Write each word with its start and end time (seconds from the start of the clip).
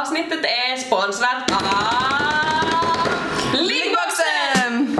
Avsnittet 0.00 0.44
är 0.44 0.76
sponsrat 0.76 1.50
av 1.50 1.62
Liggboxen! 3.52 4.98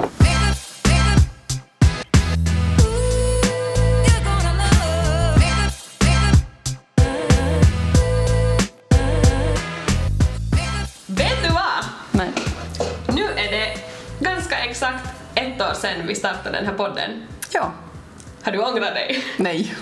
Vet 11.07 11.43
du 11.43 11.49
vad? 11.49 11.85
Nej. 12.11 12.31
Nu 13.07 13.23
är 13.23 13.51
det 13.51 13.77
ganska 14.19 14.57
exakt 14.57 15.09
ett 15.35 15.61
år 15.61 15.73
sedan 15.73 16.07
vi 16.07 16.15
startade 16.15 16.57
den 16.57 16.65
här 16.65 16.73
podden. 16.73 17.27
Ja. 17.51 17.71
Har 18.43 18.51
du 18.51 18.59
ångrat 18.59 18.93
dig? 18.93 19.23
Nej. 19.37 19.75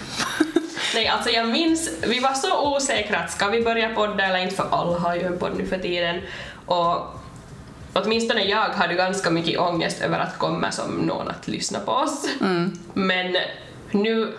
Nej, 0.94 1.08
alltså 1.08 1.30
jag 1.30 1.48
minns, 1.48 1.90
vi 2.08 2.20
var 2.20 2.34
så 2.34 2.76
osäkra 2.76 3.18
att 3.18 3.32
ska 3.32 3.48
vi 3.48 3.62
börja 3.62 3.90
podda 3.90 4.24
eller 4.24 4.40
inte 4.40 4.56
för 4.56 4.68
alla 4.72 5.00
har 5.00 5.16
ju 5.16 5.22
en 5.22 5.38
podd 5.38 5.58
nu 5.58 5.66
för 5.66 5.78
tiden 5.78 6.22
och 6.66 6.98
åtminstone 7.94 8.44
jag 8.44 8.70
hade 8.70 8.94
ganska 8.94 9.30
mycket 9.30 9.60
ångest 9.60 10.02
över 10.02 10.20
att 10.20 10.38
komma 10.38 10.72
som 10.72 10.92
någon 10.92 11.28
att 11.28 11.48
lyssna 11.48 11.80
på 11.80 11.92
oss. 11.92 12.28
Men 12.94 13.38
nu 13.92 14.34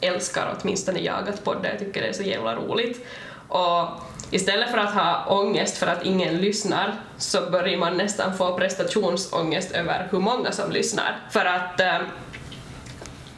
älskar 0.00 0.56
åtminstone 0.60 0.98
jag 0.98 1.28
att 1.28 1.44
podda, 1.44 1.68
jag 1.68 1.78
tycker 1.78 2.00
det 2.02 2.08
är 2.08 2.12
så 2.12 2.22
jävla 2.22 2.56
roligt. 2.56 3.06
Och 3.48 3.88
istället 4.30 4.70
för 4.70 4.78
att 4.78 4.94
ha 4.94 5.26
ångest 5.28 5.78
för 5.78 5.86
att 5.86 6.04
ingen 6.04 6.36
lyssnar 6.36 6.94
så 7.18 7.50
börjar 7.50 7.78
man 7.78 7.96
nästan 7.96 8.36
få 8.36 8.56
prestationsångest 8.58 9.72
över 9.72 10.08
hur 10.10 10.18
många 10.18 10.52
som 10.52 10.72
lyssnar. 10.72 11.18
För 11.30 11.44
att 11.44 11.80
eh, 11.80 11.98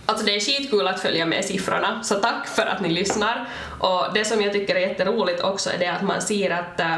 Alltså 0.06 0.26
det 0.26 0.36
är 0.36 0.40
skitkul 0.40 0.86
att 0.86 1.00
följa 1.00 1.26
med 1.26 1.44
siffrorna, 1.44 2.02
så 2.02 2.14
tack 2.14 2.48
för 2.48 2.66
att 2.66 2.80
ni 2.80 2.88
lyssnar. 2.88 3.48
Och 3.78 4.06
det 4.14 4.24
som 4.24 4.42
jag 4.42 4.52
tycker 4.52 4.74
är 4.74 4.80
jätteroligt 4.80 5.42
också 5.42 5.70
är 5.70 5.78
det 5.78 5.86
att 5.86 6.02
man 6.02 6.22
ser 6.22 6.50
att 6.50 6.80
äh, 6.80 6.96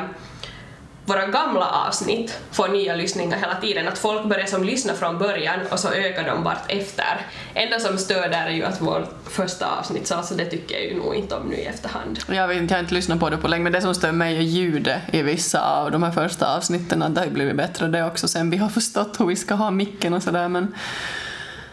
våra 1.06 1.26
gamla 1.26 1.66
avsnitt 1.66 2.38
får 2.50 2.68
nya 2.68 2.94
lyssningar 2.94 3.38
hela 3.38 3.54
tiden, 3.54 3.88
att 3.88 3.98
folk 3.98 4.24
börjar 4.24 4.46
som 4.46 4.64
lyssna 4.64 4.94
från 4.94 5.18
början 5.18 5.60
och 5.70 5.78
så 5.78 5.88
ökar 5.88 6.24
de 6.24 6.42
vart 6.42 6.70
efter. 6.70 7.26
Enda 7.54 7.80
som 7.80 7.98
stör 7.98 8.28
där 8.28 8.46
är 8.46 8.50
ju 8.50 8.64
att 8.64 8.80
vårt 8.80 9.08
första 9.30 9.66
avsnitt, 9.78 10.06
så 10.06 10.14
alltså 10.14 10.34
det 10.34 10.44
tycker 10.44 10.74
jag 10.74 10.84
ju 10.84 10.96
nog 10.96 11.14
inte 11.14 11.34
om 11.34 11.48
nu 11.48 11.56
i 11.56 11.64
efterhand. 11.64 12.18
Jag, 12.28 12.48
vet, 12.48 12.56
inte, 12.56 12.74
jag 12.74 12.78
har 12.78 12.82
inte 12.82 12.94
lyssnat 12.94 13.20
på 13.20 13.30
det 13.30 13.36
på 13.36 13.48
länge, 13.48 13.62
men 13.62 13.72
det 13.72 13.80
som 13.80 13.94
stör 13.94 14.12
mig 14.12 14.36
är 14.36 14.40
ljudet 14.40 15.00
i 15.12 15.22
vissa 15.22 15.60
av 15.60 15.90
de 15.90 16.02
här 16.02 16.12
första 16.12 16.56
avsnitten. 16.56 17.14
Det 17.14 17.20
har 17.20 17.26
ju 17.26 17.32
blivit 17.32 17.56
bättre 17.56 17.88
det 17.88 18.04
också 18.04 18.28
sen 18.28 18.50
vi 18.50 18.56
har 18.56 18.68
förstått 18.68 19.20
hur 19.20 19.26
vi 19.26 19.36
ska 19.36 19.54
ha 19.54 19.70
micken 19.70 20.14
och 20.14 20.22
sådär, 20.22 20.48
men 20.48 20.74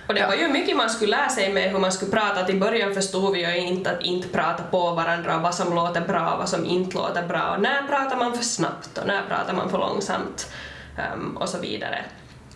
och 0.07 0.13
det 0.13 0.27
var 0.27 0.35
ju 0.35 0.47
mycket 0.47 0.77
man 0.77 0.89
skulle 0.89 1.17
lära 1.17 1.29
sig 1.29 1.53
med 1.53 1.71
hur 1.71 1.79
man 1.79 1.91
skulle 1.91 2.11
prata. 2.11 2.43
Till 2.43 2.59
början 2.59 2.93
förstod 2.93 3.33
vi 3.33 3.39
ju 3.39 3.67
inte 3.67 3.91
att 3.91 4.01
inte 4.01 4.27
prata 4.27 4.63
på 4.63 4.91
varandra 4.91 5.35
och 5.35 5.41
vad 5.41 5.55
som 5.55 5.75
låter 5.75 6.01
bra 6.01 6.31
och 6.31 6.39
vad 6.39 6.49
som 6.49 6.65
inte 6.65 6.97
låter 6.97 7.27
bra. 7.27 7.53
Och 7.55 7.61
när 7.61 7.83
pratar 7.87 8.17
man 8.17 8.33
för 8.33 8.43
snabbt 8.43 8.97
och 8.97 9.07
när 9.07 9.21
pratar 9.29 9.53
man 9.53 9.69
för 9.69 9.77
långsamt 9.77 10.51
um, 11.13 11.37
och 11.37 11.49
så 11.49 11.59
vidare. 11.59 12.05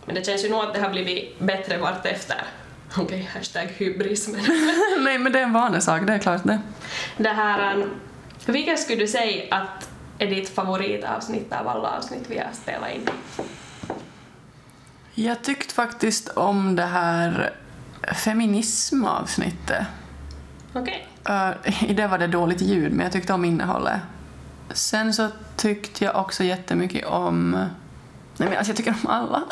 Men 0.05 0.15
det 0.15 0.25
känns 0.25 0.45
ju 0.45 0.49
nog 0.49 0.63
att 0.63 0.73
det 0.73 0.79
har 0.79 0.89
blivit 0.89 1.39
bättre 1.39 1.77
vartefter. 1.77 2.43
Okej, 2.91 3.03
okay, 3.03 3.23
hashtag 3.23 3.67
hybris. 3.77 4.27
Men 4.27 4.41
nej, 5.03 5.17
men 5.17 5.31
det 5.31 5.39
är 5.39 5.43
en 5.43 5.53
vanesak, 5.53 6.07
det 6.07 6.13
är 6.13 6.19
klart 6.19 6.43
det. 6.43 6.59
det 7.17 7.29
här, 7.29 7.75
um, 7.75 7.89
vilka 8.45 8.77
skulle 8.77 8.99
du 8.99 9.07
säga 9.07 9.55
att 9.55 9.89
är 10.19 10.27
ditt 10.27 10.49
favoritavsnitt 10.49 11.53
av 11.53 11.67
alla 11.67 11.97
avsnitt 11.97 12.23
vi 12.27 12.37
har 12.37 12.51
spelat 12.53 12.91
in? 12.95 13.09
Jag 15.19 15.43
tyckte 15.43 15.73
faktiskt 15.73 16.29
om 16.29 16.75
det 16.75 16.85
här 16.85 17.53
feminismavsnittet. 18.15 19.85
Okej. 20.73 21.07
Uh, 21.29 21.89
I 21.89 21.93
det 21.93 22.07
var 22.07 22.17
det 22.17 22.27
dåligt 22.27 22.61
ljud, 22.61 22.91
men 22.91 23.03
jag 23.03 23.11
tyckte 23.11 23.33
om 23.33 23.45
innehållet. 23.45 23.99
Sen 24.69 25.13
så 25.13 25.27
tyckte 25.55 26.05
jag 26.05 26.15
också 26.15 26.43
jättemycket 26.43 27.05
om... 27.05 27.51
Nej 28.37 28.49
men 28.49 28.57
alltså 28.57 28.69
jag 28.71 28.77
tycker 28.77 28.95
om 29.03 29.09
alla. 29.09 29.43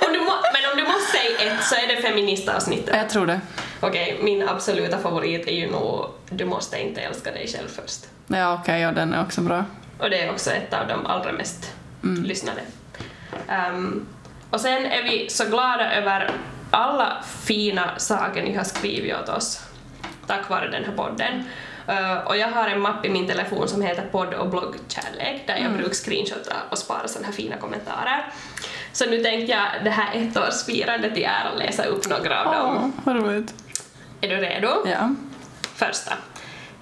men, 0.00 0.08
om 0.08 0.12
du 0.12 0.18
må, 0.18 0.32
men 0.52 0.72
om 0.72 0.76
du 0.76 0.92
måste 0.92 1.18
säga 1.18 1.52
ett 1.52 1.64
så 1.64 1.74
är 1.74 1.96
det 1.96 2.02
feministavsnittet. 2.02 2.96
Jag 2.96 3.10
tror 3.10 3.26
det. 3.26 3.40
Okej, 3.80 4.20
min 4.22 4.48
absoluta 4.48 4.98
favorit 4.98 5.46
är 5.46 5.54
ju 5.54 5.70
nog 5.70 6.06
Du 6.30 6.44
måste 6.44 6.80
inte 6.80 7.00
älska 7.00 7.32
dig 7.32 7.48
själv 7.48 7.68
först. 7.68 8.06
Ja 8.26 8.54
okej, 8.54 8.74
okay, 8.74 8.86
och 8.86 8.94
den 8.94 9.14
är 9.14 9.22
också 9.22 9.40
bra. 9.40 9.64
Och 9.98 10.10
det 10.10 10.22
är 10.22 10.30
också 10.30 10.50
ett 10.50 10.74
av 10.74 10.88
de 10.88 11.06
allra 11.06 11.32
mest 11.32 11.72
mm. 12.02 12.22
lyssnade. 12.22 12.60
Um, 13.72 14.06
och 14.52 14.60
sen 14.60 14.86
är 14.86 15.02
vi 15.02 15.30
så 15.30 15.44
glada 15.44 15.94
över 15.94 16.30
alla 16.70 17.24
fina 17.44 17.98
saker 17.98 18.42
ni 18.42 18.54
har 18.54 18.64
skrivit 18.64 19.14
åt 19.14 19.28
oss 19.28 19.62
tack 20.26 20.50
vare 20.50 20.70
den 20.70 20.84
här 20.84 20.92
podden. 20.92 21.44
Uh, 21.88 22.26
och 22.26 22.36
jag 22.36 22.48
har 22.48 22.68
en 22.68 22.80
mapp 22.80 23.04
i 23.04 23.08
min 23.08 23.26
telefon 23.26 23.68
som 23.68 23.82
heter 23.82 24.02
podd 24.02 24.34
och 24.34 24.50
bloggkärlek 24.50 25.46
där 25.46 25.54
jag 25.54 25.66
mm. 25.66 25.76
brukar 25.76 25.94
screenshotta 25.94 26.56
och 26.70 26.78
spara 26.78 27.08
sådana 27.08 27.26
här 27.26 27.34
fina 27.34 27.56
kommentarer. 27.56 28.26
Så 28.92 29.06
nu 29.06 29.22
tänkte 29.22 29.52
jag 29.52 29.66
det 29.84 29.90
här 29.90 30.14
ettårsfirandet 30.14 31.18
i 31.18 31.24
ära 31.24 31.54
läsa 31.54 31.84
upp 31.84 32.08
några 32.08 32.44
av 32.44 32.52
dem. 32.52 32.92
Vad 33.04 33.16
roligt. 33.16 33.54
Är 34.20 34.28
du 34.28 34.36
redo? 34.36 34.68
Ja. 34.86 35.14
Första. 35.74 36.12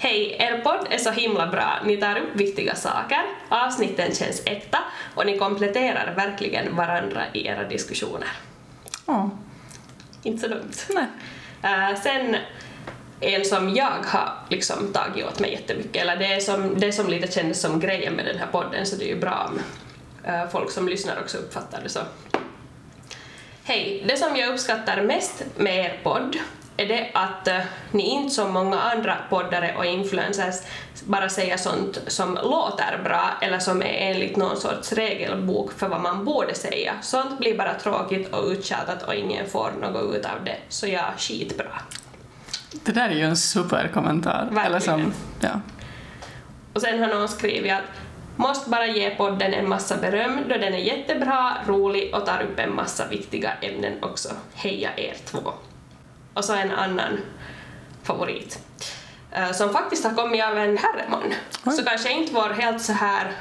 Hej, 0.03 0.37
er 0.39 0.59
podd 0.59 0.87
är 0.91 0.99
så 0.99 1.11
himla 1.11 1.47
bra. 1.47 1.79
Ni 1.85 1.97
tar 1.97 2.17
upp 2.17 2.37
viktiga 2.37 2.75
saker, 2.75 3.23
avsnitten 3.49 4.15
känns 4.15 4.43
äkta 4.47 4.79
och 5.15 5.27
ni 5.27 5.39
kompletterar 5.39 6.15
verkligen 6.17 6.77
varandra 6.77 7.23
i 7.33 7.47
era 7.47 7.65
diskussioner. 7.65 8.29
Ja. 9.07 9.31
Inte 10.23 10.43
så 10.43 10.49
dumt. 10.49 10.73
Nej. 10.89 11.07
Uh, 11.65 12.01
sen 12.01 12.37
en 13.21 13.45
som 13.45 13.75
jag 13.75 14.05
har 14.05 14.33
liksom 14.51 14.93
tagit 14.93 15.27
åt 15.27 15.41
mig 15.41 15.53
jättemycket, 15.53 16.03
eller 16.03 16.17
det 16.17 16.27
är 16.27 16.41
som, 16.41 16.81
det 16.81 16.93
som 16.93 17.09
lite 17.09 17.33
kändes 17.33 17.61
som 17.61 17.81
grejen 17.81 18.13
med 18.13 18.27
den 18.27 18.39
här 18.39 18.47
podden, 18.47 18.87
så 18.87 18.97
det 18.97 19.05
är 19.05 19.15
ju 19.15 19.21
bra 19.21 19.51
om 19.51 19.61
uh, 20.33 20.51
folk 20.51 20.71
som 20.71 20.89
lyssnar 20.89 21.21
också 21.21 21.39
uppfattar 21.39 21.83
det 21.83 21.89
så. 21.89 22.01
Hej, 23.65 24.05
det 24.09 24.17
som 24.17 24.37
jag 24.37 24.49
uppskattar 24.49 25.03
mest 25.03 25.45
med 25.57 25.85
er 25.85 26.01
podd 26.03 26.39
är 26.81 26.89
det 26.89 27.11
att 27.15 27.49
uh, 27.49 27.67
ni 27.91 28.03
inte 28.03 28.35
som 28.35 28.53
många 28.53 28.81
andra 28.81 29.17
poddare 29.31 29.75
och 29.77 29.85
influencers 29.85 30.55
bara 31.05 31.29
säger 31.29 31.57
sånt 31.57 31.99
som 32.07 32.35
låter 32.35 33.01
bra 33.05 33.31
eller 33.41 33.59
som 33.59 33.83
är 33.83 34.11
enligt 34.11 34.37
någon 34.37 34.57
sorts 34.57 34.93
regelbok 34.93 35.73
för 35.73 35.89
vad 35.89 36.01
man 36.01 36.25
borde 36.25 36.55
säga. 36.55 36.93
Sånt 37.03 37.39
blir 37.39 37.59
bara 37.59 37.75
tråkigt 37.75 38.35
och 38.35 38.47
uttjatat 38.47 39.03
och 39.03 39.15
ingen 39.15 39.47
får 39.47 39.71
något 39.81 40.17
ut 40.17 40.25
av 40.25 40.45
det, 40.45 40.57
så 40.69 40.87
ja, 40.87 41.05
skitbra. 41.19 41.83
Det 42.85 42.93
där 42.93 43.09
är 43.09 43.15
ju 43.15 43.25
en 43.25 43.37
superkommentar. 43.37 44.49
Verkligen. 44.51 44.67
Eller 44.67 44.81
som, 44.81 45.13
ja. 45.41 45.61
Och 46.73 46.81
sen 46.81 47.03
har 47.03 47.09
någon 47.09 47.29
skrivit 47.29 47.73
att 47.73 47.83
måste 48.37 48.71
bara 48.71 48.87
ge 48.87 49.11
podden 49.11 49.55
en 49.55 49.69
massa 49.69 49.97
beröm 49.97 50.39
då 50.49 50.55
den 50.55 50.75
är 50.75 50.79
jättebra, 50.79 51.57
rolig 51.67 52.15
och 52.15 52.27
tar 52.27 52.43
upp 52.43 52.59
en 52.59 52.75
massa 52.75 53.09
viktiga 53.09 53.53
ämnen 53.53 53.93
också. 54.03 54.29
Heja 54.55 54.91
er 54.97 55.17
två! 55.25 55.53
Och 56.35 56.45
så 56.45 56.55
en 56.55 56.71
annan 56.71 57.19
favorit 58.03 58.59
uh, 59.39 59.53
som 59.53 59.73
faktiskt 59.73 60.05
har 60.05 60.15
kommit 60.15 60.45
av 60.45 60.59
en 60.59 60.79
herreman. 60.79 61.35
Oj. 61.65 61.73
Så 61.73 61.85
kanske 61.85 62.13
inte 62.13 62.35
vår 62.35 62.51
helt 62.51 62.83
så 62.83 62.93
här 62.93 63.33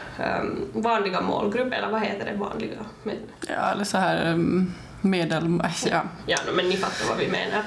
um, 0.42 0.72
vanliga 0.74 1.22
målgrupp, 1.22 1.74
eller 1.74 1.90
vad 1.90 2.02
heter 2.02 2.26
det 2.26 2.38
vanliga? 2.38 2.78
Men, 3.04 3.16
ja, 3.48 3.72
eller 3.72 3.84
så 3.84 3.98
här 3.98 4.32
um, 4.32 4.74
medel... 5.02 5.62
Ja. 5.86 6.02
ja, 6.26 6.38
men 6.54 6.70
ni 6.70 6.78
fattar 6.78 7.10
vad 7.10 7.18
vi 7.18 7.28
menar. 7.28 7.64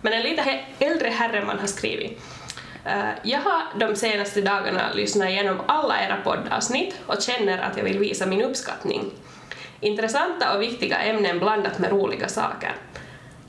Men 0.00 0.12
en 0.12 0.22
lite 0.22 0.60
äldre 0.78 1.08
herreman 1.08 1.58
har 1.58 1.66
skrivit 1.66 2.20
Uh, 2.86 3.12
jag 3.22 3.40
har 3.40 3.62
de 3.78 3.96
senaste 3.96 4.40
dagarna 4.40 4.92
lyssnat 4.94 5.28
igenom 5.28 5.60
alla 5.66 6.00
era 6.00 6.16
poddavsnitt 6.16 6.94
och 7.06 7.22
känner 7.22 7.58
att 7.58 7.76
jag 7.76 7.84
vill 7.84 7.98
visa 7.98 8.26
min 8.26 8.42
uppskattning. 8.42 9.10
Intressanta 9.80 10.54
och 10.54 10.62
viktiga 10.62 10.98
ämnen 10.98 11.38
blandat 11.38 11.78
med 11.78 11.90
roliga 11.90 12.28
saker. 12.28 12.74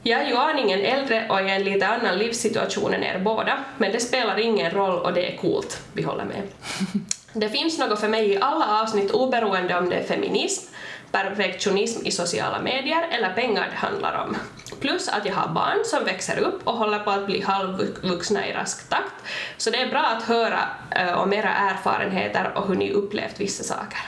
Jag 0.08 0.22
är 0.22 0.28
ju 0.28 0.36
aningen 0.36 0.80
äldre 0.80 1.30
och 1.30 1.42
i 1.42 1.50
en 1.50 1.64
lite 1.64 1.88
annan 1.88 2.18
livssituation 2.18 2.94
än 2.94 3.04
er 3.04 3.20
båda, 3.20 3.64
men 3.78 3.92
det 3.92 4.00
spelar 4.00 4.40
ingen 4.40 4.72
roll 4.72 5.00
och 5.00 5.14
det 5.14 5.34
är 5.34 5.38
coolt. 5.38 5.82
Vi 5.94 6.04
håller 6.04 6.26
med. 6.26 6.42
Det 7.34 7.50
finns 7.50 7.80
något 7.80 8.00
för 8.00 8.08
mig 8.08 8.30
i 8.30 8.38
alla 8.42 8.82
avsnitt 8.82 9.12
oberoende 9.12 9.78
om 9.78 9.90
det 9.90 9.96
är 9.96 10.04
feminism, 10.04 10.74
perfektionism 11.12 12.06
i 12.06 12.12
sociala 12.12 12.62
medier 12.62 13.08
eller 13.12 13.34
pengar 13.34 13.68
det 13.72 13.88
handlar 13.88 14.26
om. 14.26 14.38
Plus 14.80 15.08
att 15.08 15.26
jag 15.26 15.34
har 15.34 15.48
barn 15.48 15.86
som 15.86 16.06
växer 16.06 16.40
upp 16.40 16.68
och 16.68 16.74
håller 16.74 17.00
på 17.00 17.12
att 17.12 17.26
bli 17.26 17.42
halvvuxna 17.42 18.48
i 18.48 18.54
rask 18.54 18.90
takt, 18.90 19.16
så 19.58 19.70
det 19.70 19.82
är 19.82 19.90
bra 19.90 20.02
att 20.02 20.24
höra 20.24 20.60
uh, 21.00 21.14
om 21.14 21.34
era 21.34 21.50
erfarenheter 21.50 22.52
och 22.56 22.68
hur 22.68 22.76
ni 22.76 22.92
upplevt 22.92 23.40
vissa 23.40 23.64
saker. 23.64 24.00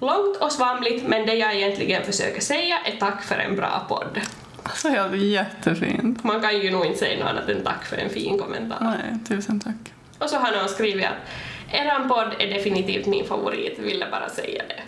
Långt 0.00 0.36
och 0.36 0.52
svamligt, 0.52 1.08
men 1.08 1.26
det 1.26 1.34
jag 1.34 1.54
egentligen 1.54 2.04
försöker 2.04 2.40
säga 2.40 2.78
är 2.84 2.96
tack 3.00 3.22
för 3.22 3.34
en 3.34 3.56
bra 3.56 3.86
podd. 3.88 4.20
Så 4.74 4.88
helt 4.88 5.16
jättefint. 5.16 6.24
Man 6.24 6.40
kan 6.40 6.60
ju 6.60 6.70
nog 6.70 6.86
inte 6.86 6.98
säga 6.98 7.18
något 7.18 7.28
annat 7.30 7.48
än 7.48 7.64
tack 7.64 7.84
för 7.84 7.96
en 7.96 8.10
fin 8.10 8.38
kommentar. 8.38 8.78
Nej, 8.80 9.18
tusen 9.28 9.60
tack. 9.60 9.92
Och 10.18 10.30
så 10.30 10.36
har 10.36 10.52
någon 10.52 10.68
skrivit 10.68 11.06
att 11.06 11.74
eran 11.74 12.08
podd 12.08 12.34
är 12.38 12.54
definitivt 12.54 13.06
min 13.06 13.26
favorit, 13.26 13.78
ville 13.78 14.06
bara 14.10 14.28
säga 14.28 14.62
det. 14.68 14.82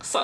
Så. 0.00 0.18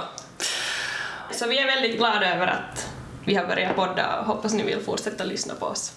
Så 1.30 1.48
vi 1.48 1.58
är 1.58 1.66
väldigt 1.66 1.98
glada 1.98 2.34
över 2.34 2.46
att 2.46 2.88
vi 3.24 3.34
har 3.34 3.46
börjat 3.46 3.76
podda 3.76 4.18
och 4.20 4.26
hoppas 4.26 4.54
ni 4.54 4.62
vill 4.62 4.80
fortsätta 4.80 5.24
lyssna 5.24 5.54
på 5.54 5.66
oss. 5.66 5.92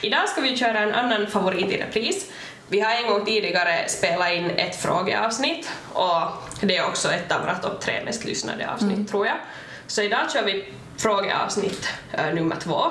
Idag 0.00 0.28
ska 0.28 0.40
vi 0.40 0.56
köra 0.56 0.78
en 0.78 0.94
annan 0.94 1.26
favorit 1.26 1.70
i 1.70 1.76
repris. 1.76 2.30
Vi 2.68 2.80
har 2.80 2.94
en 2.94 3.08
gång 3.08 3.24
tidigare 3.24 3.88
spelat 3.88 4.32
in 4.32 4.50
ett 4.50 4.76
frågeavsnitt 4.76 5.70
och 5.92 6.22
det 6.60 6.76
är 6.76 6.86
också 6.86 7.12
ett 7.12 7.32
av 7.32 7.40
våra 7.40 7.54
topp 7.54 7.80
tre 7.80 8.04
mest 8.04 8.24
lyssnade 8.24 8.70
avsnitt 8.70 9.08
tror 9.08 9.26
jag. 9.26 9.36
Så 9.86 10.02
idag 10.02 10.30
kör 10.32 10.42
vi 10.42 10.64
frågeavsnitt 10.98 11.88
uh, 12.18 12.34
nummer 12.34 12.56
två. 12.56 12.82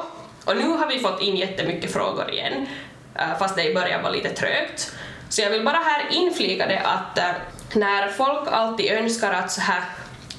Och 0.45 0.57
nu 0.57 0.67
har 0.67 0.87
vi 0.87 0.99
fått 0.99 1.21
in 1.21 1.35
jättemycket 1.35 1.93
frågor 1.93 2.31
igen, 2.31 2.67
uh, 3.15 3.39
fast 3.39 3.55
det 3.55 3.71
i 3.71 3.73
början 3.73 4.03
var 4.03 4.11
lite 4.11 4.29
trögt. 4.29 4.91
Så 5.29 5.41
jag 5.41 5.49
vill 5.49 5.65
bara 5.65 5.77
här 5.77 6.07
inflika 6.11 6.67
det 6.67 6.79
att 6.79 7.17
uh, 7.17 7.79
när 7.79 8.07
folk 8.07 8.47
alltid 8.51 8.91
önskar 8.91 9.33
att 9.33 9.51
så 9.51 9.61
här 9.61 9.83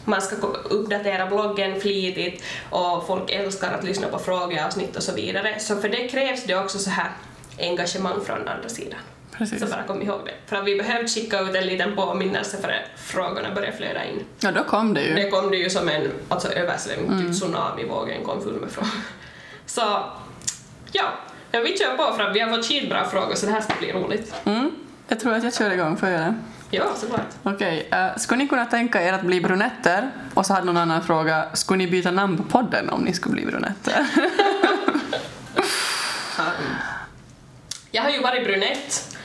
man 0.04 0.22
ska 0.22 0.36
uppdatera 0.64 1.26
bloggen 1.26 1.80
flitigt 1.80 2.44
och 2.70 3.06
folk 3.06 3.30
älskar 3.30 3.72
att 3.72 3.84
lyssna 3.84 4.08
på 4.08 4.18
frågeavsnitt 4.18 4.96
och 4.96 5.02
så 5.02 5.12
vidare. 5.12 5.60
Så 5.60 5.80
för 5.80 5.88
det 5.88 6.08
krävs 6.08 6.44
det 6.44 6.54
också 6.54 6.78
så 6.78 6.90
här 6.90 7.10
engagemang 7.58 8.20
från 8.24 8.48
andra 8.48 8.68
sidan. 8.68 9.00
Precis. 9.38 9.60
Så 9.60 9.66
bara 9.66 9.82
kom 9.82 10.02
ihåg 10.02 10.20
det. 10.24 10.32
För 10.46 10.56
att 10.56 10.64
vi 10.64 10.76
behövde 10.76 11.08
skicka 11.08 11.40
ut 11.40 11.54
en 11.54 11.66
liten 11.66 11.96
påminnelse 11.96 12.56
för 12.56 12.68
att 12.68 13.00
frågorna 13.00 13.54
började 13.54 13.76
flöda 13.76 14.04
in. 14.04 14.24
Ja, 14.40 14.52
då 14.52 14.64
kom 14.64 14.94
det 14.94 15.02
ju. 15.02 15.14
Det 15.14 15.30
kom 15.30 15.50
det 15.50 15.56
ju 15.56 15.70
som 15.70 15.88
en 15.88 16.10
alltså, 16.28 16.52
översvämning, 16.52 17.26
typ 17.26 17.32
tsunamivågen 17.36 18.24
kom 18.24 18.42
full 18.42 18.60
med 18.60 18.70
frågor. 18.70 18.90
Så 19.66 19.80
ja, 20.92 21.04
ja, 21.50 21.60
vi 21.60 21.78
kör 21.78 21.96
på 21.96 22.16
för 22.16 22.22
att 22.22 22.36
vi 22.36 22.40
har 22.40 22.56
fått 22.56 22.66
skitbra 22.66 23.04
frågor 23.04 23.34
så 23.34 23.46
det 23.46 23.52
här 23.52 23.60
ska 23.60 23.74
bli 23.78 23.92
roligt. 23.92 24.34
Mm. 24.44 24.70
Jag 25.08 25.20
tror 25.20 25.32
att 25.34 25.44
jag 25.44 25.54
kör 25.54 25.70
igång, 25.70 25.96
får 25.96 26.08
jag 26.08 26.20
det? 26.20 26.34
Ja, 26.70 26.84
såklart. 26.96 27.26
Okej, 27.42 27.88
eh, 27.92 28.16
skulle 28.16 28.38
ni 28.38 28.48
kunna 28.48 28.66
tänka 28.66 29.02
er 29.02 29.12
att 29.12 29.22
bli 29.22 29.40
brunetter? 29.40 30.10
Och 30.34 30.46
så 30.46 30.54
hade 30.54 30.66
någon 30.66 30.76
annan 30.76 31.02
fråga, 31.02 31.44
skulle 31.54 31.78
ni 31.78 31.90
byta 31.90 32.10
namn 32.10 32.36
på 32.36 32.42
podden 32.42 32.88
om 32.88 33.00
ni 33.00 33.12
skulle 33.12 33.34
bli 33.34 33.46
brunetter? 33.46 34.06
Jag 37.90 38.02
har 38.02 38.10
ju 38.10 38.20
varit 38.20 38.44
brunett 38.44 39.16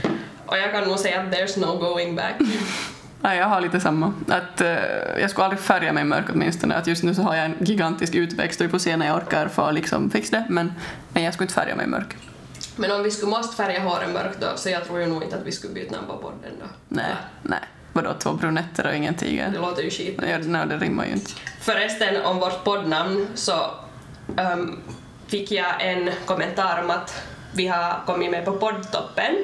och 0.45 0.57
jag 0.57 0.71
kan 0.71 0.83
nog 0.83 0.99
säga 0.99 1.21
att 1.21 1.27
there's 1.27 1.59
no 1.59 1.77
going 1.77 2.15
back. 2.15 2.35
Nej, 3.21 3.37
jag 3.37 3.45
har 3.45 3.61
lite 3.61 3.79
samma. 3.79 4.13
Att, 4.29 4.61
eh, 4.61 4.75
jag 5.21 5.29
skulle 5.29 5.45
aldrig 5.45 5.59
färga 5.61 5.93
mig 5.93 6.03
mörk 6.03 6.25
åtminstone. 6.33 6.75
Att 6.75 6.87
just 6.87 7.03
nu 7.03 7.15
så 7.15 7.21
har 7.21 7.35
jag 7.35 7.45
en 7.45 7.55
gigantisk 7.59 8.15
utväxt 8.15 8.61
och 8.61 8.65
vi 8.67 8.69
får 8.71 8.79
se 8.79 8.97
när 8.97 9.07
jag 9.07 9.15
orkar 9.17 9.47
få 9.47 9.71
liksom 9.71 10.09
fixa 10.11 10.35
det. 10.37 10.45
Men 10.49 10.73
nej, 11.13 11.23
jag 11.23 11.33
skulle 11.33 11.45
inte 11.45 11.53
färga 11.53 11.75
mig 11.75 11.87
mörk. 11.87 12.15
Men 12.75 12.91
om 12.91 13.03
vi 13.03 13.11
skulle 13.11 13.29
måste 13.31 13.55
färga 13.63 13.79
håren 13.79 14.13
mörkt 14.13 14.41
då, 14.41 14.47
så 14.55 14.69
jag 14.69 14.85
tror 14.85 14.99
ju 14.99 15.05
nog 15.05 15.23
inte 15.23 15.35
att 15.35 15.45
vi 15.45 15.51
skulle 15.51 15.73
byta 15.73 15.95
namn 15.95 16.07
på 16.07 16.17
podden 16.17 16.51
då. 16.59 16.65
Nej, 16.89 17.05
nej. 17.41 17.59
Vadå, 17.93 18.13
två 18.19 18.31
brunetter 18.33 18.87
och 18.87 18.95
ingen 18.95 19.13
Det 19.13 19.19
tiger? 19.19 19.51
låter 19.61 19.83
ju 19.83 19.89
skit. 19.89 20.19
Ja, 20.29 20.37
nej, 20.37 20.67
det 20.67 20.77
rimmar 20.77 21.05
ju 21.05 21.11
inte. 21.11 21.31
Förresten, 21.61 22.21
om 22.25 22.39
vårt 22.39 22.63
poddnamn 22.63 23.27
så 23.35 23.71
um, 24.53 24.79
fick 25.27 25.51
jag 25.51 25.73
en 25.79 26.09
kommentar 26.25 26.81
om 26.83 26.89
att 26.89 27.23
vi 27.55 27.67
har 27.67 28.05
kommit 28.05 28.31
med 28.31 28.45
på 28.45 28.51
poddtoppen. 28.51 29.35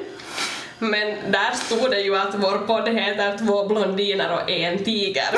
Men 0.78 1.32
där 1.32 1.54
stod 1.54 1.90
det 1.90 2.00
ju 2.00 2.16
att 2.16 2.34
vår 2.34 2.58
podd 2.58 2.88
heter 2.88 3.38
Två 3.38 3.68
blondiner 3.68 4.32
och 4.34 4.50
en 4.50 4.84
tiger. 4.84 5.28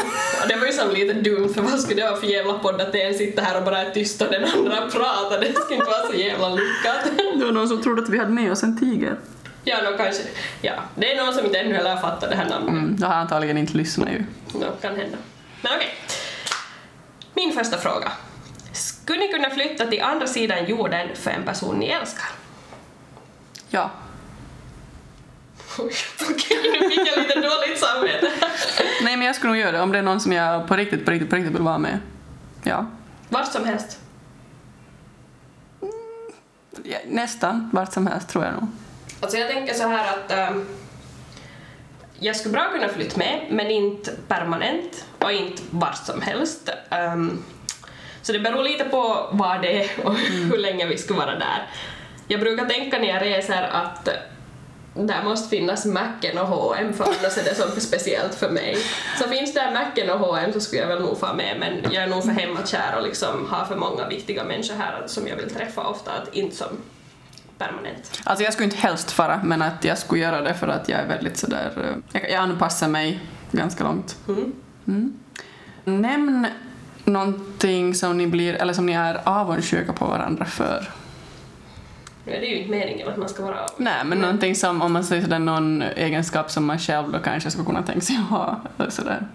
Och 0.42 0.48
det 0.48 0.56
var 0.56 0.66
ju 0.66 0.72
som 0.72 0.90
lite 0.90 1.12
dumt, 1.12 1.54
för 1.54 1.62
vad 1.62 1.80
skulle 1.80 2.02
det 2.02 2.10
vara 2.10 2.20
för 2.20 2.26
jävla 2.26 2.54
podd 2.54 2.80
att 2.80 2.94
en 2.94 3.14
sitter 3.14 3.42
här 3.42 3.56
och 3.56 3.64
bara 3.64 3.78
är 3.78 3.90
tyst 3.90 4.22
och 4.22 4.30
den 4.30 4.44
andra 4.44 4.76
pratar? 4.76 5.40
Det 5.40 5.52
skulle 5.52 5.74
inte 5.74 5.90
vara 5.90 6.06
så 6.06 6.14
jävla 6.14 6.48
lyckat. 6.48 7.16
Det 7.38 7.44
var 7.44 7.52
någon 7.52 7.68
som 7.68 7.82
trodde 7.82 8.02
att 8.02 8.08
vi 8.08 8.18
hade 8.18 8.30
med 8.30 8.52
oss 8.52 8.62
en 8.62 8.80
tiger. 8.80 9.16
Ja, 9.64 9.76
då 9.90 9.96
kanske, 9.96 10.22
ja, 10.60 10.72
det 10.94 11.12
är 11.12 11.24
någon 11.24 11.34
som 11.34 11.46
inte 11.46 11.58
ännu 11.58 11.74
heller 11.74 11.90
har 11.94 12.02
fattat 12.02 12.30
det 12.30 12.36
här 12.36 12.48
namnet. 12.48 12.68
Mm, 12.68 12.96
då 12.98 13.06
har 13.06 13.14
antagligen 13.14 13.58
inte 13.58 13.76
lyssnat 13.76 14.08
ju. 14.08 14.24
No, 14.60 14.66
kan 14.80 14.96
hända. 14.96 15.18
Men 15.62 15.72
okej. 15.76 15.94
Min 17.34 17.52
första 17.52 17.78
fråga. 17.78 18.12
Skulle 18.72 19.18
ni 19.18 19.32
kunna 19.32 19.50
flytta 19.50 19.86
till 19.86 20.02
andra 20.02 20.26
sidan 20.26 20.66
jorden 20.66 21.08
för 21.14 21.30
en 21.30 21.42
person 21.42 21.76
ni 21.76 21.86
älskar? 21.86 22.28
Ja. 23.72 23.90
Okej, 25.78 26.78
nu 26.80 26.90
fick 26.90 27.08
jag 27.08 27.18
lite 27.22 27.40
dåligt 27.40 27.78
samvete. 27.78 28.30
Nej, 29.02 29.16
men 29.16 29.26
jag 29.26 29.36
skulle 29.36 29.52
nog 29.52 29.60
göra 29.60 29.72
det 29.72 29.80
om 29.80 29.92
det 29.92 29.98
är 29.98 30.02
någon 30.02 30.20
som 30.20 30.32
jag 30.32 30.68
på 30.68 30.76
riktigt, 30.76 31.04
på 31.04 31.10
riktigt, 31.10 31.30
på 31.30 31.36
riktigt 31.36 31.54
vill 31.54 31.62
vara 31.62 31.78
med. 31.78 31.98
Ja. 32.62 32.86
Vart 33.28 33.52
som 33.52 33.64
helst. 33.64 33.98
ja 36.82 36.98
nästan 37.06 37.70
vart 37.72 37.92
som 37.92 38.06
helst 38.06 38.28
tror 38.28 38.44
jag 38.44 38.54
nog. 38.54 38.66
Alltså 39.20 39.38
jag 39.38 39.50
tänker 39.50 39.74
så 39.74 39.88
här 39.88 40.16
att 40.16 40.32
ehm, 40.32 40.66
jag 42.18 42.36
skulle 42.36 42.52
bra 42.52 42.70
kunna 42.72 42.88
flytta 42.88 43.18
med, 43.18 43.46
men 43.50 43.70
inte 43.70 44.12
permanent 44.28 45.06
och 45.18 45.32
inte 45.32 45.62
vart 45.70 46.06
som 46.06 46.20
helst. 46.20 46.70
Ehm, 46.90 47.44
så 48.22 48.32
det 48.32 48.40
beror 48.40 48.62
lite 48.62 48.84
på 48.84 49.28
vad 49.32 49.62
det 49.62 49.84
är 49.84 50.06
och 50.06 50.14
hur 50.14 50.58
länge 50.58 50.86
vi 50.86 50.98
ska 50.98 51.14
vara 51.14 51.38
där. 51.38 51.68
Jag 52.32 52.40
brukar 52.40 52.64
tänka 52.66 52.98
när 52.98 53.08
jag 53.08 53.22
reser 53.22 53.62
att 53.62 54.08
där 54.94 55.24
måste 55.24 55.48
finnas 55.48 55.86
Macken 55.86 56.38
och 56.38 56.46
H&M 56.46 56.92
för 56.92 57.04
annars 57.04 57.38
är 57.38 57.44
det 57.44 57.54
som 57.54 57.70
för 57.70 57.80
speciellt 57.80 58.34
för 58.34 58.50
mig. 58.50 58.76
Så 59.18 59.28
finns 59.28 59.54
där 59.54 59.72
Macken 59.72 60.10
och 60.10 60.18
H&M 60.18 60.52
så 60.52 60.60
skulle 60.60 60.80
jag 60.82 60.88
väl 60.88 61.00
nog 61.02 61.18
få 61.18 61.34
med 61.34 61.56
men 61.60 61.92
jag 61.92 62.02
är 62.04 62.06
nog 62.08 62.24
för 62.24 62.30
hemmakär 62.30 62.96
och 62.96 63.02
liksom 63.02 63.48
har 63.50 63.64
för 63.64 63.76
många 63.76 64.08
viktiga 64.08 64.44
människor 64.44 64.74
här 64.74 65.02
som 65.06 65.26
jag 65.26 65.36
vill 65.36 65.50
träffa 65.54 65.82
ofta, 65.86 66.10
att 66.12 66.34
inte 66.34 66.56
som 66.56 66.66
permanent. 67.58 68.20
Alltså 68.24 68.44
jag 68.44 68.52
skulle 68.52 68.64
inte 68.64 68.76
helst 68.76 69.10
fara, 69.10 69.40
men 69.44 69.62
att 69.62 69.84
jag 69.84 69.98
skulle 69.98 70.22
göra 70.22 70.40
det 70.40 70.54
för 70.54 70.68
att 70.68 70.88
jag 70.88 71.00
är 71.00 71.06
väldigt 71.08 71.36
sådär... 71.36 71.70
eh, 71.76 72.20
Jag, 72.20 72.30
jag 72.30 72.38
anpassar 72.38 72.88
mig 72.88 73.20
ganska 73.50 73.84
långt. 73.84 74.16
Mm. 74.28 74.52
Mm. 74.88 75.18
Nämn 75.84 76.46
någonting 77.04 77.94
som 77.94 78.18
ni 78.18 78.26
blir, 78.26 78.54
eller 78.54 78.72
som 78.72 78.86
ni 78.86 78.92
är 78.92 79.20
avundsjuka 79.24 79.92
på 79.92 80.04
varandra 80.04 80.44
för. 80.44 80.88
Nu 82.24 82.32
är 82.32 82.40
det 82.40 82.46
ju 82.46 82.56
inte 82.58 82.70
meningen 82.70 83.08
att 83.08 83.16
man 83.16 83.28
ska 83.28 83.42
vara 83.42 83.66
Nej, 83.76 84.04
men 84.04 84.18
någonting 84.18 84.54
som, 84.54 84.82
om 84.82 84.92
man 84.92 85.04
säger 85.04 85.22
sådär, 85.22 85.38
någon 85.38 85.82
egenskap 85.82 86.50
som 86.50 86.64
man 86.64 86.78
själv 86.78 87.12
då 87.12 87.18
kanske 87.18 87.50
skulle 87.50 87.66
kunna 87.66 87.82
tänka 87.82 88.00
sig 88.00 88.16
ha. 88.16 88.60
Eller 88.78 88.90
sådär. 88.90 89.26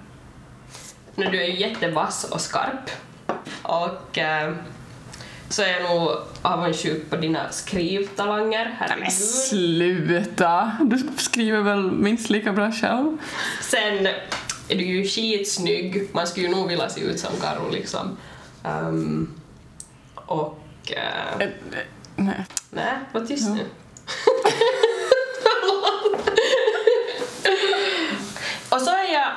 Nu, 1.16 1.25
du 1.25 1.42
är 1.42 1.48
ju 1.48 1.60
jättevass 1.60 2.24
och 2.24 2.42
skarp. 2.42 2.89
Och 3.62 4.18
eh, 4.18 4.54
så 5.50 5.62
är 5.62 5.68
jag 5.68 5.84
nog 5.84 6.12
avundsjuk 6.42 7.10
på 7.10 7.16
dina 7.16 7.50
skrivtalanger. 7.51 8.66
Men 8.80 8.89
Herregud. 8.89 9.12
sluta! 9.12 10.78
Du 10.81 10.98
skriver 11.18 11.62
väl 11.62 11.92
minst 11.92 12.30
lika 12.30 12.54
bra 12.54 12.72
själv? 12.72 13.18
Sen 13.62 14.07
är 14.68 14.75
du 14.75 14.84
ju 14.84 15.04
skitsnygg. 15.06 16.10
Man 16.13 16.28
skulle 16.28 16.48
ju 16.48 16.56
nog 16.56 16.68
vilja 16.68 16.89
se 16.89 17.01
ut 17.01 17.19
som 17.19 17.31
Karo 17.42 17.69
liksom. 17.72 18.18
Ehm, 18.63 19.34
och... 20.16 20.60
Eh, 20.92 21.42
eh, 21.42 21.50
Nej. 22.17 22.45
nej, 22.69 22.93
var 23.11 23.21
tyst 23.21 23.47
Ja. 23.47 23.53
nu. 23.53 23.65
och 28.69 28.81
så 28.81 28.89
är 28.91 29.13
jag 29.13 29.27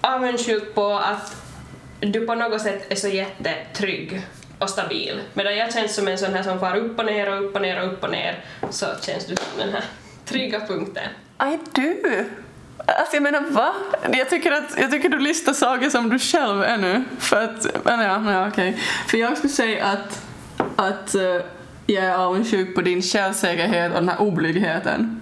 avundsjuk 0.00 0.74
på 0.74 0.92
att 0.94 1.36
du 2.00 2.26
på 2.26 2.34
något 2.34 2.62
sätt 2.62 2.92
är 2.92 2.96
så 2.96 3.08
jättetrygg 3.08 4.22
och 4.58 4.70
stabil. 4.70 5.20
Medan 5.34 5.56
jag 5.56 5.72
känns 5.72 5.94
som 5.94 6.08
en 6.08 6.18
sån 6.18 6.34
här 6.34 6.42
som 6.42 6.60
far 6.60 6.76
upp 6.76 6.98
och 6.98 7.04
ner 7.06 7.32
och 7.32 7.44
upp 7.44 7.54
och 7.54 7.62
ner 7.62 7.80
och 7.82 7.92
upp 7.92 8.04
och 8.04 8.10
ner 8.10 8.44
så 8.70 8.86
känns 9.02 9.26
du 9.26 9.36
som 9.36 9.58
den 9.58 9.72
här 9.72 9.84
trygga 10.24 10.60
punkten. 10.66 11.08
Aj, 11.36 11.58
du! 11.72 12.24
Alltså 12.86 13.16
jag 13.16 13.22
menar, 13.22 13.40
va? 13.40 13.74
Jag 14.12 14.30
tycker, 14.30 14.52
att, 14.52 14.78
jag 14.78 14.90
tycker 14.90 15.08
du 15.08 15.18
listar 15.18 15.52
saker 15.52 15.90
som 15.90 16.08
du 16.08 16.18
själv 16.18 16.62
är 16.62 16.76
nu. 16.76 17.04
För 17.18 17.44
att, 17.44 17.84
men 17.84 18.00
ja, 18.00 18.32
ja 18.32 18.48
okej. 18.48 18.82
För 19.08 19.18
jag 19.18 19.36
skulle 19.38 19.52
säga 19.52 19.84
att, 19.86 20.22
att 20.76 21.14
eh, 21.14 21.22
jag 21.86 22.04
är 22.04 22.14
avundsjuk 22.14 22.74
på 22.74 22.80
din 22.80 23.02
självsäkerhet 23.02 23.92
och 23.92 24.00
den 24.00 24.08
här 24.08 24.20
oblygheten. 24.20 25.20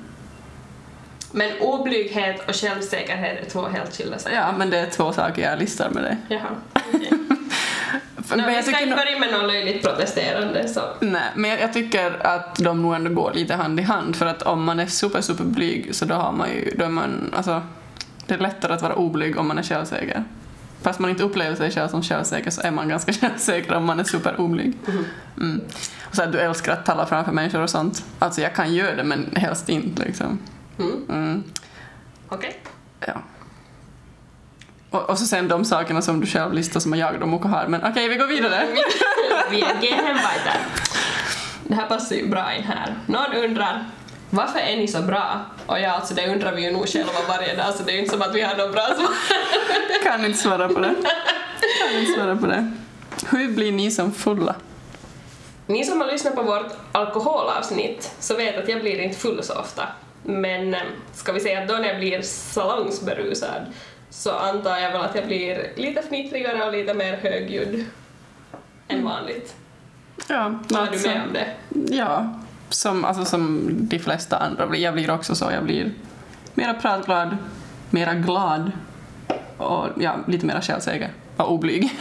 Men 1.32 1.50
oblyghet 1.60 2.48
och 2.48 2.54
självsäkerhet 2.54 3.46
är 3.46 3.50
två 3.50 3.66
helt 3.66 3.96
skilda 3.96 4.18
saker. 4.18 4.36
Ja, 4.36 4.54
men 4.58 4.70
det 4.70 4.78
är 4.78 4.86
två 4.86 5.12
saker 5.12 5.42
jag 5.42 5.58
listar 5.58 5.90
med 5.90 6.02
dig. 6.02 6.16
Jaha, 6.28 6.48
Nå, 8.30 8.36
men 8.36 8.46
vi 8.46 8.54
jag 8.54 8.64
ska 8.64 8.80
inte 8.80 8.96
börja 8.96 9.18
med 9.18 9.32
något 9.32 9.52
löjligt 9.52 9.82
protesterande 9.82 10.68
så. 10.68 10.80
Nej, 11.00 11.22
men 11.34 11.50
jag, 11.50 11.60
jag 11.60 11.72
tycker 11.72 12.26
att 12.26 12.56
de 12.56 12.82
nog 12.82 12.94
ändå 12.94 13.10
går 13.10 13.32
lite 13.34 13.54
hand 13.54 13.80
i 13.80 13.82
hand 13.82 14.16
för 14.16 14.26
att 14.26 14.42
om 14.42 14.64
man 14.64 14.80
är 14.80 14.86
super, 14.86 15.20
super 15.20 15.44
blyg 15.44 15.94
så 15.94 16.04
då 16.04 16.14
har 16.14 16.32
man 16.32 16.50
ju, 16.50 16.74
då 16.78 16.84
är 16.84 16.88
man, 16.88 17.34
alltså, 17.36 17.62
det 18.26 18.34
är 18.34 18.38
lättare 18.38 18.72
att 18.72 18.82
vara 18.82 18.94
oblyg 18.94 19.38
om 19.38 19.48
man 19.48 19.58
är 19.58 19.62
självsäker. 19.62 20.24
Fast 20.82 20.98
man 20.98 21.10
inte 21.10 21.22
upplever 21.22 21.56
sig 21.56 21.70
själv 21.70 21.88
som 21.88 22.02
självsäker 22.02 22.50
så 22.50 22.60
är 22.60 22.70
man 22.70 22.88
ganska 22.88 23.12
självsäker 23.20 23.74
om 23.74 23.84
man 23.84 24.00
är 24.00 24.04
super 24.04 24.40
oblyg. 24.40 24.72
Mm. 25.36 25.60
Och 26.04 26.16
så 26.16 26.22
att 26.22 26.32
du 26.32 26.38
älskar 26.38 26.72
att 26.72 26.86
tala 26.86 27.06
framför 27.06 27.32
människor 27.32 27.60
och 27.62 27.70
sånt. 27.70 28.04
Alltså 28.18 28.40
jag 28.40 28.54
kan 28.54 28.74
göra 28.74 28.96
det 28.96 29.04
men 29.04 29.36
helst 29.36 29.68
inte 29.68 30.04
liksom. 30.04 30.38
Mm. 30.78 31.04
Mm. 31.08 31.44
Okej. 32.28 32.60
Ja. 33.06 33.22
Och, 34.90 35.10
och 35.10 35.18
så 35.18 35.26
sen 35.26 35.48
de 35.48 35.64
sakerna 35.64 36.02
som 36.02 36.20
du 36.20 36.26
själv 36.26 36.52
listar 36.52 36.80
som 36.80 36.94
jag 36.94 37.22
och 37.22 37.28
Moka 37.28 37.48
har. 37.48 37.66
Men 37.66 37.84
okej, 37.84 38.08
vi 38.08 38.16
går 38.16 38.26
vidare. 38.26 38.66
Vi 39.50 39.56
gehen 39.58 40.16
weiter. 40.16 40.60
Det 41.64 41.74
här 41.74 41.86
passar 41.86 42.16
ju 42.16 42.28
bra 42.28 42.54
in 42.54 42.62
här. 42.62 42.94
Någon 43.06 43.32
undrar 43.34 43.84
varför 44.30 44.58
är 44.58 44.76
ni 44.76 44.88
så 44.88 45.02
bra? 45.02 45.40
Och 45.66 45.80
ja, 45.80 45.90
alltså 45.90 46.14
det 46.14 46.28
undrar 46.32 46.52
vi 46.52 46.62
ju 46.62 46.70
nog 46.70 46.88
själva 46.88 47.12
varje 47.28 47.56
dag 47.56 47.74
så 47.74 47.82
det 47.82 47.90
är 47.92 47.94
ju 47.94 47.98
inte 48.00 48.12
som 48.12 48.22
att 48.22 48.34
vi 48.34 48.40
har 48.40 48.56
något 48.56 48.72
bra 48.72 48.86
svar. 48.86 49.08
Kan 50.04 50.24
inte 50.24 50.38
svara 50.38 50.68
på 50.68 50.80
det. 50.80 50.94
Kan 51.80 51.98
inte 52.00 52.12
svara 52.12 52.36
på 52.36 52.46
det. 52.46 52.72
Hur 53.30 53.48
blir 53.54 53.72
ni 53.72 53.90
som 53.90 54.12
fulla? 54.12 54.54
Ni 55.66 55.84
som 55.84 56.00
har 56.00 56.08
lyssnat 56.08 56.34
på 56.34 56.42
vårt 56.42 56.72
alkoholavsnitt 56.92 58.12
så 58.18 58.36
vet 58.36 58.58
att 58.58 58.68
jag 58.68 58.80
blir 58.80 58.98
inte 59.00 59.18
full 59.18 59.42
så 59.42 59.54
ofta. 59.54 59.88
Men 60.22 60.74
eh, 60.74 60.80
ska 61.14 61.32
vi 61.32 61.40
säga 61.40 61.62
att 61.62 61.68
då 61.68 61.74
när 61.74 61.88
jag 61.88 61.98
blir 61.98 62.22
salongsberusad 62.22 63.66
så 64.10 64.30
antar 64.32 64.76
jag 64.78 64.92
väl 64.92 65.00
att 65.00 65.14
jag 65.14 65.26
blir 65.26 65.72
lite 65.76 66.02
fnittrigare 66.02 66.64
och 66.64 66.72
lite 66.72 66.94
mer 66.94 67.16
högljudd 67.16 67.84
än 68.88 69.04
vanligt. 69.04 69.54
Ja, 70.28 70.34
är 70.46 70.58
du 70.68 70.76
alltså- 70.76 71.08
med 71.08 71.22
om 71.22 71.32
det? 71.32 71.46
Ja, 71.96 72.40
som, 72.68 73.04
alltså, 73.04 73.24
som 73.24 73.68
de 73.70 73.98
flesta 73.98 74.36
andra. 74.36 74.66
blir. 74.66 74.80
Jag 74.80 74.94
blir 74.94 75.10
också 75.10 75.34
så. 75.34 75.50
Jag 75.52 75.64
blir 75.64 75.92
mera 76.54 76.74
pratglad, 76.74 77.36
mera 77.90 78.14
glad 78.14 78.72
och 79.56 79.86
ja, 79.96 80.16
lite 80.26 80.46
mera 80.46 80.62
självsäker 80.62 81.12
och 81.36 81.52
oblyg. 81.52 81.98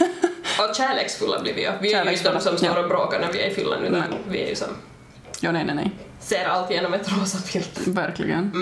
Och 0.58 0.76
kärleksfulla 0.76 1.40
blir 1.40 1.54
vi 1.54 1.62
ju. 1.62 1.70
Vi 1.80 1.92
är 1.92 2.04
ju 2.04 2.12
inte 2.12 2.32
de 2.32 2.40
som 2.40 2.56
står 2.58 2.82
och 2.82 2.88
bråkar 2.88 3.20
när 3.20 3.32
vi 3.32 3.42
är 3.42 3.50
i 3.50 3.54
Finland 3.54 3.84
utan 3.84 3.98
Nej. 3.98 4.18
vi 4.28 4.42
är 4.42 4.48
ju 4.48 4.54
som 4.54 4.68
ja, 5.40 5.52
nej, 5.52 5.64
nej, 5.64 5.74
nej. 5.74 5.90
ser 6.20 6.44
allt 6.44 6.70
genom 6.70 6.94
ett 6.94 7.12
rosa 7.12 7.38
filter. 7.38 7.90
Verkligen. 7.90 8.52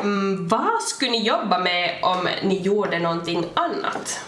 Mm, 0.00 0.48
vad 0.48 0.82
skulle 0.82 1.10
ni 1.10 1.26
jobba 1.26 1.58
med 1.58 1.98
om 2.02 2.28
ni 2.42 2.60
gjorde 2.60 2.98
någonting 2.98 3.44
annat? 3.54 4.24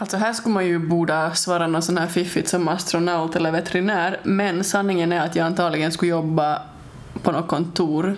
Alltså 0.00 0.16
här 0.16 0.32
skulle 0.32 0.54
man 0.54 0.66
ju 0.66 0.78
borde 0.78 1.34
svara 1.34 1.66
något 1.66 1.84
sån 1.84 1.98
här 1.98 2.06
fiffigt 2.06 2.48
som 2.48 2.68
astronaut 2.68 3.36
eller 3.36 3.50
veterinär, 3.50 4.20
men 4.22 4.64
sanningen 4.64 5.12
är 5.12 5.20
att 5.20 5.36
jag 5.36 5.46
antagligen 5.46 5.92
skulle 5.92 6.10
jobba 6.10 6.62
på 7.22 7.32
något 7.32 7.48
kontor 7.48 8.16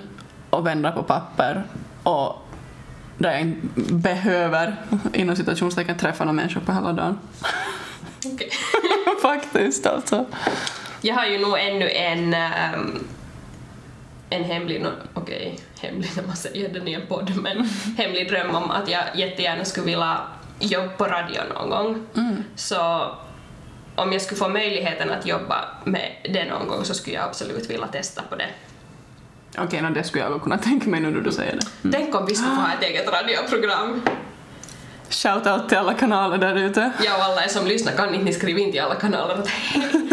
och 0.51 0.67
vända 0.67 0.93
på 0.93 1.03
papper 1.03 1.65
och 2.03 2.47
där 3.19 3.39
jag 3.39 3.55
behöver 3.91 4.77
inom 5.13 5.37
citationstecken 5.37 5.99
träffa 5.99 6.25
någon 6.25 6.37
människa 6.37 6.61
på 6.61 6.73
hela 6.73 6.93
dagen. 6.93 7.19
Okej. 8.27 8.51
Faktiskt 9.23 9.87
alltså. 9.87 10.27
Jag 11.01 11.15
har 11.15 11.27
ju 11.27 11.39
nog 11.39 11.59
ännu 11.59 11.91
en, 11.91 12.35
ehm, 12.35 13.05
en 14.31 14.45
hemlig, 14.45 14.83
no, 14.83 14.89
okej, 15.15 15.59
hemlig 15.81 16.11
när 16.17 16.23
man 16.23 16.37
säger 16.37 16.69
den 16.69 16.89
i 16.89 16.93
en 16.93 17.07
podd, 17.07 17.33
men 17.43 17.69
hemlig 17.97 18.29
dröm 18.29 18.55
om 18.55 18.71
att 18.71 18.91
jag 18.91 19.05
jättegärna 19.15 19.65
skulle 19.65 19.87
vilja 19.87 20.19
jobba 20.63 20.89
på 20.89 21.05
radio 21.05 21.41
någon 21.55 21.71
gång. 21.71 22.07
Så 22.57 23.11
om 23.97 24.13
jag 24.13 24.23
skulle 24.23 24.39
få 24.39 24.49
möjligheten 24.49 25.11
att 25.11 25.27
jobba 25.27 25.65
med 25.85 26.13
det 26.25 26.45
någon 26.45 26.69
gång 26.69 26.85
så 26.85 26.95
skulle 26.95 27.17
jag 27.17 27.25
absolut 27.25 27.71
vilja 27.71 27.87
testa 27.87 28.23
på 28.23 28.37
det. 28.37 28.49
Okej, 29.59 29.83
no, 29.83 29.91
det 29.91 30.05
skulle 30.05 30.25
jag 30.25 30.43
kunna 30.43 30.59
tänka 30.59 30.91
mig 30.91 31.01
nu 31.01 31.11
när 31.11 31.21
du 31.21 31.33
säger 31.33 31.57
det. 31.57 31.91
Tänk 31.93 32.15
om 32.15 32.27
vi 32.27 32.35
skulle 32.35 32.55
få 32.55 32.61
ha 32.61 32.73
ett 32.73 32.83
eget 32.83 33.09
radioprogram. 33.13 34.03
Shout 35.11 35.47
out 35.47 35.69
till 35.69 35.79
alla 35.79 35.95
kanaler 35.95 36.39
där 36.39 36.55
ute. 36.55 36.91
Jag 37.05 37.19
och 37.19 37.25
alla 37.25 37.45
er 37.45 37.49
som 37.49 37.67
lyssnar 37.67 37.93
kan 37.93 38.15
inte 38.15 38.25
ni 38.25 38.33
skriva 38.33 38.61
in 38.61 38.73
till 38.73 38.81
alla 38.81 38.95
kanaler 38.95 39.35
att 39.35 39.49
hej. 39.49 39.83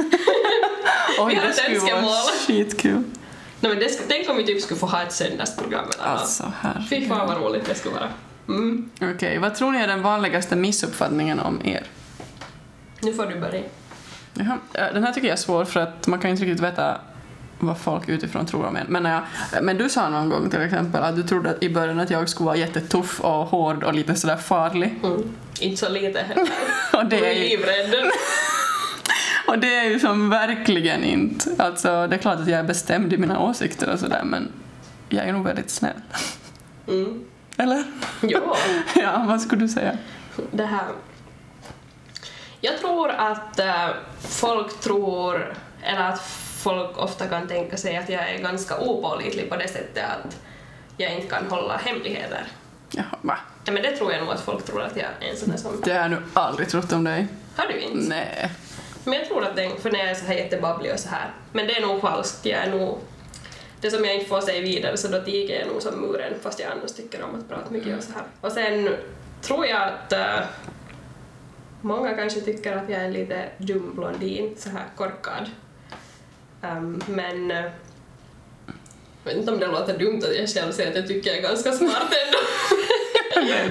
Oj, 1.20 1.42
det 1.48 1.54
skulle 1.54 2.02
vara 2.02 2.32
skitkul. 2.48 3.04
Nej, 3.60 3.72
men 3.72 3.80
det, 3.80 3.90
tänk 4.08 4.30
om 4.30 4.38
vi 4.38 4.46
typ 4.46 4.62
skulle 4.62 4.80
få 4.80 4.86
ha 4.86 5.02
ett 5.02 5.14
söndagsprogram 5.14 5.86
eller 5.94 6.12
något. 6.12 6.22
Alltså, 6.22 6.44
Fy 6.44 6.50
herregud. 6.62 7.10
fan 7.10 7.28
vad 7.28 7.38
roligt 7.38 7.66
det 7.66 7.76
skulle 7.76 7.96
vara. 7.96 8.10
Mm. 8.50 8.90
Okej, 9.02 9.38
vad 9.38 9.56
tror 9.56 9.72
ni 9.72 9.80
är 9.80 9.88
den 9.88 10.02
vanligaste 10.02 10.56
missuppfattningen 10.56 11.40
om 11.40 11.62
er? 11.64 11.84
Nu 13.02 13.14
får 13.14 13.26
du 13.26 13.40
börja. 13.40 13.62
Jaha, 14.34 14.58
eh, 14.74 14.94
den 14.94 15.04
här 15.04 15.14
tycker 15.14 15.28
jag 15.28 15.34
är 15.34 15.42
svår 15.42 15.66
för 15.66 15.80
att 15.80 16.08
man 16.08 16.20
kan 16.20 16.32
inte 16.32 16.44
riktigt 16.44 16.64
veta 16.64 17.02
vad 17.60 17.78
folk 17.78 18.10
utifrån 18.10 18.46
tror 18.46 18.66
om 18.66 18.76
en. 18.76 18.88
Men, 18.90 19.04
när 19.04 19.22
jag, 19.54 19.64
men 19.64 19.78
du 19.78 19.90
sa 19.90 20.10
någon 20.10 20.30
gång 20.30 20.50
till 20.50 20.62
exempel 20.62 21.04
att 21.04 21.16
du 21.16 21.24
trodde 21.24 21.50
att 21.50 21.64
i 21.64 21.70
början 21.70 22.00
att 22.00 22.10
jag 22.10 22.30
skulle 22.30 22.46
vara 22.46 22.58
jättetuff 22.58 23.20
och 23.22 23.32
hård 23.46 23.84
och 23.84 23.94
lite 23.94 24.16
sådär 24.16 24.38
farlig. 24.38 25.00
Mm. 25.04 25.24
Inte 25.60 25.78
så 25.78 25.90
lite 25.90 26.20
heller. 26.20 26.50
Och 26.94 27.06
det, 27.06 27.18
är 27.18 27.24
är 27.24 27.34
ju, 27.34 27.50
livrädd. 27.50 27.96
och 29.48 29.60
det 29.60 29.76
är 29.76 29.84
ju 29.84 30.00
som 30.00 30.30
verkligen 30.30 31.04
inte. 31.04 31.56
Alltså 31.58 32.08
det 32.08 32.16
är 32.16 32.20
klart 32.20 32.40
att 32.40 32.48
jag 32.48 32.60
är 32.60 32.64
bestämd 32.64 33.14
i 33.14 33.18
mina 33.18 33.40
åsikter 33.40 33.94
och 33.94 34.00
sådär 34.00 34.22
men 34.24 34.52
jag 35.10 35.28
är 35.28 35.34
nog 35.34 35.46
väldigt 35.46 35.70
snäll. 35.70 36.02
Mm. 36.88 37.24
Eller? 37.60 37.84
Ja, 38.22 38.56
Ja, 38.96 39.26
vad 39.28 39.42
skulle 39.42 39.62
du 39.62 39.70
säga? 39.70 39.98
det 40.52 40.66
här. 40.66 40.86
Jag 42.62 42.78
tror 42.78 43.10
att 43.10 43.60
eh, 43.60 43.88
folk 44.20 44.80
tror, 44.80 45.54
eller 45.84 46.10
att 46.10 46.22
folk 46.64 46.98
ofta 46.98 47.28
kan 47.28 47.48
tänka 47.48 47.78
sig 47.78 47.98
att 47.98 48.10
jag 48.10 48.30
är 48.30 48.38
ganska 48.38 48.80
opålitlig 48.80 49.50
på 49.50 49.56
det 49.56 49.68
sättet 49.68 50.04
att 50.04 50.38
jag 50.98 51.14
inte 51.14 51.28
kan 51.28 51.48
hålla 51.50 51.78
hemligheter. 51.78 52.44
Jaha, 52.92 53.06
va? 53.22 53.38
Ja, 53.66 53.72
men 53.72 53.84
det 53.84 53.98
tror 53.98 54.12
jag 54.12 54.24
nog 54.24 54.34
att 54.34 54.42
folk 54.42 54.66
tror 54.66 54.82
att 54.82 54.96
jag 54.98 55.06
är 55.20 55.32
en 55.32 55.38
sån 55.38 55.50
där 55.50 55.58
som... 55.58 55.82
Det 55.84 55.94
har 55.94 56.00
jag 56.00 56.12
nu 56.12 56.22
aldrig 56.34 56.70
trott 56.70 56.92
om 56.92 57.04
dig. 57.04 57.28
Har 57.56 57.68
du 57.68 57.80
inte? 57.80 58.10
Nej. 58.10 58.52
Men 59.04 59.14
jag 59.14 59.28
tror 59.28 59.46
att 59.46 59.56
det, 59.56 59.82
för 59.82 59.92
när 59.92 60.00
jag 60.00 60.10
är 60.10 60.16
så 60.16 60.26
här 60.26 60.34
jättebabblig 60.34 60.94
och 60.94 61.00
så 61.00 61.10
här. 61.10 61.30
Men 61.52 61.68
det 61.68 61.78
är 61.78 61.82
nog 61.82 62.02
falskt, 62.02 62.46
jag 62.46 62.60
är 62.60 62.72
nog... 62.72 63.00
Det 63.82 63.92
som 63.92 64.06
jag 64.06 64.16
inte 64.16 64.26
får 64.26 64.42
säga 64.42 64.62
vidare 64.62 64.98
så 64.98 65.08
då 65.08 65.22
tiger 65.22 65.60
jag 65.60 65.68
nog 65.68 65.82
som 65.82 66.02
muren 66.02 66.34
fast 66.42 66.60
jag 66.60 66.72
annars 66.72 66.92
tycker 66.92 67.24
om 67.24 67.36
att 67.40 67.50
prata 67.50 67.72
mycket 67.72 67.98
och 67.98 68.04
så 68.04 68.12
här. 68.14 68.24
Och 68.42 68.52
sen 68.52 68.90
tror 69.42 69.66
jag 69.66 69.82
att 69.88 70.14
äh, 70.14 70.40
många 71.82 72.14
kanske 72.14 72.42
tycker 72.42 72.76
att 72.78 72.90
jag 72.90 73.02
är 73.02 73.10
lite 73.12 73.50
dum 73.58 73.92
blondin, 73.96 74.56
så 74.58 74.70
här 74.70 74.86
korkad. 74.96 75.50
Ehm, 76.62 77.02
men 77.08 77.52
äh, 77.52 77.58
jag 79.24 79.32
vet 79.32 79.38
inte 79.38 79.52
om 79.52 79.60
det 79.60 79.68
låter 79.68 79.98
dumt 79.98 80.22
att 80.24 80.36
jag 80.36 80.50
själv 80.50 80.72
säger 80.72 80.90
att 80.90 80.96
jag 80.96 81.08
tycker 81.08 81.30
jag 81.30 81.38
är 81.40 81.44
ganska 81.44 81.72
smart 81.72 82.14
ändå. 82.26 82.38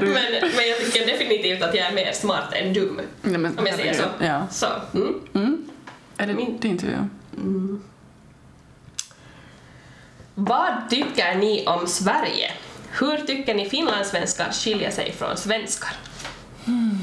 Men, 0.01 0.33
men 0.57 0.69
jag 0.69 0.79
tycker 0.79 1.07
definitivt 1.07 1.63
att 1.63 1.75
jag 1.75 1.87
är 1.87 1.93
mer 1.95 2.13
smart 2.13 2.53
än 2.53 2.73
dum. 2.73 3.01
Nej, 3.23 3.39
men, 3.39 3.59
Om 3.59 3.67
jag 3.67 3.75
säger 3.77 3.95
så. 3.95 4.03
Ja. 4.21 4.47
Så, 4.51 4.67
mm. 4.95 5.21
Mm. 5.35 5.69
Är 6.17 6.27
det 6.27 6.35
Min- 6.35 6.59
din 6.61 6.79
tur? 6.79 6.91
Ja? 6.93 7.05
Vad 10.41 10.91
tycker 10.91 11.35
ni 11.35 11.67
om 11.67 11.87
Sverige? 11.87 12.51
Hur 12.91 13.17
tycker 13.17 13.55
ni 13.55 13.69
finlandssvenskar 13.69 14.53
skiljer 14.53 14.91
sig 14.91 15.13
från 15.13 15.37
svenskar? 15.37 15.91
Hmm. 16.65 16.99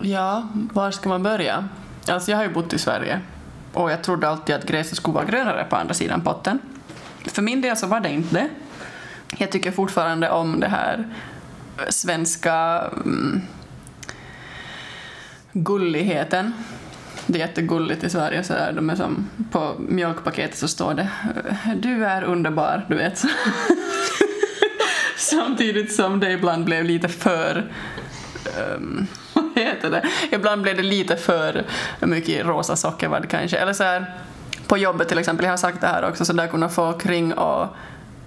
Ja, 0.00 0.48
var 0.72 0.90
ska 0.90 1.08
man 1.08 1.22
börja? 1.22 1.68
Alltså 2.08 2.30
jag 2.30 2.38
har 2.38 2.44
ju 2.44 2.52
bott 2.52 2.72
i 2.72 2.78
Sverige 2.78 3.20
och 3.72 3.92
jag 3.92 4.04
trodde 4.04 4.28
alltid 4.28 4.54
att 4.54 4.64
gräset 4.64 4.96
skulle 4.96 5.14
vara 5.14 5.24
grönare 5.24 5.64
på 5.64 5.76
andra 5.76 5.94
sidan 5.94 6.20
potten. 6.20 6.58
För 7.26 7.42
min 7.42 7.60
del 7.60 7.76
så 7.76 7.86
var 7.86 8.00
det 8.00 8.10
inte 8.10 8.34
det. 8.34 8.48
Jag 9.38 9.52
tycker 9.52 9.72
fortfarande 9.72 10.30
om 10.30 10.60
det 10.60 10.68
här 10.68 11.14
svenska 11.88 12.84
mm, 13.04 13.42
gulligheten. 15.52 16.52
Det 17.32 17.38
är 17.38 17.40
jättegulligt 17.40 18.04
i 18.04 18.10
Sverige, 18.10 18.44
så 18.44 18.52
där, 18.52 18.72
de 18.72 18.90
är 18.90 18.96
som, 18.96 19.30
på 19.50 19.74
mjölkpaketet 19.78 20.58
så 20.58 20.68
står 20.68 20.94
det 20.94 21.08
“Du 21.76 22.04
är 22.04 22.22
underbar”, 22.22 22.86
du 22.88 22.94
vet. 22.94 23.22
Samtidigt 25.16 25.94
som 25.94 26.20
det 26.20 26.32
ibland 26.32 26.64
blev 26.64 26.84
lite 26.84 27.08
för 27.08 27.72
um, 28.76 29.06
vad 29.32 29.64
heter 29.64 29.90
det? 29.90 30.02
Ibland 30.30 30.62
blev 30.62 30.76
det 30.76 30.82
lite 30.82 31.16
för 31.16 31.64
mycket 32.00 32.46
rosa 32.46 32.76
sockervadd 32.76 33.28
kanske. 33.28 33.58
Eller 33.58 33.72
så 33.72 33.84
här, 33.84 34.14
på 34.66 34.78
jobbet 34.78 35.08
till 35.08 35.18
exempel, 35.18 35.44
jag 35.44 35.52
har 35.52 35.56
sagt 35.56 35.80
det 35.80 35.86
här 35.86 36.08
också, 36.08 36.24
så 36.24 36.32
där 36.32 36.46
kunde 36.46 36.68
folk 36.68 37.06
ringa 37.06 37.34
och 37.34 37.76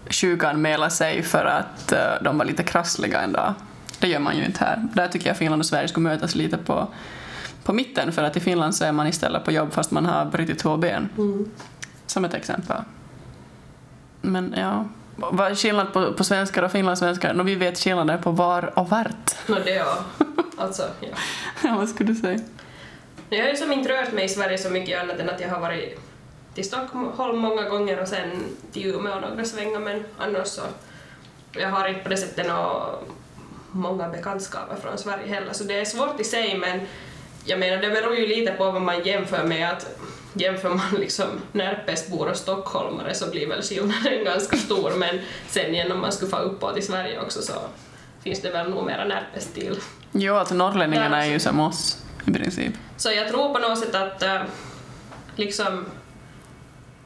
sjukanmäla 0.10 0.90
sig 0.90 1.24
för 1.24 1.46
att 1.46 1.94
uh, 1.94 2.24
de 2.24 2.38
var 2.38 2.46
lite 2.46 2.64
krassliga 2.64 3.22
en 3.22 3.32
dag. 3.32 3.54
Det 4.00 4.08
gör 4.08 4.20
man 4.20 4.38
ju 4.38 4.46
inte 4.46 4.64
här. 4.64 4.88
Där 4.94 5.08
tycker 5.08 5.28
jag 5.28 5.38
Finland 5.38 5.62
och 5.62 5.66
Sverige 5.66 5.88
skulle 5.88 6.10
mötas 6.10 6.36
lite 6.36 6.58
på, 6.58 6.88
på 7.66 7.74
mitten, 7.74 8.12
för 8.12 8.24
att 8.24 8.38
i 8.38 8.40
Finland 8.40 8.76
så 8.76 8.86
är 8.86 8.92
man 8.92 9.08
istället 9.08 9.46
på 9.46 9.52
jobb 9.52 9.74
fast 9.74 9.92
man 9.92 10.06
har 10.06 10.26
brutit 10.26 10.60
två 10.60 10.78
ben. 10.78 11.10
Som 12.08 12.26
ett 12.26 12.34
exempel. 12.34 12.78
Men 14.22 14.54
ja, 14.58 14.86
vad 15.16 15.52
är 15.52 15.56
skillnad 15.56 15.94
på, 15.94 16.14
på 16.14 16.24
svenskar 16.24 16.64
och 16.64 16.72
finlandssvenskar? 16.72 17.34
Nå, 17.34 17.44
vi 17.44 17.56
vet 17.56 17.80
skillnader 17.80 18.18
på 18.18 18.32
var 18.32 18.80
och 18.80 18.90
vart. 18.90 19.36
Nå 19.48 19.56
det 19.66 19.76
ja. 19.76 19.98
Alltså, 20.58 20.84
ja. 21.00 21.08
Ja, 21.64 21.76
vad 21.76 21.90
skulle 21.90 22.14
du 22.14 22.16
säga? 22.16 22.40
Jag 23.30 23.44
har 23.44 23.50
ju 23.50 23.56
som 23.56 23.72
inte 23.72 23.90
rört 23.90 24.14
mig 24.14 24.26
i 24.26 24.30
Sverige 24.30 24.58
så 24.58 24.70
mycket 24.70 25.02
annat 25.02 25.20
än 25.20 25.30
att 25.30 25.40
jag 25.40 25.50
har 25.50 25.60
varit 25.60 26.00
till 26.54 26.66
Stockholm 26.66 27.38
många 27.38 27.70
gånger 27.70 28.02
och 28.02 28.08
sen 28.08 28.44
till 28.72 28.86
Umeå 28.86 29.20
några 29.20 29.46
svängar 29.46 29.80
men 29.80 30.04
annars 30.18 30.48
så 30.48 30.62
jag 31.52 31.70
har 31.70 31.88
inte 31.88 32.02
på 32.02 32.10
det 32.10 32.18
sättet 32.18 32.48
nå 32.48 32.90
många 33.72 34.10
bekantskaper 34.10 34.76
från 34.76 34.98
Sverige 34.98 35.28
heller 35.28 35.54
så 35.54 35.64
det 35.64 35.80
är 35.80 35.86
svårt 35.86 36.20
i 36.20 36.24
sig 36.24 36.58
men 36.58 36.80
jag 37.46 37.60
menar 37.60 37.78
det 37.82 37.90
beror 37.90 38.16
ju 38.16 38.28
lite 38.28 38.52
på 38.52 38.72
vad 38.72 38.82
man 38.82 39.04
jämför 39.04 39.44
med 39.44 39.72
att 39.72 39.98
jämför 40.34 40.70
man 40.70 40.96
liksom 41.00 41.28
Närpesbor 41.52 42.30
och 42.30 42.38
stockholmare 42.38 43.14
så 43.14 43.30
blir 43.30 43.48
väl 43.48 43.62
skillnaden 43.62 44.24
ganska 44.26 44.58
stor 44.58 44.92
men 44.98 45.20
sen 45.48 45.74
igen 45.74 45.92
om 45.92 46.02
man 46.02 46.12
skulle 46.12 46.32
få 46.32 46.38
uppåt 46.38 46.78
i 46.78 46.82
Sverige 46.82 47.22
också 47.22 47.42
så 47.42 47.54
finns 48.24 48.42
det 48.42 48.52
väl 48.52 48.70
nog 48.70 48.86
mera 48.86 49.06
Närpes-stil. 49.06 49.80
Jo, 50.12 50.36
alltså 50.36 50.56
norrlänningarna 50.56 51.26
är 51.26 51.32
ju 51.32 51.40
som 51.40 51.60
oss 51.60 52.04
i 52.28 52.34
princip. 52.34 52.74
Så 52.98 53.12
jag 53.12 53.28
tror 53.28 53.54
på 53.54 53.60
något 53.60 53.80
sätt 53.80 53.96
att 53.96 54.24
äh, 54.24 54.42
liksom 55.36 55.86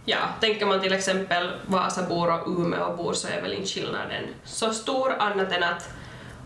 Ja, 0.05 0.17
tänker 0.39 0.65
man 0.65 0.81
till 0.81 0.93
exempel 0.93 1.51
Vasabor 1.65 2.33
och 2.33 2.47
Umeåbor 2.47 3.13
så 3.13 3.27
är 3.27 3.41
väl 3.41 3.53
inte 3.53 3.67
skillnaden 3.67 4.23
så 4.43 4.73
stor 4.73 5.13
annat 5.19 5.51
än 5.51 5.63
att 5.63 5.89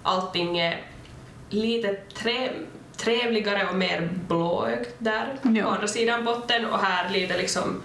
allting 0.03 0.59
är 0.59 0.81
lite 1.49 1.93
trä, 1.93 2.49
trevligare 3.03 3.67
och 3.69 3.75
mer 3.75 4.09
blåögt 4.27 4.95
där 4.97 5.33
Ja. 5.41 5.63
på 5.63 5.69
andra 5.69 5.87
sidan 5.87 6.25
botten 6.25 6.65
och 6.65 6.79
här 6.79 7.09
lite 7.09 7.37
liksom 7.37 7.83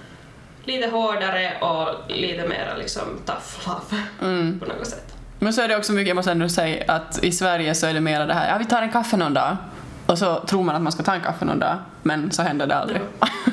lite 0.64 0.88
hårdare 0.88 1.52
och 1.60 2.10
lite 2.10 2.48
mer 2.48 2.74
liksom 2.78 3.02
tough 3.26 3.66
love 3.68 4.02
Mm. 4.22 4.60
på 4.60 4.66
något 4.66 4.86
sätt. 4.86 5.14
Men 5.38 5.52
så 5.52 5.62
är 5.62 5.68
det 5.68 5.76
också 5.76 5.92
mycket, 5.92 6.08
jag 6.08 6.14
måste 6.16 6.30
ändå 6.32 6.48
säga, 6.48 6.84
att 6.92 7.24
i 7.24 7.32
Sverige 7.32 7.74
så 7.74 7.86
är 7.86 7.94
det 7.94 8.00
mer 8.00 8.26
det 8.26 8.34
här, 8.34 8.52
ja 8.52 8.58
vi 8.58 8.64
tar 8.64 8.82
en 8.82 8.90
kaffe 8.92 9.16
någon 9.16 9.34
dag. 9.34 9.56
Och 10.06 10.18
så 10.18 10.40
tror 10.40 10.62
man 10.64 10.76
att 10.76 10.82
man 10.82 10.92
ska 10.92 11.02
ta 11.02 11.14
en 11.14 11.20
kaffe 11.20 11.44
någon 11.44 11.58
dag, 11.58 11.76
men 12.02 12.30
så 12.32 12.42
händer 12.42 12.66
det 12.66 12.74
aldrig. 12.76 13.00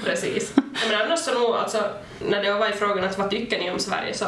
Precis. 0.06 0.54
Men 0.56 1.02
annars 1.06 1.20
så 1.20 1.34
nog, 1.40 1.56
alltså, 1.56 1.78
när 2.30 2.44
det 2.44 2.54
var 2.54 2.70
i 2.70 2.72
frågan 2.72 3.04
att 3.06 3.18
vad 3.18 3.30
tycker 3.30 3.60
ni 3.60 3.72
om 3.72 3.80
Sverige 3.80 4.14
så 4.14 4.26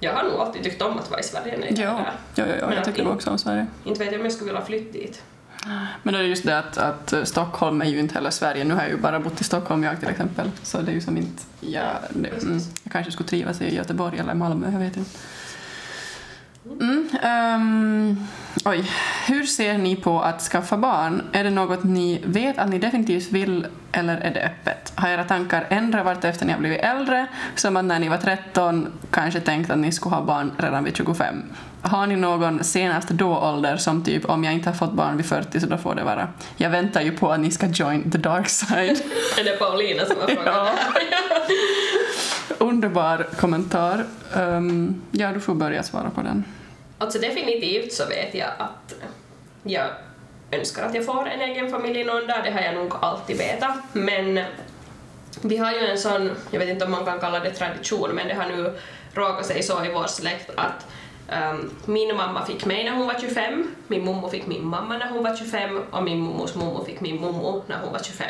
jag 0.00 0.14
har 0.14 0.22
nog 0.22 0.40
alltid 0.40 0.62
tyckt 0.64 0.82
om 0.82 0.98
att 0.98 1.10
vara 1.10 1.20
i 1.20 1.22
Sverige 1.22 1.56
när 1.58 1.66
jag 1.66 1.78
är 1.78 1.82
Ja, 1.82 1.90
där. 1.90 2.12
ja, 2.34 2.44
ja, 2.50 2.54
ja 2.60 2.66
Men 2.66 2.76
jag 2.76 2.84
tycker 2.84 3.02
in- 3.02 3.08
också 3.08 3.30
om 3.30 3.38
Sverige. 3.38 3.66
Inte 3.84 3.98
vet 4.04 4.12
jag 4.12 4.18
om 4.20 4.24
jag 4.26 4.32
skulle 4.32 4.50
vilja 4.52 4.66
flytta 4.66 4.92
dit. 4.92 5.22
Men 6.02 6.14
det 6.14 6.20
är 6.20 6.22
just 6.22 6.44
det 6.44 6.58
att, 6.58 6.78
att 6.78 7.14
Stockholm 7.28 7.82
är 7.82 7.86
ju 7.86 8.00
inte 8.00 8.14
heller 8.14 8.30
Sverige. 8.30 8.64
Nu 8.64 8.74
har 8.74 8.82
jag 8.82 8.90
ju 8.90 8.96
bara 8.96 9.20
bott 9.20 9.40
i 9.40 9.44
Stockholm 9.44 9.84
jag 9.84 10.00
till 10.00 10.08
exempel. 10.08 10.50
Så 10.62 10.80
det 10.80 10.90
är 10.90 10.94
ju 10.94 11.00
som 11.00 11.16
inte... 11.16 11.42
Ja, 11.60 11.92
det, 12.10 12.42
mm, 12.42 12.60
jag 12.82 12.92
kanske 12.92 13.12
skulle 13.12 13.28
trivas 13.28 13.60
i 13.60 13.74
Göteborg 13.74 14.18
eller 14.18 14.34
Malmö, 14.34 14.72
jag 14.72 14.78
vet 14.78 14.96
inte. 14.96 15.10
Mm, 16.80 17.08
ehm, 17.22 18.26
oj. 18.64 18.90
Hur 19.26 19.44
ser 19.44 19.78
ni 19.78 19.96
på 19.96 20.20
att 20.20 20.40
skaffa 20.40 20.76
barn? 20.76 21.22
Är 21.32 21.44
det 21.44 21.50
något 21.50 21.84
ni 21.84 22.20
vet 22.24 22.58
att 22.58 22.68
ni 22.68 22.78
definitivt 22.78 23.32
vill 23.32 23.66
eller 23.92 24.16
är 24.16 24.34
det 24.34 24.42
öppet? 24.42 24.92
Har 24.94 25.08
era 25.08 25.24
tankar 25.24 25.66
ändrat 25.70 26.04
vart 26.04 26.24
efter 26.24 26.46
ni 26.46 26.52
har 26.52 26.58
blivit 26.60 26.80
äldre? 26.80 27.26
Som 27.54 27.76
att 27.76 27.84
när 27.84 27.98
ni 27.98 28.08
var 28.08 28.16
13 28.16 28.86
kanske 29.10 29.40
tänkt 29.40 29.70
att 29.70 29.78
ni 29.78 29.92
skulle 29.92 30.14
ha 30.14 30.22
barn 30.22 30.52
redan 30.58 30.84
vid 30.84 30.96
25? 30.96 31.42
Har 31.82 32.06
ni 32.06 32.16
någon 32.16 32.64
senast 32.64 33.08
då-ålder 33.08 33.76
som 33.76 34.04
typ 34.04 34.24
om 34.24 34.44
jag 34.44 34.54
inte 34.54 34.68
har 34.68 34.76
fått 34.76 34.92
barn 34.92 35.16
vid 35.16 35.26
40 35.26 35.60
så 35.60 35.66
då 35.66 35.78
får 35.78 35.94
det 35.94 36.04
vara? 36.04 36.28
Jag 36.56 36.70
väntar 36.70 37.00
ju 37.00 37.12
på 37.12 37.32
att 37.32 37.40
ni 37.40 37.50
ska 37.50 37.66
join 37.66 38.10
the 38.10 38.18
dark 38.18 38.48
side. 38.48 39.02
Är 39.38 39.44
det 39.44 39.58
Paulina 39.58 40.04
som 40.04 40.16
har 40.20 40.26
frågat 40.34 40.44
Ja. 40.46 40.72
Underbar 42.58 43.26
kommentar. 43.36 44.04
Ehm, 44.36 45.00
ja, 45.10 45.32
du 45.32 45.40
får 45.40 45.54
börja 45.54 45.82
svara 45.82 46.10
på 46.10 46.22
den. 46.22 46.44
Alltså 47.00 47.18
definitivt 47.18 47.92
så 47.92 48.06
vet 48.06 48.34
jag 48.34 48.48
att 48.58 48.94
jag 49.62 49.86
önskar 50.50 50.82
att 50.82 50.94
jag 50.94 51.04
får 51.04 51.28
en 51.28 51.40
egen 51.40 51.70
familj 51.70 52.04
någon 52.04 52.26
dag, 52.26 52.44
det 52.44 52.50
har 52.50 52.60
jag 52.60 52.74
nog 52.74 52.94
alltid 53.00 53.38
vetat. 53.38 53.76
Men 53.92 54.40
vi 55.42 55.56
har 55.56 55.72
ju 55.72 55.78
en 55.78 55.98
sån, 55.98 56.30
jag 56.50 56.58
vet 56.58 56.68
inte 56.68 56.84
om 56.84 56.90
man 56.90 57.04
kan 57.04 57.20
kalla 57.20 57.40
det 57.40 57.50
tradition, 57.50 58.10
men 58.10 58.28
det 58.28 58.34
har 58.34 58.46
nu 58.46 58.78
råkat 59.14 59.46
sig 59.46 59.62
så 59.62 59.84
i 59.84 59.92
vår 59.92 60.06
släkt 60.06 60.50
att 60.56 60.86
um, 61.52 61.70
min 61.84 62.16
mamma 62.16 62.46
fick 62.46 62.64
mig 62.64 62.84
när 62.84 62.92
hon 62.92 63.06
var 63.06 63.16
25, 63.20 63.74
min 63.88 64.04
mommo 64.04 64.28
fick 64.28 64.46
min 64.46 64.66
mamma 64.66 64.98
när 64.98 65.10
hon 65.10 65.22
var 65.22 65.36
25 65.36 65.82
och 65.90 66.02
min 66.02 66.18
mommos 66.18 66.54
mommo 66.54 66.84
fick 66.84 67.00
min 67.00 67.20
mommo 67.20 67.62
när 67.66 67.78
hon 67.78 67.92
var 67.92 68.00
25. 68.02 68.26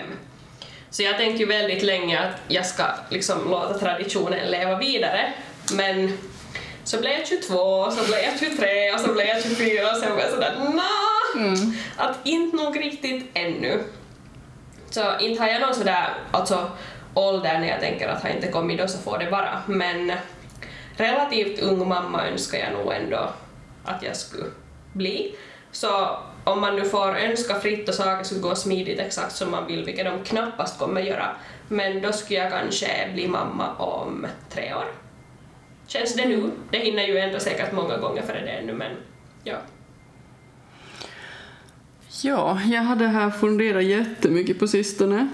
Så 0.90 1.02
jag 1.02 1.16
tänkte 1.16 1.42
ju 1.42 1.48
väldigt 1.48 1.82
länge 1.82 2.20
att 2.20 2.36
jag 2.48 2.66
ska 2.66 2.84
liksom 3.10 3.50
låta 3.50 3.78
traditionen 3.78 4.50
leva 4.50 4.78
vidare, 4.78 5.32
men 5.72 6.18
så 6.84 7.00
blev 7.00 7.12
jag 7.12 7.26
22, 7.26 7.90
så 7.90 8.04
blev 8.04 8.18
jag 8.18 8.38
23 8.38 8.92
och 8.94 9.00
så 9.00 9.12
blev 9.12 9.26
jag 9.26 9.42
24 9.42 9.90
och 9.90 9.96
sen 9.96 10.12
var 10.12 10.20
jag 10.20 10.30
sådär 10.30 10.54
nah, 10.74 11.62
att 11.96 12.18
inte 12.24 12.56
nog 12.56 12.80
riktigt 12.80 13.30
ännu. 13.34 13.84
Så 14.90 15.18
inte 15.18 15.42
har 15.42 15.48
jag 15.48 15.60
någon 15.60 15.74
sådär 15.74 16.08
alltså, 16.30 16.70
ålder 17.14 17.58
när 17.58 17.68
jag 17.68 17.80
tänker 17.80 18.08
att 18.08 18.22
har 18.22 18.30
inte 18.30 18.48
kommit 18.48 18.78
då 18.78 18.88
så 18.88 18.98
får 18.98 19.18
det 19.18 19.30
vara, 19.30 19.62
men 19.66 20.12
relativt 20.96 21.60
ung 21.60 21.88
mamma 21.88 22.26
önskar 22.28 22.58
jag 22.58 22.72
nog 22.72 22.92
ändå 22.92 23.30
att 23.84 24.02
jag 24.02 24.16
skulle 24.16 24.44
bli. 24.92 25.34
Så 25.72 26.18
om 26.44 26.60
man 26.60 26.76
nu 26.76 26.84
får 26.84 27.16
önska 27.16 27.60
fritt 27.60 27.88
och 27.88 27.94
saker 27.94 28.24
skulle 28.24 28.40
gå 28.40 28.54
smidigt 28.54 29.00
exakt 29.00 29.36
som 29.36 29.50
man 29.50 29.66
vill, 29.66 29.84
vilket 29.84 30.04
de 30.04 30.24
knappast 30.24 30.78
kommer 30.78 31.00
göra, 31.00 31.36
men 31.68 32.02
då 32.02 32.12
skulle 32.12 32.38
jag 32.38 32.50
kanske 32.50 33.10
bli 33.14 33.28
mamma 33.28 33.74
om 33.74 34.26
tre 34.50 34.74
år. 34.74 34.99
Känns 35.92 36.14
det 36.14 36.28
nu? 36.28 36.50
Det 36.70 36.78
hinner 36.78 37.02
ju 37.02 37.18
ändå 37.18 37.38
säkert 37.38 37.72
många 37.72 37.96
gånger 37.96 38.22
före 38.22 38.40
det 38.40 38.50
ännu, 38.50 38.72
men 38.72 38.92
ja. 39.44 39.56
Ja, 42.22 42.60
jag 42.64 42.82
hade 42.82 43.06
här 43.06 43.30
funderat 43.30 43.84
jättemycket 43.84 44.58
på 44.58 44.68
sistone. 44.68 45.28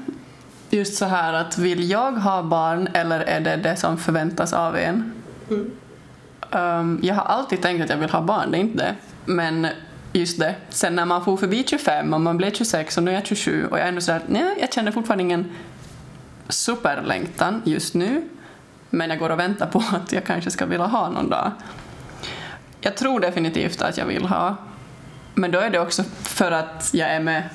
Just 0.70 0.96
så 0.96 1.04
här 1.04 1.32
att 1.32 1.58
vill 1.58 1.90
jag 1.90 2.12
ha 2.12 2.42
barn 2.42 2.88
eller 2.94 3.20
är 3.20 3.40
det 3.40 3.56
det 3.56 3.76
som 3.76 3.98
förväntas 3.98 4.52
av 4.52 4.76
en? 4.76 5.12
Mm. 5.50 5.70
Um, 6.50 7.00
jag 7.02 7.14
har 7.14 7.24
alltid 7.24 7.62
tänkt 7.62 7.84
att 7.84 7.90
jag 7.90 7.96
vill 7.96 8.10
ha 8.10 8.20
barn, 8.20 8.50
det 8.50 8.58
är 8.58 8.60
inte 8.60 8.84
det. 8.84 8.94
Men 9.24 9.66
just 10.12 10.38
det, 10.38 10.54
sen 10.68 10.94
när 10.94 11.04
man 11.04 11.24
får 11.24 11.36
förbi 11.36 11.64
25 11.66 12.14
och 12.14 12.20
man 12.20 12.36
blir 12.36 12.50
26 12.50 12.96
och 12.96 13.02
nu 13.02 13.10
är 13.10 13.14
jag 13.14 13.26
27 13.26 13.66
och 13.70 13.78
jag 13.78 13.84
är 13.84 13.88
ändå 13.88 14.00
sådär, 14.00 14.22
nej, 14.28 14.56
jag 14.60 14.72
känner 14.72 14.92
fortfarande 14.92 15.24
ingen 15.24 15.52
superlängtan 16.48 17.62
just 17.64 17.94
nu. 17.94 18.22
Men 18.96 19.10
jag 19.10 19.18
går 19.18 19.30
och 19.30 19.38
väntar 19.38 19.66
på 19.66 19.78
att 19.78 20.12
jag 20.12 20.24
kanske 20.24 20.50
ska 20.50 20.66
vilja 20.66 20.86
ha 20.86 21.08
någon 21.10 21.30
dag. 21.30 21.52
Jag 22.80 22.96
tror 22.96 23.20
definitivt 23.20 23.82
att 23.82 23.98
jag 23.98 24.06
vill 24.06 24.24
ha. 24.24 24.56
Men 25.34 25.50
då 25.50 25.58
är 25.58 25.70
det 25.70 25.80
också 25.80 26.02
för 26.22 26.52
att 26.52 26.90
jag 26.92 27.10
är 27.10 27.20
med 27.20 27.48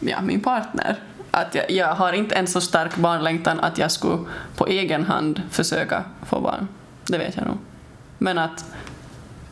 ja, 0.00 0.20
min 0.20 0.40
partner. 0.40 0.96
Att 1.30 1.54
jag, 1.54 1.70
jag 1.70 1.94
har 1.94 2.12
inte 2.12 2.34
en 2.34 2.46
så 2.46 2.60
stark 2.60 2.96
barnlängtan 2.96 3.60
att 3.60 3.78
jag 3.78 3.90
skulle 3.90 4.18
på 4.56 4.66
egen 4.66 5.04
hand 5.04 5.42
försöka 5.50 6.04
få 6.26 6.40
barn. 6.40 6.68
Det 7.06 7.18
vet 7.18 7.36
jag 7.36 7.46
nog. 7.46 7.58
Men 8.18 8.38
att 8.38 8.64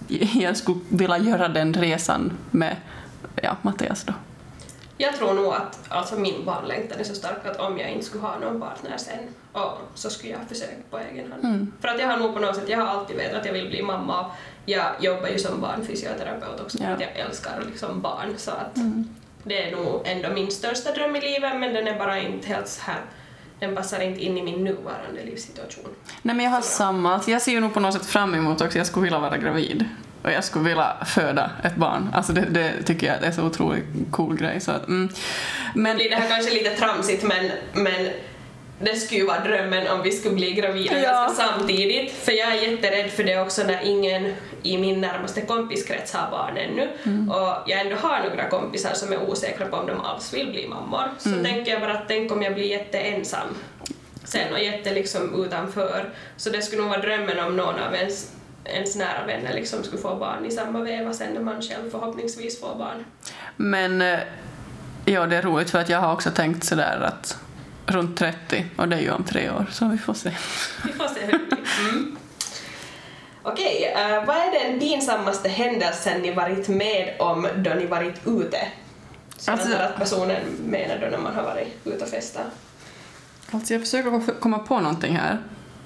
jag 0.35 0.57
skulle 0.57 0.81
vilja 0.89 1.19
göra 1.19 1.49
den 1.49 1.75
resan 1.75 2.33
med 2.51 2.77
ja, 3.43 3.57
Mattias 3.63 4.05
då. 4.05 4.13
Jag 4.99 5.17
tror 5.17 5.35
nog 5.35 5.53
att 5.53 5.79
alltså 5.89 6.17
min 6.17 6.45
barnlängtan 6.45 7.01
är 7.01 7.05
så 7.05 7.15
stark 7.15 7.47
att 7.47 7.61
om 7.61 7.79
jag 7.79 7.91
inte 7.91 8.05
skulle 8.07 8.23
ha 8.25 8.39
någon 8.39 8.61
partner 8.61 8.97
sen 8.99 9.19
och 9.53 9.79
så 9.95 10.11
skulle 10.11 10.33
jag 10.33 10.41
försöka 10.49 10.73
på 10.91 10.99
egen 10.99 11.33
hand. 11.33 11.45
Mm. 11.45 11.73
För 11.81 11.89
att 11.89 12.01
jag 12.01 12.07
har 12.09 12.17
nog 12.17 12.35
på 12.35 12.41
något 12.41 12.57
sätt, 12.57 12.69
jag 12.69 12.79
har 12.79 12.87
alltid 12.87 13.17
vetat 13.17 13.41
att 13.41 13.47
jag 13.47 13.53
vill 13.53 13.69
bli 13.69 13.83
mamma 13.83 14.21
och 14.21 14.33
jag 14.67 14.87
jobbar 15.01 15.29
ju 15.29 15.39
som 15.39 15.61
barnfysioterapeut 15.61 16.61
också 16.61 16.79
för 16.79 16.85
Ja. 16.85 16.91
att 16.95 17.01
jag 17.01 17.11
älskar 17.19 17.63
liksom 17.71 18.01
barn 18.01 18.35
så 18.37 18.51
att 18.51 18.77
Mm. 18.77 19.09
det 19.43 19.69
är 19.69 19.77
nog 19.77 20.03
ändå 20.05 20.29
min 20.31 20.51
största 20.51 20.93
dröm 20.93 21.17
i 21.17 21.21
livet 21.21 21.61
men 21.61 21.75
den 21.75 21.89
är 21.89 21.99
bara 21.99 22.19
inte 22.19 22.49
helt 22.49 22.69
så 22.69 22.83
här 22.83 23.01
den 23.61 23.75
passar 23.77 24.01
inte 24.01 24.21
in 24.25 24.39
i 24.39 24.43
min 24.43 24.65
nuvarande 24.65 25.25
livssituation. 25.25 25.85
Nej 26.23 26.37
men 26.37 26.45
jag 26.45 26.53
har 26.53 26.61
samma, 26.61 27.15
alltså 27.15 27.31
jag 27.31 27.43
ser 27.43 27.53
ju 27.53 27.61
nog 27.61 27.75
på 27.75 27.81
något 27.81 27.95
sätt 27.95 28.07
fram 28.07 28.35
emot 28.35 28.61
också, 28.61 28.79
jag 28.79 28.87
skulle 28.87 29.05
vilja 29.05 29.19
vara 29.19 29.37
gravid. 29.39 29.85
Och 30.25 30.33
jag 30.33 30.45
skulle 30.45 30.65
vilja 30.69 30.97
föda 31.07 31.51
ett 31.65 31.77
barn. 31.77 32.11
Alltså 32.15 32.33
det, 32.33 32.41
det 32.51 32.83
tycker 32.83 33.07
jag 33.07 33.23
är 33.23 33.31
så 33.33 33.43
otroligt 33.43 33.85
cool 34.11 34.37
grej. 34.37 34.61
Så 34.61 34.71
att, 34.71 34.89
mm. 34.89 35.09
Men 35.75 35.99
det 35.99 36.15
här 36.15 36.29
kanske 36.29 36.55
lite 36.55 36.71
tramsigt 36.71 37.23
men, 37.23 37.51
men 37.73 38.09
det 38.81 38.95
skulle 38.97 39.21
ju 39.21 39.27
vara 39.27 39.41
drömmen 39.41 39.89
om 39.89 40.03
vi 40.03 40.13
skulle 40.13 40.35
bli 40.35 40.53
gravida 40.53 40.99
Ja. 41.03 41.11
ganska 41.13 41.43
samtidigt. 41.45 42.13
För 42.13 42.33
jag 42.33 42.49
är 42.49 42.71
jätterädd 42.71 43.11
för 43.11 43.25
det 43.25 43.41
också 43.41 43.63
när 43.63 43.81
ingen 43.85 44.33
i 44.63 44.79
min 44.79 45.01
närmaste 45.01 45.41
kompiskrets 45.41 46.13
har 46.13 46.31
barn 46.31 46.57
ännu. 46.57 46.89
Mm. 47.05 47.29
Och 47.31 47.57
jag 47.67 47.81
ändå 47.81 47.97
har 47.97 48.21
några 48.31 48.49
kompisar 48.49 48.95
som 48.95 49.13
är 49.13 49.31
osäkra 49.31 49.67
på 49.67 49.77
om 49.77 49.87
de 49.87 50.01
alls 50.01 50.35
vill 50.35 50.51
bli 50.51 50.69
mammor. 50.69 51.05
Så 51.19 51.29
Mm. 51.29 51.45
tänker 51.45 51.73
jag 51.73 51.81
bara 51.81 51.93
att 51.93 52.09
tänk 52.09 52.33
om 52.33 52.43
jag 52.43 52.55
blir 52.55 52.65
jätteensam 52.65 53.49
sen 54.25 54.53
och 54.53 54.61
jätte 54.61 54.91
liksom 54.95 55.45
utanför. 55.45 56.05
Så 56.37 56.51
det 56.51 56.63
skulle 56.63 56.81
nog 56.83 56.91
vara 56.91 57.01
drömmen 57.01 57.39
om 57.41 57.57
någon 57.57 57.75
av 57.81 57.95
ens, 57.95 58.33
ens 58.65 58.97
nära 58.97 59.27
vänner 59.27 59.55
liksom 59.55 59.85
skulle 59.85 60.03
få 60.03 60.17
barn 60.17 60.45
i 60.45 60.51
samma 60.51 60.81
veva 60.81 61.13
sen 61.13 61.35
när 61.35 61.41
man 61.41 61.63
själv 61.63 61.91
förhoppningsvis 61.91 62.61
får 62.61 62.75
barn. 62.75 63.05
Men 63.57 64.03
eh, 64.03 64.19
ja, 65.05 65.27
det 65.27 65.37
är 65.37 65.43
roligt 65.43 65.71
för 65.71 65.79
att 65.79 65.89
jag 65.89 65.99
har 65.99 66.13
också 66.13 66.31
tänkt 66.31 66.65
sådär 66.65 67.01
att 67.01 67.39
runt 67.87 68.19
30 68.19 68.67
och 68.77 68.89
det 68.89 68.97
är 68.97 69.01
ju 69.01 69.11
om 69.11 69.25
tre 69.25 69.51
år 69.51 69.67
så 69.71 69.89
vi 69.89 69.99
får 69.99 70.15
se. 70.15 70.31
Vi 70.85 70.93
får 70.93 71.09
se 71.09 71.21
hur 71.21 71.33
det 71.33 71.39
blir. 71.39 71.59
Mm. 71.91 72.17
Okej, 73.43 73.95
eh, 73.97 74.25
vad 74.25 74.37
är 74.37 74.65
den 74.65 74.81
pinsammaste 74.81 75.49
händelsen 75.49 76.23
ni 76.23 76.35
varit 76.35 76.69
med 76.69 77.17
om 77.19 77.49
då 77.57 77.71
ni 77.71 77.87
varit 77.87 78.27
ute? 78.27 78.59
Så 79.37 79.53
alltså, 79.53 79.77
att 79.77 79.97
personen 79.97 80.43
menar 80.67 80.99
då 80.99 81.07
när 81.07 81.19
man 81.19 81.35
har 81.35 81.43
varit 81.43 81.69
ute 81.85 82.05
och 82.05 82.11
festat. 82.11 82.47
Alltså 83.51 83.75
jag 83.75 83.83
försöker 83.83 84.41
komma 84.41 84.59
på 84.59 84.81
någonting 84.81 85.17
här 85.17 85.39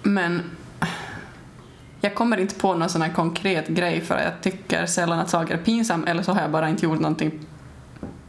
men 0.03 0.43
jag 2.01 2.15
kommer 2.15 2.37
inte 2.37 2.55
på 2.55 2.75
någon 2.75 2.89
sån 2.89 3.03
här 3.03 3.13
konkret 3.13 3.69
grej 3.69 4.01
för 4.01 4.19
jag 4.19 4.43
tycker 4.43 4.87
sällan 4.87 5.19
att 5.19 5.31
saker 5.31 5.55
är 5.55 5.59
pinsamt 5.59 6.09
eller 6.09 6.23
så 6.23 6.33
har 6.33 6.41
jag 6.41 6.51
bara 6.51 6.69
inte 6.69 6.85
gjort 6.85 7.01
någonting 7.01 7.47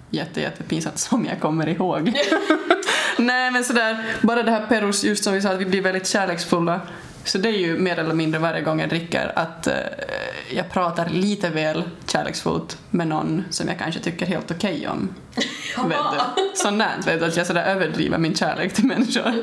jätte, 0.09 0.41
jättepinsamt 0.41 0.97
som 0.99 1.25
jag 1.25 1.39
kommer 1.39 1.69
ihåg. 1.69 2.13
Nej 3.17 3.51
men 3.51 3.63
sådär, 3.63 4.05
bara 4.21 4.43
det 4.43 4.51
här 4.51 4.65
Perus, 4.65 5.03
just 5.03 5.23
som 5.23 5.33
vi 5.33 5.41
sa 5.41 5.49
att 5.49 5.59
vi 5.59 5.65
blir 5.65 5.81
väldigt 5.81 6.07
kärleksfulla. 6.07 6.81
Så 7.23 7.37
det 7.37 7.49
är 7.49 7.57
ju 7.57 7.77
mer 7.77 7.99
eller 7.99 8.13
mindre 8.13 8.39
varje 8.39 8.61
gång 8.61 8.79
jag 8.79 8.89
dricker 8.89 9.31
att 9.35 9.67
eh, 9.67 9.73
jag 10.49 10.71
pratar 10.71 11.09
lite 11.09 11.49
väl 11.49 11.83
kärleksfullt 12.07 12.77
med 12.89 13.07
någon 13.07 13.43
som 13.49 13.67
jag 13.67 13.79
kanske 13.79 14.01
tycker 14.01 14.25
helt 14.25 14.51
okej 14.51 14.87
om. 14.87 15.09
vet 15.89 15.97
du? 16.35 16.51
Sånt 16.55 16.83
vet 17.07 17.19
du, 17.19 17.25
att 17.25 17.37
jag 17.37 17.47
sådär 17.47 17.63
överdriver 17.63 18.17
min 18.17 18.35
kärlek 18.35 18.73
till 18.73 18.85
människor. 18.85 19.33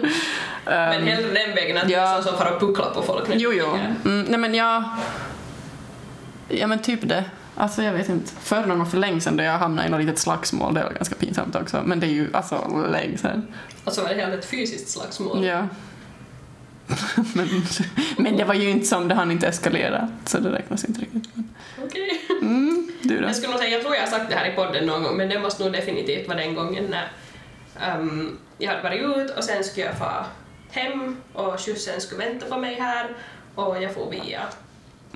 Men 0.64 1.00
Um, 1.00 1.06
hellre 1.06 1.32
den 1.32 1.54
vägen 1.54 1.76
att 1.76 1.90
ja. 1.90 2.16
ja. 2.16 2.22
som 2.22 2.38
far 2.38 2.52
och 2.52 2.60
pucklar 2.60 2.90
på 2.94 3.02
folk. 3.02 3.28
nu. 3.28 3.34
Jo, 3.38 3.52
jo. 3.52 3.78
Mm, 4.04 4.26
nej 4.28 4.38
men 4.38 4.54
jag... 4.54 4.84
Ja 6.48 6.66
men 6.66 6.82
typ 6.82 7.08
det. 7.08 7.24
Alltså 7.54 7.82
jag 7.82 7.92
vet 7.92 8.08
inte. 8.08 8.32
För 8.40 8.66
någon 8.66 8.78
gång 8.78 8.90
för 8.90 8.98
länge 8.98 9.20
sedan 9.20 9.36
då 9.36 9.44
jag 9.44 9.58
hamnade 9.58 9.88
i 9.88 9.90
något 9.90 10.00
litet 10.00 10.18
slagsmål, 10.18 10.74
det 10.74 10.82
var 10.82 10.90
ganska 10.90 11.14
pinsamt 11.14 11.56
också. 11.56 11.82
Men 11.84 12.00
det 12.00 12.06
är 12.06 12.10
ju 12.10 12.28
alltså 12.32 12.86
länge 12.92 13.18
sedan. 13.18 13.46
Och 13.84 13.92
så 13.92 14.02
var 14.02 14.08
det 14.08 14.14
helt 14.14 14.34
ett 14.34 14.44
fysiskt 14.44 14.88
slagsmål. 14.88 15.44
Ja. 15.44 15.66
Men, 17.34 17.48
men 18.16 18.36
det 18.36 18.44
var 18.44 18.54
ju 18.54 18.70
inte 18.70 18.86
som 18.86 19.08
det 19.08 19.14
hann 19.14 19.30
inte 19.30 19.46
eskalera, 19.46 20.08
så 20.24 20.38
det 20.38 20.52
räknas 20.52 20.84
inte 20.84 21.00
riktigt. 21.00 21.28
Okej. 21.84 22.20
Mm, 22.42 22.92
du 23.02 23.20
då? 23.20 23.26
Jag 23.26 23.36
skulle 23.36 23.52
nog 23.52 23.60
säga, 23.60 23.70
jag 23.70 23.82
tror 23.82 23.94
jag 23.94 24.02
har 24.02 24.08
sagt 24.08 24.30
det 24.30 24.36
här 24.36 24.52
i 24.52 24.54
podden 24.54 24.86
någon 24.86 25.02
gång, 25.02 25.16
men 25.16 25.28
det 25.28 25.38
måste 25.38 25.64
nog 25.64 25.72
definitivt 25.72 26.28
vara 26.28 26.38
den 26.38 26.54
gången 26.54 26.84
när 26.84 27.12
ehm, 27.80 28.38
jag 28.58 28.70
hade 28.70 28.82
varit 28.82 29.16
ut 29.16 29.30
och 29.30 29.44
sen 29.44 29.64
skulle 29.64 29.86
jag 29.86 29.98
få 29.98 30.24
hem 30.70 31.16
och 31.32 31.60
skjutsen 31.60 32.00
skulle 32.00 32.24
vänta 32.24 32.46
på 32.46 32.56
mig 32.58 32.74
här 32.74 33.08
och 33.54 33.82
jag 33.82 33.94
får 33.94 34.10
via 34.10 34.42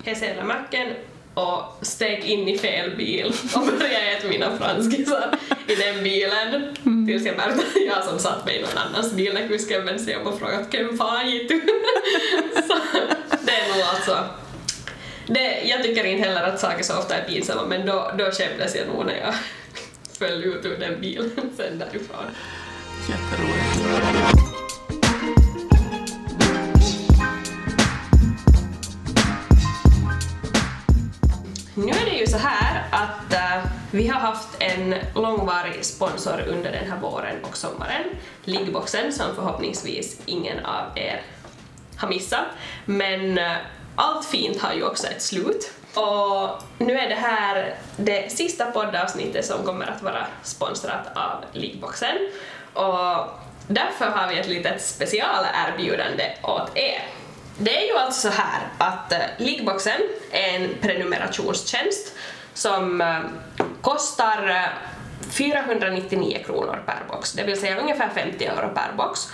Hesela-macken 0.04 0.94
och 1.34 1.78
steg 1.82 2.24
in 2.24 2.48
i 2.48 2.58
fel 2.58 2.96
bil 2.96 3.32
och 3.54 3.66
började 3.66 4.10
äta 4.10 4.28
mina 4.28 4.58
franskisar 4.58 5.38
i 5.66 5.74
den 5.74 6.04
bilen 6.04 6.76
tills 7.06 7.26
jag 7.26 7.36
märkte 7.36 7.60
att 7.60 7.86
jag 7.86 8.04
som 8.04 8.18
satt 8.18 8.46
mig 8.46 8.56
i 8.56 8.62
någon 8.62 8.78
annans 8.78 9.12
bil 9.12 9.34
när 9.34 9.48
kusken 9.48 9.84
vände 9.84 10.02
sig 10.02 10.16
om 10.16 10.26
och 10.26 10.38
frågade 10.38 10.66
vem 10.72 10.98
fan 10.98 11.30
gick 11.30 11.48
du? 11.48 11.60
Så 12.68 12.74
det 13.42 13.52
är 13.52 13.74
nog 13.74 13.82
alltså 13.82 14.24
det, 15.34 15.62
jag 15.64 15.82
tycker 15.82 16.04
inte 16.04 16.28
heller 16.28 16.42
att 16.42 16.60
saker 16.60 16.82
så 16.82 16.98
ofta 16.98 17.16
är 17.16 17.24
pinsamma 17.28 17.66
men 17.66 17.86
då, 17.86 18.12
då 18.18 18.30
skämdes 18.30 18.76
jag 18.76 18.86
nog 18.86 19.06
när 19.06 19.16
jag 19.16 19.34
föll 20.18 20.44
ut 20.44 20.66
ur 20.66 20.76
den 20.78 21.00
bilen 21.00 21.30
sen 21.56 21.78
därifrån. 21.78 22.24
Jätteroligt. 23.08 24.49
Nu 31.84 31.92
är 31.92 32.04
det 32.04 32.16
ju 32.16 32.26
så 32.26 32.36
här 32.36 32.84
att 32.90 33.32
äh, 33.32 33.70
vi 33.90 34.08
har 34.08 34.20
haft 34.20 34.48
en 34.58 34.94
långvarig 35.14 35.84
sponsor 35.84 36.40
under 36.48 36.72
den 36.72 36.90
här 36.90 37.00
våren 37.00 37.44
och 37.44 37.56
sommaren, 37.56 38.04
Liggboxen, 38.44 39.12
som 39.12 39.34
förhoppningsvis 39.34 40.20
ingen 40.26 40.64
av 40.64 40.98
er 40.98 41.22
har 41.96 42.08
missat. 42.08 42.44
Men 42.84 43.38
äh, 43.38 43.52
allt 43.96 44.26
fint 44.26 44.60
har 44.60 44.74
ju 44.74 44.84
också 44.84 45.06
ett 45.06 45.22
slut. 45.22 45.72
Och 45.94 46.62
nu 46.78 46.98
är 46.98 47.08
det 47.08 47.14
här 47.14 47.74
det 47.96 48.32
sista 48.32 48.66
poddavsnittet 48.66 49.44
som 49.44 49.64
kommer 49.64 49.86
att 49.86 50.02
vara 50.02 50.26
sponsrat 50.42 51.16
av 51.16 51.44
Liggboxen. 51.52 52.16
Och 52.74 53.28
därför 53.68 54.04
har 54.04 54.28
vi 54.28 54.38
ett 54.38 54.48
litet 54.48 54.82
specialerbjudande 54.82 56.24
åt 56.42 56.76
er. 56.76 57.19
Det 57.62 57.82
är 57.82 57.86
ju 57.86 57.96
alltså 57.96 58.30
så 58.30 58.34
här 58.34 58.68
att 58.78 59.12
uh, 59.12 59.44
Liggboxen 59.46 60.00
är 60.30 60.54
en 60.56 60.68
prenumerationstjänst 60.80 62.12
som 62.54 63.00
uh, 63.00 63.18
kostar 63.80 64.48
uh, 64.48 64.66
499 65.30 66.38
kronor 66.46 66.82
per 66.86 67.02
box, 67.08 67.32
det 67.32 67.42
vill 67.44 67.60
säga 67.60 67.80
ungefär 67.80 68.08
50 68.14 68.44
euro 68.44 68.74
per 68.74 68.92
box. 68.96 69.28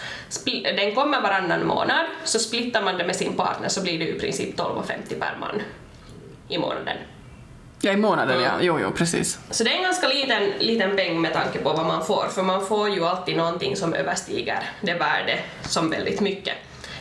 Den 0.77 0.95
kommer 0.95 1.21
varannan 1.21 1.67
månad, 1.67 2.07
så 2.25 2.39
splittar 2.39 2.83
man 2.83 2.99
det 2.99 3.05
med 3.07 3.17
sin 3.17 3.37
partner 3.37 3.69
så 3.69 3.83
blir 3.83 3.99
det 3.99 4.09
i 4.09 4.19
princip 4.19 4.57
12,50 4.59 5.21
per 5.21 5.37
man 5.41 5.62
i 6.49 6.59
månaden. 6.59 6.97
Ja, 7.81 7.93
i 7.93 7.97
månaden, 7.97 8.37
Mm. 8.37 8.45
ja. 8.45 8.53
Jo, 8.61 8.79
jo, 8.81 8.91
precis. 8.91 9.39
Så 9.51 9.65
det 9.65 9.71
är 9.71 9.77
en 9.77 9.83
ganska 9.83 10.09
liten, 10.09 10.43
liten 10.59 10.97
peng 10.97 11.21
med 11.21 11.33
tanke 11.33 11.59
på 11.59 11.73
vad 11.73 11.87
man 11.87 12.07
får, 12.07 12.29
för 12.35 12.43
man 12.43 12.67
får 12.67 12.91
ju 12.91 13.05
alltid 13.07 13.37
någonting 13.37 13.77
som 13.77 13.95
överstiger 13.95 14.62
det 14.81 14.95
värde 14.95 15.39
som 15.62 15.91
väldigt 15.91 16.21
mycket. 16.21 16.55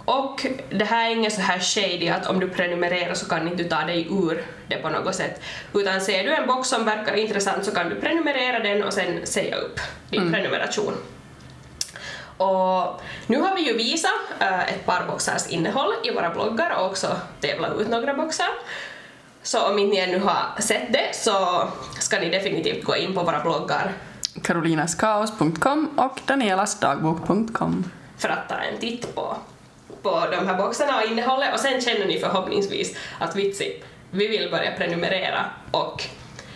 Och 0.06 0.46
det 0.70 0.86
här 0.86 1.10
är 1.10 1.16
inget 1.16 1.34
så 1.34 1.42
här 1.42 1.60
shady 1.60 2.08
att 2.10 2.28
om 2.28 2.40
du 2.40 2.50
prenumererar 2.50 3.14
så 3.14 3.26
kan 3.26 3.48
inte 3.48 3.64
du 3.64 3.70
ta 3.70 3.82
dig 3.82 4.08
ur 4.10 4.46
det 4.68 4.78
på 4.78 4.90
något 4.90 5.16
sätt. 5.16 5.42
Utan 5.74 6.02
ser 6.02 6.24
du 6.24 6.36
en 6.36 6.48
box 6.48 6.70
som 6.70 6.86
verkar 6.86 7.16
intressant 7.16 7.66
så 7.66 7.72
kan 7.72 7.90
du 7.90 7.96
prenumerera 7.96 8.60
den 8.60 8.84
och 8.84 8.94
sen 8.94 9.26
säga 9.26 9.56
upp 9.56 9.80
din 10.10 10.32
prenumeration. 10.32 10.94
Och 12.38 13.02
nu 13.28 13.38
har 13.38 13.56
vi 13.56 13.62
ju 13.68 13.78
visat 13.78 14.12
äh, 14.40 14.74
ett 14.74 14.86
par 14.86 15.08
boxars 15.08 15.48
innehåll 15.48 15.94
i 16.04 16.12
våra 16.12 16.30
bloggar 16.30 16.76
och 16.80 16.86
också 16.86 17.18
tävlat 17.42 17.80
ut 17.80 17.88
några 17.88 18.14
boxar. 18.14 18.50
Så 19.44 19.72
om 19.72 19.80
inte 19.80 19.96
ni 19.96 20.02
ännu 20.02 20.20
har 20.20 20.62
sett 20.62 20.94
det 20.94 21.16
så 21.16 21.68
ska 22.00 22.20
ni 22.20 22.30
definitivt 22.30 22.84
gå 22.84 22.96
in 22.96 23.14
på 23.14 23.24
våra 23.24 23.40
bloggar 23.40 23.94
karolinaskaos.com 24.42 25.90
och 25.98 26.20
danielasdagbok.com. 26.26 27.92
för 28.18 28.30
att 28.30 28.50
ta 28.50 28.56
en 28.56 28.80
titt 28.80 29.16
på, 29.16 29.38
på 30.06 30.28
de 30.32 30.48
här 30.48 30.58
boxarna 30.58 30.98
och 30.98 31.12
innehållet 31.12 31.54
och 31.54 31.60
sen 31.60 31.82
känner 31.82 32.06
ni 32.06 32.20
förhoppningsvis 32.20 32.98
att 33.20 33.36
vitsi, 33.36 33.84
vi 34.12 34.28
vill 34.28 34.52
börja 34.52 34.72
prenumerera 34.72 35.46
och 35.72 36.04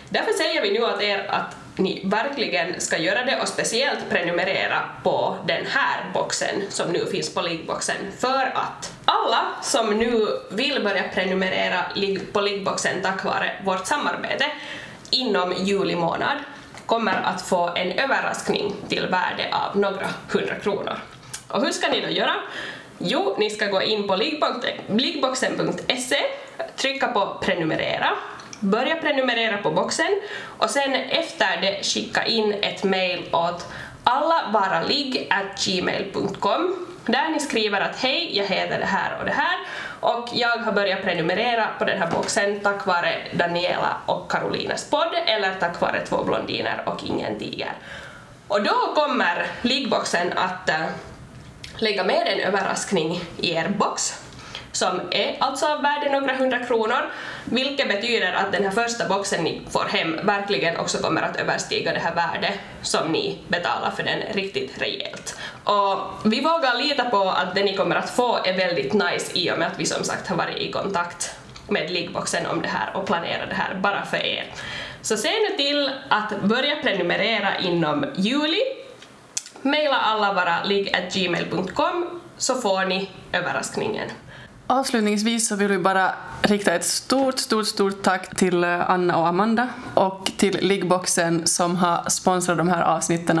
därför 0.08 0.32
säger 0.32 0.62
vi 0.62 0.72
nu 0.72 0.84
åt 0.84 1.02
er 1.02 1.26
att 1.28 1.56
ni 1.76 2.02
verkligen 2.04 2.80
ska 2.80 2.98
göra 2.98 3.24
det 3.24 3.40
och 3.42 3.48
speciellt 3.48 4.10
prenumerera 4.10 4.82
på 5.02 5.36
den 5.46 5.66
här 5.66 6.10
boxen 6.14 6.62
som 6.68 6.92
nu 6.92 7.06
finns 7.06 7.34
på 7.34 7.40
liggboxen 7.40 7.96
för 8.18 8.52
att 8.54 8.92
alla 9.04 9.46
som 9.62 9.98
nu 9.98 10.26
vill 10.50 10.84
börja 10.84 11.02
prenumerera 11.02 11.84
på 12.32 12.40
liggboxen 12.40 13.02
tack 13.02 13.24
vare 13.24 13.62
vårt 13.64 13.86
samarbete 13.86 14.44
inom 15.10 15.52
juli 15.52 15.96
månad 15.96 16.38
kommer 16.86 17.22
att 17.24 17.42
få 17.42 17.70
en 17.74 17.92
överraskning 17.92 18.74
till 18.88 19.06
värde 19.06 19.48
av 19.52 19.78
några 19.78 20.08
hundra 20.32 20.54
kronor. 20.54 20.98
Och 21.48 21.62
hur 21.62 21.72
ska 21.72 21.88
ni 21.88 22.00
då 22.00 22.08
göra? 22.08 22.34
Jo, 23.02 23.34
ni 23.38 23.50
ska 23.50 23.66
gå 23.66 23.82
in 23.82 24.08
på 24.08 24.16
liggboxen.se, 24.88 26.16
trycka 26.76 27.08
på 27.08 27.38
prenumerera, 27.42 28.10
börja 28.60 28.96
prenumerera 28.96 29.58
på 29.58 29.70
boxen 29.70 30.20
och 30.58 30.70
sen 30.70 30.94
efter 30.94 31.60
det 31.60 31.86
skicka 31.86 32.24
in 32.24 32.54
ett 32.62 32.84
mail 32.84 33.28
åt 33.32 33.66
allavaraligg.gmail.com 34.04 36.86
där 37.06 37.28
ni 37.28 37.40
skriver 37.40 37.80
att 37.80 37.96
hej, 37.96 38.38
jag 38.38 38.46
heter 38.46 38.78
det 38.78 38.86
här 38.86 39.18
och 39.18 39.24
det 39.24 39.32
här 39.32 39.58
och 40.00 40.28
jag 40.32 40.58
har 40.58 40.72
börjat 40.72 41.02
prenumerera 41.02 41.68
på 41.78 41.84
den 41.84 41.98
här 41.98 42.10
boxen 42.10 42.60
tack 42.60 42.86
vare 42.86 43.14
Daniela 43.32 43.96
och 44.06 44.30
Karolinas 44.30 44.90
podd 44.90 45.14
eller 45.26 45.54
tack 45.54 45.80
vare 45.80 46.06
två 46.06 46.24
blondiner 46.24 46.82
och 46.86 47.04
ingen 47.04 47.38
tiger. 47.38 47.72
Och 48.48 48.62
då 48.62 48.94
kommer 48.94 49.46
liggboxen 49.62 50.32
att 50.32 50.68
eh, 50.68 50.86
lägga 51.82 52.04
med 52.04 52.28
en 52.28 52.40
överraskning 52.40 53.20
i 53.36 53.50
er 53.50 53.68
box 53.68 54.14
som 54.72 55.00
är 55.10 55.36
alltså 55.40 55.66
av 55.66 55.82
värde 55.82 56.20
några 56.20 56.34
hundra 56.34 56.58
kronor, 56.58 57.10
vilket 57.44 57.88
betyder 57.88 58.32
att 58.32 58.52
den 58.52 58.64
här 58.64 58.70
första 58.70 59.08
boxen 59.08 59.44
ni 59.44 59.62
får 59.70 59.84
hem 59.84 60.20
verkligen 60.22 60.76
också 60.76 60.98
kommer 60.98 61.22
att 61.22 61.36
överstiga 61.36 61.92
det 61.92 62.00
här 62.00 62.14
värdet 62.14 62.54
som 62.82 63.12
ni 63.12 63.38
betalar 63.48 63.90
för 63.90 64.02
den 64.02 64.18
riktigt 64.32 64.82
rejält. 64.82 65.36
Och 65.64 65.98
vi 66.24 66.40
vågar 66.40 66.82
lita 66.82 67.04
på 67.04 67.30
att 67.30 67.54
det 67.54 67.64
ni 67.64 67.76
kommer 67.76 67.96
att 67.96 68.10
få 68.10 68.38
är 68.44 68.56
väldigt 68.56 68.92
nice 68.92 69.32
i 69.34 69.50
och 69.50 69.58
med 69.58 69.66
att 69.66 69.80
vi 69.80 69.86
som 69.86 70.04
sagt 70.04 70.28
har 70.28 70.36
varit 70.36 70.56
i 70.56 70.72
kontakt 70.72 71.34
med 71.68 71.90
liggboxen 71.90 72.46
om 72.46 72.62
det 72.62 72.68
här 72.68 72.96
och 72.96 73.06
planerat 73.06 73.48
det 73.48 73.54
här 73.54 73.74
bara 73.74 74.04
för 74.04 74.26
er. 74.26 74.44
Så 75.02 75.16
se 75.16 75.30
nu 75.30 75.56
till 75.56 75.90
att 76.08 76.40
börja 76.42 76.76
prenumerera 76.76 77.58
inom 77.58 78.06
juli 78.16 78.79
Maila 79.62 79.96
allavaraligg.gmail.com 79.96 82.20
så 82.36 82.54
får 82.54 82.84
ni 82.84 83.10
överraskningen. 83.32 84.08
Avslutningsvis 84.66 85.48
så 85.48 85.56
vill 85.56 85.68
vi 85.68 85.78
bara 85.78 86.12
rikta 86.42 86.74
ett 86.74 86.84
stort, 86.84 87.38
stort, 87.38 87.66
stort 87.66 88.02
tack 88.02 88.36
till 88.36 88.64
eh, 88.64 88.90
Anna 88.90 89.16
och 89.16 89.26
Amanda 89.26 89.68
och 89.94 90.30
till 90.36 90.58
Liggboxen 90.60 91.46
som 91.46 91.76
har 91.76 92.10
sponsrat 92.10 92.58
de 92.58 92.68
här 92.68 92.82
avsnitten. 92.82 93.40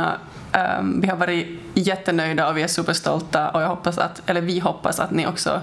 Um, 0.78 1.00
vi 1.00 1.08
har 1.08 1.16
varit 1.16 1.60
jättenöjda 1.74 2.48
och 2.48 2.56
vi 2.56 2.62
är 2.62 2.68
superstolta 2.68 3.50
och 3.50 3.62
jag 3.62 3.68
hoppas 3.68 3.98
att, 3.98 4.22
eller 4.26 4.40
vi 4.40 4.58
hoppas 4.58 5.00
att 5.00 5.10
ni 5.10 5.26
också 5.26 5.60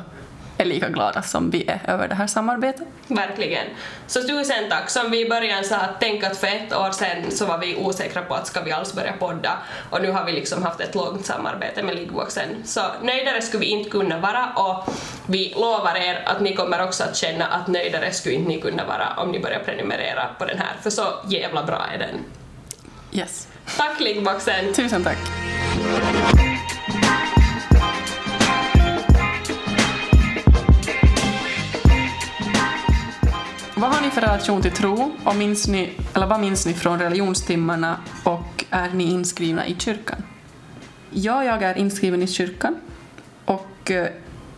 är 0.57 0.65
lika 0.65 0.89
glada 0.89 1.21
som 1.21 1.49
vi 1.49 1.67
är 1.67 1.79
över 1.87 2.07
det 2.07 2.15
här 2.15 2.27
samarbetet. 2.27 2.87
Verkligen. 3.07 3.65
Så 4.07 4.23
tusen 4.23 4.69
tack. 4.69 4.89
Som 4.89 5.11
vi 5.11 5.25
i 5.25 5.29
början 5.29 5.63
sa, 5.63 5.79
tänk 5.99 6.23
att 6.23 6.37
för 6.37 6.47
ett 6.47 6.75
år 6.75 6.91
sedan 6.91 7.31
så 7.31 7.45
var 7.45 7.57
vi 7.57 7.75
osäkra 7.75 8.21
på 8.21 8.33
att 8.33 8.47
ska 8.47 8.61
vi 8.61 8.71
alls 8.71 8.93
börja 8.93 9.13
podda 9.13 9.57
och 9.89 10.01
nu 10.01 10.11
har 10.11 10.25
vi 10.25 10.31
liksom 10.31 10.63
haft 10.63 10.79
ett 10.79 10.95
långt 10.95 11.25
samarbete 11.25 11.83
med 11.83 11.95
Liggboxen. 11.95 12.49
Så 12.65 12.81
nöjdare 13.01 13.41
skulle 13.41 13.61
vi 13.61 13.65
inte 13.65 13.89
kunna 13.89 14.19
vara 14.19 14.49
och 14.55 14.93
vi 15.27 15.53
lovar 15.55 15.95
er 15.95 16.23
att 16.25 16.41
ni 16.41 16.55
kommer 16.55 16.83
också 16.83 17.03
att 17.03 17.15
känna 17.15 17.45
att 17.45 17.67
nöjdare 17.67 18.11
skulle 18.11 18.35
inte 18.35 18.47
ni 18.49 18.61
kunna 18.61 18.85
vara 18.85 19.13
om 19.17 19.31
ni 19.31 19.39
börjar 19.39 19.59
prenumerera 19.59 20.25
på 20.37 20.45
den 20.45 20.57
här, 20.57 20.75
för 20.81 20.89
så 20.89 21.03
jävla 21.27 21.63
bra 21.63 21.85
är 21.93 21.97
den. 21.97 22.23
Yes. 23.11 23.47
Tack 23.77 23.99
Liggboxen! 23.99 24.73
Tusen 24.73 25.03
tack. 25.03 25.17
Vad 33.79 33.93
har 33.93 34.01
ni 34.01 34.09
för 34.09 34.21
relation 34.21 34.61
till 34.61 34.71
tro? 34.71 35.11
Och 35.23 35.35
minns 35.35 35.67
ni, 35.67 35.93
eller 36.13 36.27
vad 36.27 36.39
minns 36.39 36.65
ni 36.65 36.73
från 36.73 36.99
religionstimmarna 36.99 37.97
och 38.23 38.65
är 38.69 38.89
ni 38.89 39.03
inskrivna 39.03 39.67
i 39.67 39.75
kyrkan? 39.79 40.23
Ja, 41.09 41.43
jag 41.43 41.63
är 41.63 41.77
inskriven 41.77 42.23
i 42.23 42.27
kyrkan 42.27 42.75
och 43.45 43.91
eh, 43.91 44.07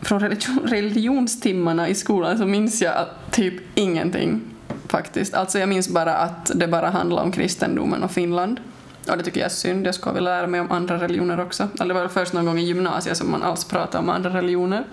från 0.01 0.19
religion, 0.19 0.59
religionstimmarna 0.65 1.89
i 1.89 1.95
skolan 1.95 2.37
så 2.37 2.45
minns 2.45 2.81
jag 2.81 3.05
typ 3.31 3.53
ingenting 3.75 4.41
faktiskt. 4.87 5.33
Alltså 5.33 5.59
jag 5.59 5.69
minns 5.69 5.89
bara 5.89 6.17
att 6.17 6.51
det 6.55 6.67
bara 6.67 6.89
handlar 6.89 7.23
om 7.23 7.31
kristendomen 7.31 8.03
och 8.03 8.11
Finland. 8.11 8.59
Och 9.09 9.17
det 9.17 9.23
tycker 9.23 9.39
jag 9.39 9.45
är 9.45 9.49
synd, 9.49 9.87
jag 9.87 9.95
skulle 9.95 10.15
vilja 10.15 10.29
lära 10.29 10.47
mig 10.47 10.61
om 10.61 10.71
andra 10.71 10.97
religioner 10.99 11.39
också. 11.39 11.67
Eller 11.79 11.87
det 11.87 11.93
var 11.93 12.01
väl 12.01 12.09
först 12.09 12.33
någon 12.33 12.45
gång 12.45 12.59
i 12.59 12.63
gymnasiet 12.63 13.17
som 13.17 13.31
man 13.31 13.43
alls 13.43 13.65
pratade 13.65 14.03
om 14.03 14.09
andra 14.09 14.29
religioner. 14.29 14.83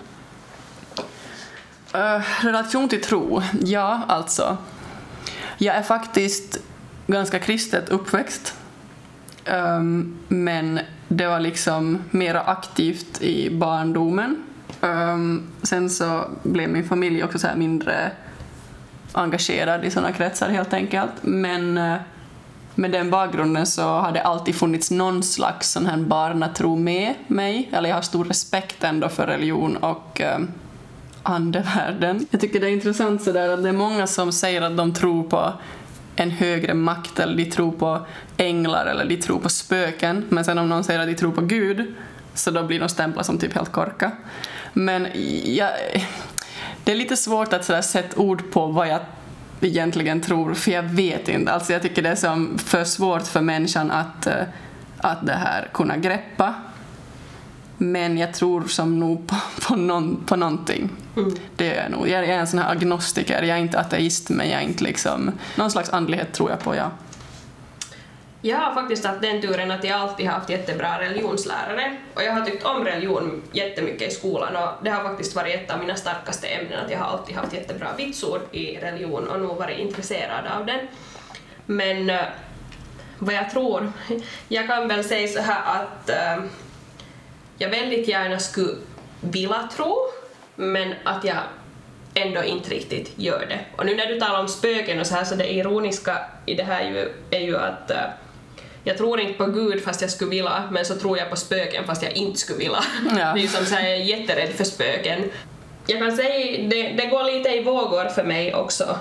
Uh, 1.97 2.21
relation 2.45 2.89
till 2.89 3.01
tro? 3.01 3.41
Ja, 3.61 4.01
alltså. 4.07 4.57
Jag 5.57 5.75
är 5.75 5.81
faktiskt 5.81 6.57
ganska 7.07 7.39
kristet 7.39 7.89
uppväxt. 7.89 8.53
Um, 9.45 10.17
men 10.27 10.79
det 11.07 11.27
var 11.27 11.39
liksom 11.39 12.03
mera 12.11 12.41
aktivt 12.41 13.21
i 13.21 13.49
barndomen. 13.49 14.43
Um, 14.81 15.47
sen 15.63 15.89
så 15.89 16.29
blev 16.43 16.69
min 16.69 16.87
familj 16.89 17.23
också 17.23 17.39
så 17.39 17.47
mindre 17.55 18.11
engagerad 19.11 19.85
i 19.85 19.91
sådana 19.91 20.11
kretsar 20.11 20.49
helt 20.49 20.73
enkelt. 20.73 21.11
Men 21.21 21.77
uh, 21.77 21.95
med 22.75 22.91
den 22.91 23.09
bakgrunden 23.09 23.65
så 23.65 23.83
har 23.83 24.11
det 24.11 24.21
alltid 24.21 24.55
funnits 24.55 24.91
någon 24.91 25.23
slags 25.23 25.71
sån 25.71 25.85
här 25.85 25.97
barnatro 25.97 26.75
med 26.75 27.13
mig. 27.27 27.69
Eller 27.71 27.89
jag 27.89 27.95
har 27.95 28.01
stor 28.01 28.25
respekt 28.25 28.83
ändå 28.83 29.09
för 29.09 29.27
religion 29.27 29.77
och 29.77 30.21
um, 30.35 30.51
andevärlden. 31.29 32.27
Jag 32.31 32.41
tycker 32.41 32.59
det 32.59 32.67
är 32.67 32.71
intressant 32.71 33.23
sådär 33.23 33.49
att 33.49 33.63
det 33.63 33.69
är 33.69 33.73
många 33.73 34.07
som 34.07 34.31
säger 34.31 34.61
att 34.61 34.77
de 34.77 34.93
tror 34.93 35.23
på 35.23 35.53
en 36.15 36.31
högre 36.31 36.73
makt 36.73 37.19
eller 37.19 37.35
de 37.37 37.45
tror 37.45 37.71
på 37.71 38.05
änglar 38.37 38.85
eller 38.85 39.05
de 39.05 39.17
tror 39.17 39.39
på 39.39 39.49
spöken. 39.49 40.25
Men 40.29 40.45
sen 40.45 40.57
om 40.57 40.69
någon 40.69 40.83
säger 40.83 40.99
att 40.99 41.07
de 41.07 41.15
tror 41.15 41.31
på 41.31 41.41
Gud 41.41 41.95
så 42.33 42.51
då 42.51 42.63
blir 42.63 42.79
de 42.79 42.89
stämplade 42.89 43.25
som 43.25 43.37
typ 43.37 43.53
helt 43.53 43.71
korka. 43.71 44.11
Men 44.73 45.07
jag, 45.45 45.69
det 46.83 46.91
är 46.91 46.95
lite 46.95 47.17
svårt 47.17 47.53
att 47.53 47.65
sådär 47.65 47.81
sätta 47.81 48.21
ord 48.21 48.51
på 48.51 48.65
vad 48.65 48.87
jag 48.87 48.99
egentligen 49.61 50.21
tror, 50.21 50.53
för 50.53 50.71
jag 50.71 50.83
vet 50.83 51.29
inte. 51.29 51.51
Alltså 51.51 51.73
jag 51.73 51.81
tycker 51.81 52.01
det 52.01 52.09
är 52.09 52.15
som 52.15 52.57
för 52.57 52.83
svårt 52.83 53.27
för 53.27 53.41
människan 53.41 53.91
att, 53.91 54.27
eh, 54.27 54.33
att 54.97 55.25
det 55.25 55.33
här 55.33 55.69
kunna 55.73 55.97
greppa. 55.97 56.53
Men 57.77 58.17
jag 58.17 58.33
tror 58.33 58.63
som 58.63 58.99
nog 58.99 59.27
på, 59.27 59.35
på, 59.67 59.75
någon, 59.75 60.25
på 60.25 60.35
någonting. 60.35 60.89
Mm. 61.17 61.35
Det 61.55 61.73
är 61.73 61.83
jag 61.83 61.91
nog. 61.91 62.09
Jag 62.09 62.25
är 62.25 62.39
en 62.39 62.47
sån 62.47 62.59
här 62.59 62.71
agnostiker, 62.71 63.43
jag 63.43 63.57
är 63.57 63.61
inte 63.61 63.79
ateist 63.79 64.29
men 64.29 64.49
jag 64.49 64.61
är 64.61 64.65
inte 64.65 64.83
liksom... 64.83 65.31
Någon 65.55 65.71
slags 65.71 65.89
andlighet 65.89 66.33
tror 66.33 66.49
jag 66.49 66.59
på, 66.59 66.75
ja. 66.75 66.91
Jag 68.41 68.57
har 68.57 68.73
faktiskt 68.73 69.05
haft 69.05 69.21
den 69.21 69.41
turen 69.41 69.71
att 69.71 69.83
jag 69.83 69.99
alltid 69.99 70.27
haft 70.27 70.49
jättebra 70.49 70.99
religionslärare 70.99 71.97
och 72.13 72.23
jag 72.23 72.33
har 72.33 72.41
tyckt 72.41 72.65
om 72.65 72.85
religion 72.85 73.43
jättemycket 73.51 74.11
i 74.11 74.15
skolan 74.15 74.55
och 74.55 74.69
det 74.83 74.89
har 74.89 75.03
faktiskt 75.03 75.35
varit 75.35 75.55
ett 75.55 75.71
av 75.71 75.79
mina 75.79 75.95
starkaste 75.95 76.47
ämnen 76.47 76.85
att 76.85 76.91
jag 76.91 76.99
har 76.99 77.05
alltid 77.05 77.35
haft 77.35 77.53
jättebra 77.53 77.87
vitsord 77.97 78.41
i 78.51 78.77
religion 78.77 79.27
och 79.27 79.39
nog 79.39 79.57
varit 79.57 79.79
intresserad 79.79 80.45
av 80.59 80.65
den. 80.65 80.79
Men 81.65 82.09
uh, 82.09 82.21
vad 83.19 83.35
jag 83.35 83.49
tror, 83.51 83.91
jag 84.47 84.67
kan 84.67 84.87
väl 84.87 85.03
säga 85.03 85.27
så 85.27 85.41
här 85.41 85.81
att 85.81 86.09
uh, 86.09 86.45
jag 87.57 87.69
väldigt 87.69 88.07
gärna 88.07 88.39
skulle 88.39 88.75
vilja 89.21 89.69
tro, 89.75 89.97
men 90.55 90.93
att 91.03 91.23
jag 91.23 91.37
ändå 92.13 92.43
inte 92.43 92.69
riktigt 92.69 93.11
gör 93.15 93.45
det. 93.49 93.59
Och 93.75 93.85
nu 93.85 93.95
när 93.95 94.05
du 94.05 94.19
talar 94.19 94.39
om 94.39 94.47
spöken 94.47 94.99
och 94.99 95.07
så 95.07 95.15
här 95.15 95.23
så 95.23 95.35
det 95.35 95.53
ironiska 95.53 96.17
i 96.45 96.53
det 96.53 96.63
här 96.63 96.83
ju, 96.83 97.11
är 97.31 97.45
ju 97.45 97.57
att 97.57 97.91
uh, 97.91 97.97
jag 98.83 98.97
tror 98.97 99.19
inte 99.19 99.33
på 99.33 99.45
Gud 99.45 99.83
fast 99.83 100.01
jag 100.01 100.11
skulle 100.11 100.29
vilja, 100.29 100.63
men 100.71 100.85
så 100.85 100.95
tror 100.95 101.17
jag 101.17 101.29
på 101.29 101.35
spöken 101.35 101.83
fast 101.85 102.03
jag 102.03 102.11
inte 102.11 102.39
skulle 102.39 102.59
vilja. 102.59 102.83
Ja. 103.17 103.33
Det 103.33 103.43
är 103.43 103.47
som 103.47 103.65
så 103.65 103.75
här, 103.75 103.89
jag 103.89 103.97
är 103.97 104.03
jätterädd 104.03 104.49
för 104.49 104.63
spöken. 104.63 105.23
Jag 105.87 105.99
kan 105.99 106.17
säga, 106.17 106.67
det, 106.69 106.89
det 106.89 107.05
går 107.05 107.23
lite 107.23 107.49
i 107.49 107.63
vågor 107.63 108.09
för 108.09 108.23
mig 108.23 108.55
också, 108.55 108.97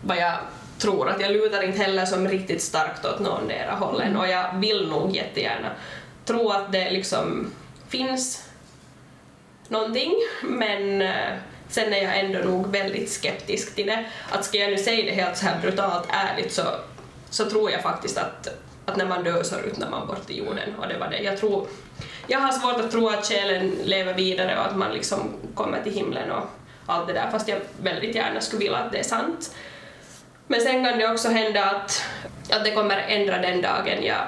vad 0.00 0.16
jag 0.16 0.34
tror. 0.78 1.08
Att 1.08 1.20
jag 1.20 1.32
lutar 1.32 1.62
inte 1.62 1.78
heller 1.78 2.04
som 2.04 2.28
riktigt 2.28 2.62
starkt 2.62 3.04
åt 3.04 3.20
någondera 3.20 3.72
hållen 3.72 4.16
och 4.16 4.28
jag 4.28 4.58
vill 4.58 4.88
nog 4.88 5.16
jättegärna 5.16 5.70
tro 6.24 6.50
att 6.50 6.72
det 6.72 6.90
liksom 6.90 7.50
finns 7.96 8.48
någonting, 9.68 10.14
men 10.42 11.02
eh, 11.02 11.32
sen 11.68 11.92
är 11.92 12.02
jag 12.02 12.18
ändå 12.18 12.38
nog 12.38 12.66
väldigt 12.72 13.10
skeptisk 13.10 13.74
till 13.74 13.86
det. 13.86 14.04
Att 14.30 14.44
ska 14.44 14.58
jag 14.58 14.70
nu 14.70 14.78
säga 14.78 15.04
det 15.04 15.22
helt 15.22 15.36
så 15.36 15.46
här 15.46 15.60
brutalt 15.60 16.08
ärligt 16.08 16.52
så, 16.52 16.62
så 17.30 17.50
tror 17.50 17.70
jag 17.70 17.82
faktiskt 17.82 18.18
att, 18.18 18.48
att 18.86 18.96
när 18.96 19.06
man 19.06 19.24
dör 19.24 19.42
så 19.42 19.56
ruttnar 19.56 19.90
man 19.90 20.06
bort 20.06 20.30
i 20.30 20.38
jorden 20.38 20.74
och 20.78 20.88
det 20.88 20.98
var 20.98 21.10
det. 21.10 21.18
Jag 21.18 21.38
tror, 21.38 21.66
jag 22.26 22.38
har 22.38 22.52
svårt 22.52 22.80
att 22.84 22.90
tro 22.90 23.08
att 23.08 23.26
själen 23.26 23.72
lever 23.84 24.14
vidare 24.14 24.58
och 24.58 24.66
att 24.66 24.76
man 24.76 24.92
liksom 24.92 25.30
kommer 25.54 25.82
till 25.82 25.92
himlen 25.92 26.30
och 26.30 26.44
allt 26.86 27.06
det 27.06 27.12
där, 27.12 27.30
fast 27.30 27.48
jag 27.48 27.58
väldigt 27.82 28.14
gärna 28.14 28.40
skulle 28.40 28.60
vilja 28.60 28.78
att 28.78 28.92
det 28.92 28.98
är 28.98 29.04
sant. 29.04 29.54
Men 30.46 30.60
sen 30.60 30.84
kan 30.84 30.98
det 30.98 31.08
också 31.08 31.28
hända 31.28 31.64
att, 31.64 32.04
att 32.50 32.64
det 32.64 32.70
kommer 32.70 32.98
ändra 33.08 33.38
den 33.38 33.62
dagen 33.62 34.04
jag 34.04 34.26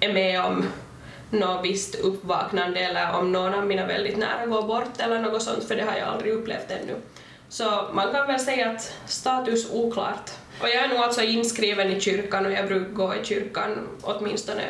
är 0.00 0.12
med 0.12 0.44
om 0.44 0.66
något 1.34 1.64
visst 1.64 1.94
uppvaknande 1.94 2.80
eller 2.80 3.18
om 3.18 3.32
någon 3.32 3.54
av 3.54 3.66
mina 3.66 3.86
väldigt 3.86 4.18
nära 4.18 4.46
går 4.46 4.62
bort 4.62 5.00
eller 5.00 5.20
något 5.20 5.42
sånt, 5.42 5.64
för 5.64 5.76
det 5.76 5.82
har 5.82 5.96
jag 5.96 6.08
aldrig 6.08 6.32
upplevt 6.32 6.70
ännu. 6.70 6.96
Så 7.48 7.88
man 7.92 8.12
kan 8.12 8.26
väl 8.26 8.40
säga 8.40 8.70
att 8.70 8.94
status 9.06 9.70
oklart. 9.72 10.30
Och 10.60 10.68
jag 10.68 10.84
är 10.84 10.88
nog 10.88 10.98
alltså 10.98 11.22
inskriven 11.22 11.92
i 11.92 12.00
kyrkan 12.00 12.46
och 12.46 12.52
jag 12.52 12.66
brukar 12.66 12.92
gå 12.92 13.14
i 13.14 13.24
kyrkan 13.24 13.78
åtminstone 14.02 14.62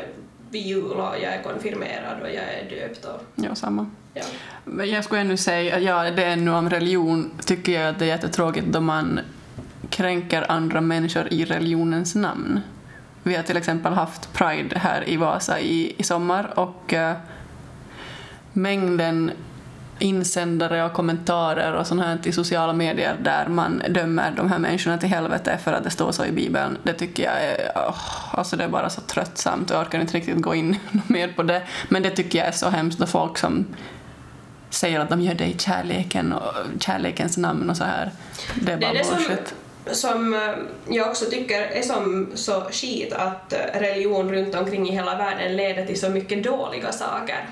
vid 0.51 0.63
jul 0.63 0.93
och 0.93 1.15
jag 1.23 1.35
är 1.35 1.43
konfirmerad 1.43 2.23
och 2.23 2.29
jag 2.29 2.45
är 2.45 2.71
döpt. 2.71 3.05
Och... 3.05 3.21
Ja, 3.35 3.55
samma. 3.55 3.91
Ja. 4.15 4.85
Jag 4.85 5.05
skulle 5.05 5.21
ännu 5.21 5.37
säga, 5.37 5.79
ja, 5.79 6.11
det 6.11 6.25
är 6.25 6.33
ännu 6.33 6.51
om 6.51 6.71
religion, 6.71 7.31
tycker 7.45 7.81
jag 7.81 7.89
att 7.89 7.99
det 7.99 8.05
är 8.05 8.09
jättetråkigt 8.09 8.67
då 8.67 8.81
man 8.81 9.21
kränker 9.91 10.51
andra 10.51 10.81
människor 10.81 11.33
i 11.33 11.45
religionens 11.45 12.15
namn. 12.15 12.61
Vi 13.27 13.35
har 13.37 13.43
till 13.43 13.57
exempel 13.57 13.93
haft 13.93 14.33
Pride 14.33 14.79
här 14.79 15.09
i 15.09 15.17
Vasa 15.17 15.61
i, 15.61 15.95
i 15.99 16.03
sommar 16.03 16.59
och 16.59 16.93
uh, 16.93 17.13
mängden 18.53 19.31
insändare 19.99 20.85
och 20.85 20.93
kommentarer 20.93 21.73
och 21.73 21.87
sånt 21.87 22.03
här 22.03 22.19
i 22.25 22.33
sociala 22.33 22.73
medier 22.73 23.17
där 23.23 23.47
man 23.49 23.83
dömer 23.89 24.33
de 24.37 24.51
här 24.51 24.59
människorna 24.59 24.99
till 24.99 25.09
helvete 25.09 25.59
för 25.65 25.73
att 25.73 25.85
det 25.85 25.91
står 25.91 26.13
så 26.13 26.25
i 26.25 26.33
Bibeln, 26.33 26.79
det 26.83 26.93
tycker 26.93 27.23
jag 27.23 27.43
är, 27.43 27.73
oh, 27.75 28.39
alltså 28.39 28.57
det 28.57 28.65
är 28.65 28.69
bara 28.69 28.91
så 28.91 29.01
tröttsamt 29.01 29.71
och 29.71 29.77
jag 29.77 29.83
orkar 29.83 30.01
inte 30.01 30.17
riktigt 30.17 30.43
gå 30.43 30.55
in 30.55 30.77
mer 31.07 31.29
på 31.29 31.43
det. 31.43 31.63
Men 31.89 32.03
det 32.03 32.11
tycker 32.11 32.39
jag 32.39 32.49
är 32.49 32.53
så 32.53 32.69
hemskt 32.69 32.99
då 32.99 33.07
folk 33.07 33.39
som 33.39 33.67
säger 34.71 35.01
att 35.01 35.09
de 35.09 35.21
gör 35.21 35.35
det 35.35 35.47
i 35.47 35.59
kärleken 35.59 36.33
och 36.33 36.53
kärlekens 36.81 37.37
namn 37.37 37.71
och 37.71 37.77
så 37.77 37.85
här. 37.85 38.11
Det 38.55 38.73
är 38.73 38.77
bara 38.77 38.93
det 38.93 39.01
är 39.01 39.17
bullshit. 39.17 39.55
Som 39.93 40.35
eh, 40.35 40.41
jag 40.89 41.09
också 41.09 41.25
tycker 41.25 41.61
är 41.61 41.83
som 41.83 42.27
så 42.35 42.61
skit 42.61 43.13
att 43.13 43.53
eh, 43.53 43.81
religion 43.81 44.33
runt 44.33 44.55
omkring 44.55 44.89
i 44.89 44.93
hela 44.93 45.17
världen 45.17 45.57
leder 45.57 45.87
till 45.87 46.01
så 46.01 46.09
mycket 46.09 46.45
dåliga 46.45 46.93
saker 46.93 47.47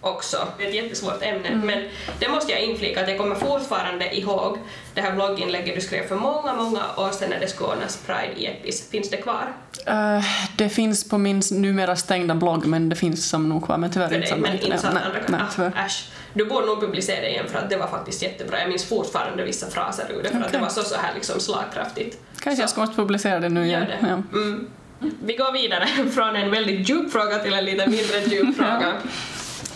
också. 0.00 0.36
Det 0.58 0.64
är 0.64 0.68
ett 0.68 0.74
jättesvårt 0.74 1.22
ämne, 1.22 1.48
mm. 1.48 1.66
men 1.66 1.84
det 2.18 2.28
måste 2.28 2.52
jag 2.52 2.60
inflika 2.60 3.02
att 3.02 3.08
jag 3.08 3.18
kommer 3.18 3.34
fortfarande 3.34 4.16
ihåg 4.16 4.58
det 4.94 5.00
här 5.00 5.12
blogginlägget 5.12 5.74
du 5.74 5.80
skrev 5.80 6.08
för 6.08 6.16
många, 6.16 6.54
många 6.54 6.82
år 6.96 7.10
sedan 7.10 7.30
när 7.30 7.40
det 7.40 7.48
skulle 7.48 7.70
ordnas 7.70 7.96
Pride 8.06 8.32
i 8.36 8.46
Epis. 8.46 8.90
Finns 8.90 9.10
det 9.10 9.16
kvar? 9.16 9.52
Uh, 9.88 10.24
det 10.56 10.68
finns 10.68 11.08
på 11.08 11.18
min 11.18 11.42
numera 11.50 11.96
stängda 11.96 12.34
blogg, 12.34 12.66
men 12.66 12.88
det 12.88 12.96
finns 12.96 13.28
som 13.28 13.48
nog 13.48 13.64
kvar, 13.64 13.78
men 13.78 13.92
tyvärr 13.92 14.14
inte 14.14 14.28
som 14.28 14.40
Men 14.40 14.52
inte 14.52 14.88
andra 14.88 15.20
kan... 15.26 15.34
Ah, 15.34 15.86
äsch. 15.86 16.08
Du 16.34 16.44
borde 16.44 16.66
nog 16.66 16.80
publicera 16.80 17.20
det 17.20 17.30
igen 17.30 17.44
för 17.48 17.58
att 17.58 17.70
det 17.70 17.76
var 17.76 17.86
faktiskt 17.86 18.22
jättebra. 18.22 18.60
Jag 18.60 18.68
minns 18.68 18.84
fortfarande 18.84 19.44
vissa 19.44 19.66
fraser 19.70 20.04
ur 20.12 20.22
det 20.22 20.28
för 20.28 20.36
okay. 20.36 20.46
att 20.46 20.52
det 20.52 20.58
var 20.58 20.68
så, 20.68 20.82
så 20.82 20.94
här 20.94 21.14
liksom 21.14 21.40
slagkraftigt. 21.40 22.18
Kanske 22.40 22.56
så. 22.56 22.62
jag 22.62 22.70
ska 22.70 22.80
måste 22.80 22.96
publicera 22.96 23.40
det 23.40 23.48
nu 23.48 23.66
igen. 23.66 23.84
Det. 23.86 23.98
Ja. 24.08 24.38
Mm. 24.38 24.70
Vi 25.24 25.36
går 25.36 25.52
vidare 25.52 25.86
från 26.14 26.36
en 26.36 26.50
väldigt 26.50 26.88
djup 26.88 27.12
fråga 27.12 27.38
till 27.38 27.52
en 27.52 27.64
lite 27.64 27.86
mindre 27.86 28.20
djup 28.20 28.56
fråga. 28.56 28.92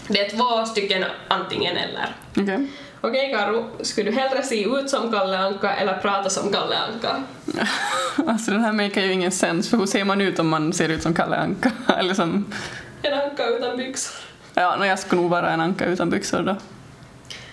Det 0.08 0.20
är 0.20 0.30
två 0.30 0.66
stycken 0.66 1.04
antingen 1.28 1.76
eller. 1.76 2.14
Okej. 2.30 2.42
Okay. 2.42 2.66
Okej 3.04 3.34
okay, 3.34 3.38
Karo, 3.38 3.70
skulle 3.80 4.10
du 4.10 4.16
hellre 4.16 4.42
se 4.42 4.64
ut 4.64 4.90
som 4.90 5.12
Kalle 5.12 5.38
Anka 5.38 5.74
eller 5.74 5.96
prata 5.96 6.30
som 6.30 6.52
Kalle 6.52 6.76
Anka? 6.76 7.22
alltså 8.30 8.50
den 8.50 8.60
här 8.60 8.72
makar 8.72 9.00
ju 9.00 9.12
ingen 9.12 9.32
sens, 9.32 9.70
för 9.70 9.76
hur 9.76 9.86
ser 9.86 10.04
man 10.04 10.20
ut 10.20 10.38
om 10.38 10.48
man 10.48 10.72
ser 10.72 10.88
ut 10.88 11.02
som 11.02 11.14
Kalle 11.14 11.36
Anka? 11.36 11.70
eller 11.98 12.14
som... 12.14 12.52
En 13.02 13.14
anka 13.14 13.46
utan 13.46 13.76
byxor. 13.76 14.16
Ja, 14.54 14.76
no, 14.76 14.84
jag 14.84 14.98
skulle 14.98 15.22
nog 15.22 15.30
vara 15.30 15.50
en 15.50 15.60
anka 15.60 15.84
utan 15.84 16.10
byxor 16.10 16.42
då. 16.42 16.56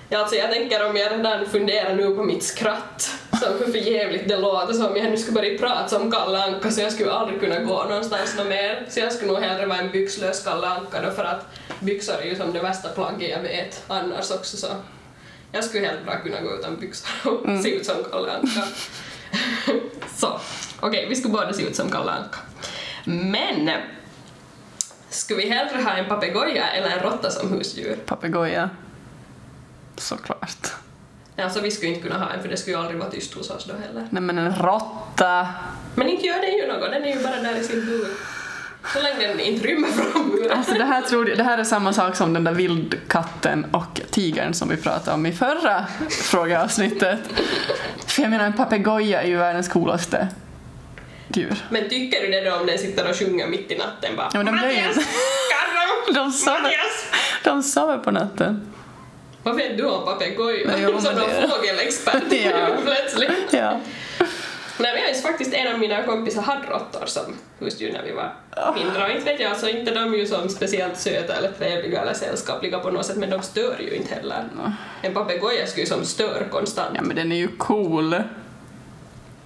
Ja, 0.10 0.20
alltså 0.20 0.36
jag 0.36 0.52
tänker 0.52 0.90
om 0.90 0.96
jag 0.98 1.12
redan 1.12 1.46
funderar 1.46 1.96
nu 1.96 2.16
på 2.16 2.24
mitt 2.24 2.44
skratt, 2.44 3.12
som 3.40 3.54
hur 3.54 3.72
förjävligt 3.72 4.28
det 4.28 4.38
låter, 4.38 4.74
så 4.74 4.88
om 4.88 4.98
jag 4.98 5.12
nu 5.12 5.18
skulle 5.18 5.42
börja 5.42 5.58
prata 5.58 5.88
som 5.88 6.12
Kalle 6.12 6.44
Anka 6.44 6.72
så 6.72 6.82
jag 6.82 6.92
skulle 6.92 7.12
aldrig 7.12 7.40
kunna 7.40 7.60
gå 7.60 7.84
någonstans 7.84 8.38
något 8.38 8.48
mer. 8.48 8.86
Så 8.90 9.00
jag 9.00 9.14
skulle 9.14 9.32
nog 9.32 9.42
hellre 9.42 9.66
vara 9.66 9.80
en 9.80 9.92
byxlös 9.92 10.44
Kalle 10.44 10.68
Anka 10.68 11.02
då 11.02 11.12
för 11.12 11.24
att 11.24 11.46
byxor 11.80 12.14
är 12.22 12.26
ju 12.26 12.36
som 12.36 12.54
det 12.54 12.60
värsta 12.60 12.90
plagget 12.90 13.30
jag 13.30 13.42
vet 13.42 13.84
annars 13.88 14.32
också 14.32 14.58
så 14.58 14.68
jag 15.52 15.64
skulle 15.64 15.88
helt 15.88 16.06
bra 16.06 16.18
kunna 16.18 16.42
gå 16.42 16.56
utan 16.56 16.80
byxor 16.80 17.32
och 17.32 17.46
mm. 17.46 17.64
se 17.64 17.70
ut 17.70 17.86
som 17.86 17.96
Kalle 18.12 18.32
Anka. 18.32 18.64
så, 20.16 20.28
okej, 20.28 20.90
okay, 20.90 21.10
vi 21.10 21.16
skulle 21.16 21.34
båda 21.34 21.54
se 21.54 21.64
ut 21.64 21.76
som 21.76 21.92
Kalle 21.92 22.12
Anka. 22.12 22.38
Men 23.06 23.70
skulle 25.10 25.42
vi 25.42 25.50
hellre 25.50 25.82
ha 25.82 25.92
en 25.92 26.10
papegoja 26.10 26.68
eller 26.68 26.90
en 26.90 27.00
råtta 27.00 27.30
som 27.30 27.54
husdjur? 27.54 27.96
Papegoja. 28.06 28.70
Såklart. 29.98 30.74
Alltså 31.44 31.60
vi 31.62 31.72
skulle 31.72 31.92
inte 31.92 32.08
kunna 32.08 32.20
ha 32.26 32.30
en 32.34 32.42
för 32.42 32.50
det 32.50 32.58
skulle 32.58 32.76
ju 32.76 32.82
aldrig 32.82 33.00
vara 33.00 33.10
tyst 33.10 33.34
hos 33.34 33.50
oss 33.50 33.66
då 33.66 33.74
heller. 33.88 34.08
Nej 34.10 34.22
men 34.22 34.38
en 34.38 34.56
råtta! 34.56 35.48
Men 35.96 36.08
inte 36.10 36.26
gör 36.28 36.42
den 36.42 36.52
ju 36.58 36.68
något, 36.68 36.92
den 36.92 37.04
är 37.04 37.16
ju 37.18 37.24
bara 37.24 37.36
där 37.36 37.56
i 37.56 37.64
sin 37.64 37.86
bur. 37.86 38.08
Så 38.94 39.02
länge 39.02 39.28
den 39.28 39.40
inte 39.40 39.68
rymmer 39.68 39.88
från 39.88 40.30
buren. 40.30 40.58
Alltså 40.58 40.74
det 40.74 40.84
här, 40.86 41.02
tror 41.02 41.30
jag, 41.30 41.38
det 41.38 41.44
här 41.44 41.58
är 41.58 41.64
samma 41.64 41.94
sak 41.94 42.16
som 42.16 42.34
den 42.34 42.44
där 42.44 42.52
vildkatten 42.54 43.66
och 43.72 44.02
tigern 44.12 44.54
som 44.54 44.70
vi 44.70 44.78
pratade 44.78 45.12
om 45.16 45.26
i 45.26 45.32
förra 45.32 45.86
frågeavsnittet. 46.10 47.20
För 48.08 48.22
jag 48.22 48.32
menar, 48.32 48.46
en 48.46 48.54
papegoja 48.54 49.22
är 49.22 49.28
ju 49.28 49.38
världens 49.38 49.68
coolaste 49.68 50.28
djur. 51.34 51.56
Men 51.70 51.90
tycker 51.90 52.22
du 52.22 52.28
det 52.28 52.50
då 52.50 52.56
om 52.56 52.66
den 52.66 52.78
sitter 52.78 53.10
och 53.10 53.16
sjunger 53.16 53.48
mitt 53.48 53.72
i 53.72 53.78
natten 53.78 54.16
bara 54.18 54.30
Ja, 54.34 54.44
men 54.44 54.46
de 54.46 54.52
ju- 54.52 54.66
Mattias! 54.88 54.96
Karro! 54.96 56.14
De 56.14 56.32
sover, 56.32 56.72
de 57.44 57.64
sover 57.64 57.98
på 57.98 58.12
natten. 58.12 58.74
Vad 59.44 59.56
vet 59.62 59.78
du 59.78 59.86
om 59.86 60.06
papegojor? 60.06 61.00
Som 61.00 61.16
någon 61.16 61.50
fågelexpert 61.50 62.24
Ja. 62.32 62.68
plötsligt. 62.86 63.32
Ja. 63.52 63.80
Nej, 64.82 64.94
men 64.94 65.02
jag 65.02 65.12
minns 65.12 65.24
faktiskt 65.24 65.54
en 65.54 65.74
av 65.74 65.80
mina 65.80 66.04
kompisar 66.04 66.42
hade 66.42 66.68
råttor 66.68 67.06
som 67.06 67.24
husdjur 67.60 67.92
när 67.94 68.04
vi 68.04 68.12
var 68.12 68.34
mindre. 68.76 69.04
Och 69.04 69.10
inte 69.12 69.26
vet 69.26 69.40
jag, 69.40 69.50
alltså 69.52 69.70
inte 69.70 69.92
de 69.92 70.14
ju 70.14 70.26
som 70.28 70.50
speciellt 70.50 70.98
söta 70.98 71.36
eller 71.36 71.52
trevliga 71.52 72.02
eller 72.02 72.14
sällskapliga 72.14 72.80
på 72.80 72.92
något 72.92 73.06
sätt, 73.06 73.18
men 73.18 73.30
de 73.30 73.42
stör 73.42 73.76
ju 73.80 73.96
inte 73.96 74.16
heller. 74.16 74.44
En 75.02 75.14
papegoja 75.14 75.68
skulle 75.68 75.84
ju 75.84 75.90
som 75.90 76.06
stör 76.06 76.48
konstant. 76.52 76.92
ja, 76.96 77.02
men 77.02 77.16
den 77.16 77.32
är 77.32 77.36
ju 77.36 77.48
cool. 77.48 78.16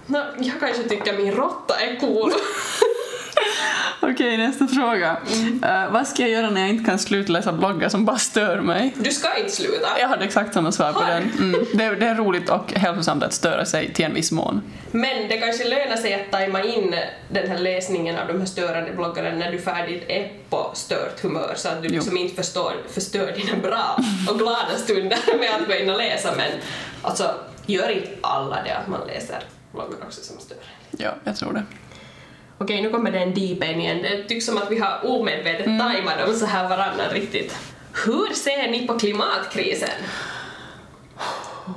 Nå, 0.06 0.24
jag 0.38 0.60
kanske 0.60 0.82
tycker 0.82 1.12
min 1.16 1.32
råtta 1.34 1.74
är 1.80 2.00
cool. 2.00 2.32
Okej, 4.00 4.36
nästa 4.36 4.66
fråga. 4.66 5.16
Eh, 5.62 5.92
vad 5.92 6.06
ska 6.06 6.22
jag 6.22 6.30
göra 6.30 6.50
när 6.50 6.60
jag 6.60 6.70
inte 6.70 6.84
kan 6.84 6.98
sluta 6.98 7.32
läsa 7.32 7.52
bloggar 7.52 7.88
som 7.88 8.04
bara 8.04 8.18
stör 8.18 8.60
mig? 8.60 8.94
Du 8.96 9.10
ska 9.10 9.36
inte 9.38 9.52
sluta. 9.52 9.88
Jag 10.00 10.08
hade 10.08 10.24
exakt 10.24 10.54
samma 10.54 10.72
svar 10.72 10.92
på 10.92 10.98
Har 10.98 11.10
den. 11.10 11.30
Mm. 11.38 11.66
Det, 11.74 11.84
är, 11.84 11.96
det 11.96 12.06
är 12.06 12.14
roligt 12.14 12.50
och 12.50 12.72
hälsosamt 12.72 13.22
att 13.22 13.32
störa 13.32 13.64
sig 13.64 13.92
till 13.92 14.04
en 14.04 14.14
viss 14.14 14.32
mån. 14.32 14.62
Men 14.90 15.28
det 15.28 15.36
kanske 15.36 15.68
lönar 15.68 15.96
sig 15.96 16.14
att 16.14 16.30
tajma 16.30 16.62
in 16.62 16.94
den 17.28 17.48
här 17.50 17.58
läsningen 17.58 18.18
av 18.18 18.26
de 18.26 18.38
här 18.38 18.46
störande 18.46 18.92
bloggarna 18.92 19.30
när 19.30 19.52
du 19.52 19.58
färdigt 19.58 20.04
är 20.08 20.32
på 20.50 20.70
stört 20.74 21.20
humör 21.22 21.52
så 21.56 21.68
att 21.68 21.82
du 21.82 21.88
Jo. 21.88 21.94
liksom 21.94 22.16
inte 22.16 22.34
förstår, 22.34 22.72
förstör 22.94 23.32
dina 23.32 23.56
bra 23.62 23.98
och 24.30 24.38
glada 24.38 24.76
stunder 24.76 25.18
med 25.38 25.50
att 25.60 25.66
gå 25.68 25.74
in 25.74 25.90
och 25.90 25.98
läsa 25.98 26.32
men 26.36 26.50
alltså 27.02 27.34
gör 27.66 27.88
inte 27.88 28.08
alla 28.20 28.62
det 28.64 28.70
att 28.76 28.88
man 28.88 29.00
läser 29.06 29.38
bloggar 29.72 29.96
också 30.06 30.20
som 30.20 30.38
stör. 30.40 30.56
Ja, 30.90 31.10
jag 31.24 31.36
tror 31.36 31.52
det. 31.52 31.62
Okej, 32.58 32.82
nu 32.82 32.90
kommer 32.90 33.10
det 33.10 33.18
en 33.18 33.34
deep 33.34 33.62
end 33.62 33.80
igen. 33.80 34.02
Det 34.02 34.22
tycks 34.28 34.46
som 34.46 34.58
att 34.58 34.70
vi 34.70 34.78
har 34.78 35.06
omedvetet 35.06 35.64
tajmat 35.64 36.18
dem 36.18 36.34
så 36.34 36.46
här 36.46 36.68
varannan 36.68 37.10
riktigt. 37.10 37.56
Hur 38.04 38.34
ser 38.34 38.70
ni 38.70 38.86
på 38.86 38.98
klimatkrisen? 38.98 39.88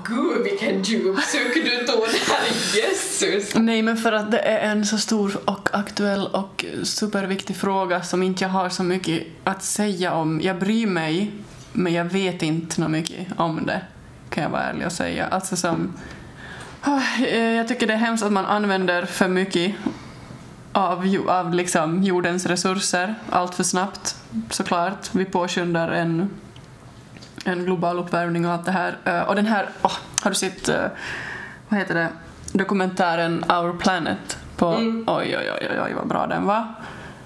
Gud 0.05 0.43
vilken 0.43 0.83
djup 0.83 1.19
suck 1.19 1.53
du 1.53 1.85
tog 1.85 1.99
där, 2.05 2.77
jösses! 2.81 3.55
Nej, 3.55 3.81
men 3.81 3.97
för 3.97 4.13
att 4.13 4.31
det 4.31 4.39
är 4.39 4.71
en 4.71 4.85
så 4.85 4.97
stor 4.97 5.37
och 5.45 5.69
aktuell 5.73 6.27
och 6.27 6.65
superviktig 6.83 7.55
fråga 7.55 8.03
som 8.03 8.23
inte 8.23 8.43
jag 8.43 8.49
har 8.49 8.69
så 8.69 8.83
mycket 8.83 9.23
att 9.43 9.63
säga 9.63 10.13
om. 10.13 10.41
Jag 10.41 10.59
bryr 10.59 10.87
mig, 10.87 11.31
men 11.73 11.93
jag 11.93 12.05
vet 12.05 12.41
inte 12.41 12.75
så 12.75 12.87
mycket 12.87 13.27
om 13.37 13.65
det, 13.65 13.81
kan 14.29 14.43
jag 14.43 14.49
vara 14.49 14.63
ärlig 14.63 14.85
och 14.85 14.91
säga. 14.91 15.27
Alltså 15.27 15.55
som... 15.55 15.93
Ah, 16.81 17.01
eh, 17.25 17.53
Jag 17.53 17.67
tycker 17.67 17.87
det 17.87 17.93
är 17.93 17.97
hemskt 17.97 18.23
att 18.23 18.31
man 18.31 18.45
använder 18.45 19.05
för 19.05 19.27
mycket 19.27 19.75
av, 20.77 21.25
av 21.27 21.53
liksom 21.53 22.03
jordens 22.03 22.45
resurser 22.45 23.15
allt 23.29 23.55
för 23.55 23.63
snabbt, 23.63 24.15
såklart. 24.49 25.09
Vi 25.11 25.25
påskyndar 25.25 25.87
en, 25.91 26.29
en 27.45 27.65
global 27.65 27.99
uppvärmning 27.99 28.45
och 28.45 28.51
allt 28.51 28.65
det 28.65 28.71
här. 28.71 28.97
Eh, 29.05 29.21
Och 29.21 29.35
den 29.35 29.45
här, 29.45 29.69
åh, 29.81 29.91
har 30.23 30.31
du 30.31 30.35
sett, 30.35 30.69
eh, 30.69 30.75
vad 31.69 31.79
heter 31.79 31.95
det, 31.95 32.07
dokumentären 32.51 33.43
Our 33.51 33.77
Planet? 33.77 34.37
På, 34.57 34.65
Mm. 34.67 35.03
Oj, 35.07 35.37
oj, 35.37 35.51
oj, 35.61 35.67
oj, 35.71 35.81
oj, 35.85 35.93
vad 35.93 36.07
bra 36.07 36.27
den 36.27 36.45
var. 36.45 36.67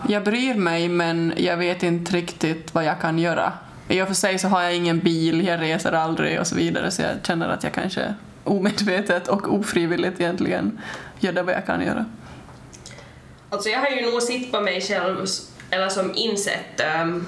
Jag 0.08 0.24
bryr 0.24 0.56
mig, 0.56 0.90
men 0.90 1.34
jag 1.38 1.58
vet 1.58 1.84
inte 1.84 2.16
riktigt 2.16 2.74
vad 2.74 2.84
jag 2.84 3.00
kan 3.02 3.20
göra. 3.20 3.54
I 3.88 4.02
och 4.02 4.08
för 4.08 4.16
sig 4.16 4.40
så 4.40 4.48
har 4.48 4.62
jag 4.62 4.76
ingen 4.76 5.00
bil, 5.00 5.46
jag 5.48 5.62
reser 5.62 5.92
aldrig 5.92 6.40
och 6.40 6.48
så 6.48 6.56
vidare, 6.56 6.92
så 6.92 7.02
jag 7.02 7.12
känner 7.24 7.50
att 7.50 7.64
jag 7.64 7.74
kanske 7.74 8.14
omedvetet 8.44 9.28
och 9.28 9.54
ofrivilligt 9.54 10.20
egentligen 10.22 10.80
gör 11.20 11.34
det 11.34 11.44
vad 11.44 11.54
jag 11.56 11.66
kan 11.66 11.82
göra. 11.82 12.06
Alltså 13.52 13.70
jag 13.70 13.80
har 13.80 13.90
ju 13.90 14.12
nog 14.12 14.22
sett 14.22 14.52
på 14.52 14.62
mig 14.62 14.82
själv, 14.82 15.26
eller 15.70 15.90
som 15.90 16.16
insett 16.16 16.82
um, 17.02 17.28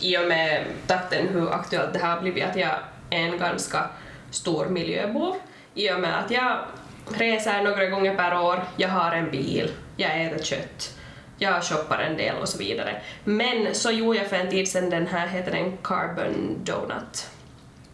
i 0.00 0.18
och 0.18 0.28
med 0.28 0.64
takten 0.86 1.28
hur 1.28 1.52
aktuellt 1.52 1.92
det 1.92 1.98
här 1.98 2.14
har 2.14 2.20
blivit 2.20 2.44
att 2.44 2.56
jag 2.56 2.70
är 3.10 3.18
en 3.18 3.38
ganska 3.38 3.88
stor 4.30 4.66
miljöbov 4.66 5.36
i 5.74 5.92
och 5.92 6.00
med 6.00 6.18
att 6.18 6.30
jag 6.30 6.58
reser 7.18 7.62
några 7.62 7.86
gånger 7.86 8.14
per 8.14 8.38
år, 8.38 8.64
jag 8.76 8.88
har 8.88 9.12
en 9.12 9.30
bil, 9.30 9.70
jag 9.96 10.24
äter 10.24 10.44
kött, 10.44 10.94
jag 11.38 11.64
shoppar 11.64 11.98
en 11.98 12.16
del 12.16 12.36
och 12.36 12.48
så 12.48 12.58
vidare. 12.58 13.02
Men 13.24 13.74
så 13.74 13.90
gjorde 13.90 14.18
jag 14.18 14.26
för 14.26 14.36
en 14.36 14.50
tid 14.50 14.68
sedan 14.68 14.90
den 14.90 15.06
här, 15.06 15.26
heter 15.26 15.52
den 15.52 15.76
Carbon 15.82 16.64
Donut. 16.64 17.28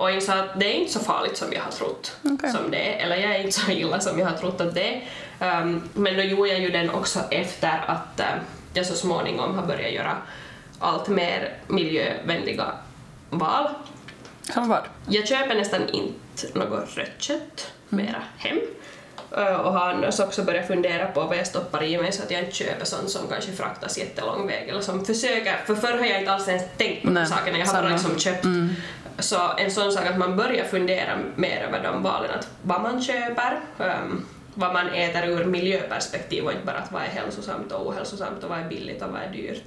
Och 0.01 0.11
insåg 0.11 0.39
att 0.39 0.61
det 0.61 0.67
är 0.67 0.75
inte 0.75 0.93
så 0.93 1.01
farligt 1.01 1.37
som 1.37 1.53
jag 1.53 1.63
har 1.63 1.71
trott 1.71 2.17
Okej. 2.23 2.51
som 2.51 2.71
det 2.71 2.95
är, 2.95 3.05
eller 3.05 3.17
jag 3.17 3.37
är 3.37 3.39
inte 3.39 3.61
så 3.61 3.71
illa 3.71 4.01
som 4.01 4.19
jag 4.19 4.27
har 4.27 4.37
trott 4.37 4.61
att 4.61 4.75
det 4.75 5.03
är. 5.39 5.63
Um, 5.63 5.89
men 5.95 6.17
då 6.17 6.23
gjorde 6.23 6.49
jag 6.49 6.61
ju 6.61 6.71
den 6.71 6.91
också 6.91 7.21
efter 7.31 7.85
att 7.87 8.21
uh, 8.21 8.27
jag 8.75 8.87
så 8.87 8.95
småningom 8.95 9.55
har 9.55 9.67
börjat 9.67 9.93
göra 9.93 10.17
allt 10.79 11.09
mer 11.09 11.57
miljövänliga 11.67 12.73
val. 13.31 13.69
Som 14.55 14.69
vad? 14.69 14.83
Jag 15.09 15.29
köper 15.29 15.55
nästan 15.55 15.89
inte 15.89 16.59
något 16.59 16.97
rött 16.97 17.15
kött 17.19 17.73
mera 17.89 18.23
hem. 18.37 18.61
Uh, 19.39 19.55
och 19.55 19.73
har 19.73 19.91
annars 19.91 20.21
också 20.21 20.45
börjat 20.45 20.67
fundera 20.67 21.07
på 21.07 21.21
vad 21.21 21.37
jag 21.37 21.47
stoppar 21.47 21.83
i 21.83 21.99
mig 21.99 22.13
så 22.13 22.23
att 22.23 22.31
jag 22.31 22.41
inte 22.41 22.57
köper 22.57 22.85
sånt 22.85 23.11
som 23.11 23.29
kanske 23.29 23.53
fraktas 23.53 23.99
jättelång 23.99 24.47
väg 24.47 24.69
eller 24.69 24.81
som 24.81 25.05
försöker, 25.05 25.57
för 25.67 25.75
förr 25.75 25.99
har 25.99 26.07
jag 26.07 26.19
inte 26.19 26.33
alls 26.33 26.49
ens 26.49 26.65
tänkt 26.77 27.03
på 27.03 27.11
Nej, 27.11 27.27
sakerna, 27.27 27.59
jag 27.59 27.67
har 27.67 27.83
bara 27.83 27.93
liksom 27.93 28.19
köpt. 28.19 28.45
Så 29.19 29.37
en 29.59 29.71
sån 29.71 29.93
sak 29.93 30.07
att 30.07 30.19
man 30.19 30.37
börjar 30.37 30.65
fundera 30.65 31.19
mer 31.37 31.63
över 31.63 31.83
de 31.83 32.03
valen, 32.03 32.31
att 32.31 32.49
vad 32.63 32.83
man 32.83 33.03
köper, 33.03 33.61
um, 33.79 34.27
vad 34.55 34.73
man 34.73 34.89
äter 34.89 35.29
ur 35.29 35.45
miljöperspektiv 35.45 36.45
och 36.45 36.53
inte 36.53 36.67
bara 36.67 36.79
att 36.79 36.93
vad 36.93 37.03
är 37.03 37.07
hälsosamt 37.07 37.73
och 37.73 37.87
ohälsosamt 37.87 38.45
och 38.45 38.51
vad 38.51 38.59
är 38.59 38.69
billigt 38.69 39.03
och 39.03 39.11
vad 39.11 39.23
är 39.23 39.29
dyrt 39.33 39.65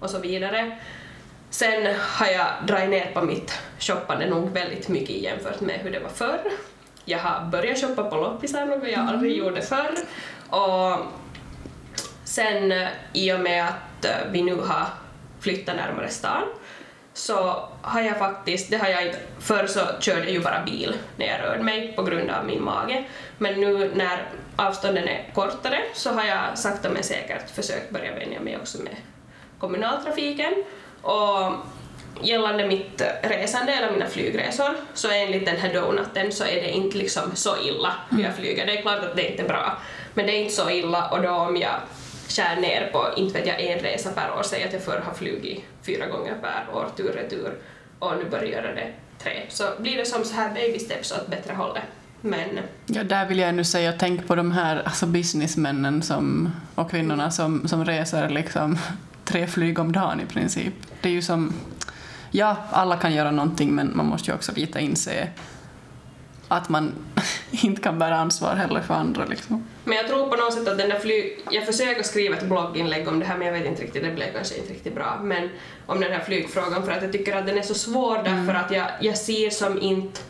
och 0.00 0.10
så 0.10 0.18
vidare. 0.18 0.78
Sen 1.50 1.94
har 1.98 2.26
jag 2.26 2.46
dragit 2.66 2.90
ner 2.90 3.10
på 3.14 3.22
mitt 3.22 3.58
shoppande 3.78 4.26
nog 4.26 4.50
väldigt 4.50 4.88
mycket 4.88 5.16
jämfört 5.16 5.60
med 5.60 5.80
hur 5.80 5.90
det 5.90 5.98
var 5.98 6.08
förr. 6.08 6.40
Jag 7.04 7.18
har 7.18 7.46
börjat 7.46 7.80
shoppa 7.80 8.04
på 8.04 8.16
loppisar, 8.16 8.66
något 8.66 8.88
jag 8.88 9.08
aldrig 9.08 9.36
gjorde 9.36 9.62
förr. 9.62 9.94
Och 10.50 10.98
sen 12.24 12.72
i 13.12 13.32
och 13.32 13.40
med 13.40 13.64
att 13.64 14.04
eh, 14.04 14.30
vi 14.32 14.42
nu 14.42 14.54
har 14.54 14.86
flyttat 15.40 15.76
närmare 15.76 16.08
stan 16.08 16.42
så 17.14 17.68
har 17.82 18.00
jag 18.00 18.18
faktiskt, 18.18 18.70
det 18.70 18.76
har 18.76 18.88
jag 18.88 19.06
inte, 19.06 19.18
förr 19.40 19.66
så 19.66 19.80
körde 20.00 20.20
jag 20.20 20.30
ju 20.30 20.40
bara 20.40 20.62
bil 20.64 20.94
när 21.16 21.26
jag 21.26 21.40
rörde 21.40 21.62
mig 21.62 21.92
på 21.96 22.02
grund 22.02 22.30
av 22.30 22.46
min 22.46 22.64
mage, 22.64 23.04
men 23.38 23.60
nu 23.60 23.90
när 23.94 24.28
avstånden 24.56 25.08
är 25.08 25.30
kortare 25.34 25.82
så 25.94 26.10
har 26.10 26.24
jag 26.24 26.58
sakta 26.58 26.90
men 26.90 27.02
säkert 27.02 27.50
försökt 27.50 27.90
börja 27.90 28.14
vänja 28.14 28.40
mig 28.40 28.56
också 28.56 28.82
med 28.82 28.96
kommunaltrafiken. 29.58 30.54
Och 31.02 31.52
gällande 32.20 32.66
mitt 32.66 33.02
resande 33.22 33.72
eller 33.72 33.92
mina 33.92 34.06
flygresor 34.06 34.74
så 34.94 35.10
enligt 35.10 35.46
den 35.46 35.56
här 35.56 35.74
donuten 35.74 36.32
så 36.32 36.44
är 36.44 36.54
det 36.54 36.70
inte 36.70 36.98
liksom 36.98 37.22
så 37.34 37.56
illa 37.62 37.94
hur 38.10 38.22
jag 38.22 38.36
flyger. 38.36 38.66
Det 38.66 38.78
är 38.78 38.82
klart 38.82 39.04
att 39.04 39.16
det 39.16 39.30
inte 39.30 39.42
är 39.42 39.48
bra, 39.48 39.78
men 40.14 40.26
det 40.26 40.32
är 40.32 40.40
inte 40.40 40.54
så 40.54 40.70
illa. 40.70 41.08
Och 41.08 41.22
då 41.22 41.30
om 41.30 41.56
jag 41.56 41.74
skär 42.28 42.56
ner 42.56 42.90
på, 42.92 43.06
inte 43.16 43.38
vet 43.38 43.48
jag, 43.48 43.60
en 43.60 43.78
resa 43.78 44.10
per 44.10 44.38
år, 44.38 44.42
säg 44.42 44.64
att 44.64 44.72
jag 44.72 44.82
förr 44.82 45.02
har 45.06 45.14
flugit 45.14 45.64
fyra 45.86 46.06
gånger 46.06 46.34
per 46.40 46.76
år 46.76 46.88
tur 46.96 47.08
och 47.08 47.14
retur 47.14 47.58
och 47.98 48.12
nu 48.18 48.30
börjar 48.30 48.44
göra 48.44 48.74
det 48.74 48.92
tre, 49.18 49.42
så 49.48 49.64
blir 49.78 49.96
det 49.96 50.04
som 50.04 50.24
så 50.24 50.34
här 50.34 50.54
baby 50.54 50.78
steps 50.78 51.12
åt 51.12 51.30
bättre 51.30 51.54
hållet. 51.54 51.82
Men 52.20 52.58
Ja, 52.86 53.04
där 53.04 53.26
vill 53.26 53.38
jag 53.38 53.48
ännu 53.48 53.64
säga, 53.64 53.92
tänk 53.98 54.26
på 54.26 54.34
de 54.34 54.52
här 54.52 54.82
alltså 54.84 55.06
businessmännen 55.06 56.02
som, 56.02 56.50
och 56.74 56.90
kvinnorna 56.90 57.30
som, 57.30 57.68
som 57.68 57.84
reser 57.84 58.28
liksom 58.28 58.78
tre 59.24 59.46
flyg 59.46 59.78
om 59.78 59.92
dagen 59.92 60.20
i 60.20 60.26
princip. 60.26 60.74
Det 61.00 61.08
är 61.08 61.12
ju 61.12 61.22
som, 61.22 61.52
ja, 62.30 62.56
alla 62.70 62.96
kan 62.96 63.14
göra 63.14 63.30
någonting 63.30 63.74
men 63.74 63.96
man 63.96 64.06
måste 64.06 64.30
ju 64.30 64.34
också 64.34 64.52
lite 64.54 64.80
inse 64.80 65.28
att 66.48 66.68
man 66.68 66.92
inte 67.50 67.82
kan 67.82 67.98
bära 67.98 68.16
ansvar 68.16 68.54
heller 68.54 68.80
för 68.80 68.94
andra 68.94 69.24
liksom. 69.24 69.64
Men 69.84 69.96
jag 69.96 70.08
tror 70.08 70.28
på 70.28 70.36
något 70.36 70.54
sätt 70.54 70.68
att 70.68 70.78
den 70.78 70.88
där 70.88 70.98
flyg... 70.98 71.38
Jag 71.50 71.66
försöker 71.66 72.02
skriva 72.02 72.36
ett 72.36 72.46
blogginlägg 72.46 73.08
om 73.08 73.18
det 73.18 73.26
här 73.26 73.36
men 73.36 73.46
jag 73.46 73.54
vet 73.54 73.66
inte 73.66 73.82
riktigt, 73.82 74.02
det 74.02 74.10
blev 74.10 74.32
kanske 74.32 74.56
inte 74.56 74.72
riktigt 74.72 74.94
bra. 74.94 75.20
Men 75.22 75.48
om 75.86 76.00
den 76.00 76.12
här 76.12 76.20
flygfrågan 76.20 76.84
för 76.84 76.92
att 76.92 77.02
jag 77.02 77.12
tycker 77.12 77.36
att 77.36 77.46
den 77.46 77.58
är 77.58 77.62
så 77.62 77.74
svår 77.74 78.20
därför 78.24 78.54
att 78.54 78.70
jag, 78.70 78.86
jag 79.00 79.18
ser 79.18 79.50
som 79.50 79.82
inte 79.82 80.20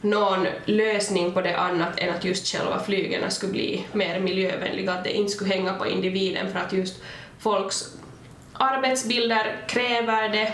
någon 0.00 0.46
lösning 0.64 1.32
på 1.32 1.40
det 1.40 1.58
annat 1.58 1.98
än 1.98 2.14
att 2.14 2.24
just 2.24 2.46
själva 2.46 2.80
flygen 2.80 3.30
skulle 3.30 3.52
bli 3.52 3.86
mer 3.92 4.20
miljövänliga, 4.20 4.92
att 4.92 5.04
det 5.04 5.12
inte 5.12 5.32
skulle 5.32 5.54
hänga 5.54 5.74
på 5.74 5.86
individen 5.86 6.52
för 6.52 6.58
att 6.58 6.72
just 6.72 7.02
folks 7.38 7.96
arbetsbilder 8.58 9.56
kräver 9.68 10.28
det, 10.28 10.52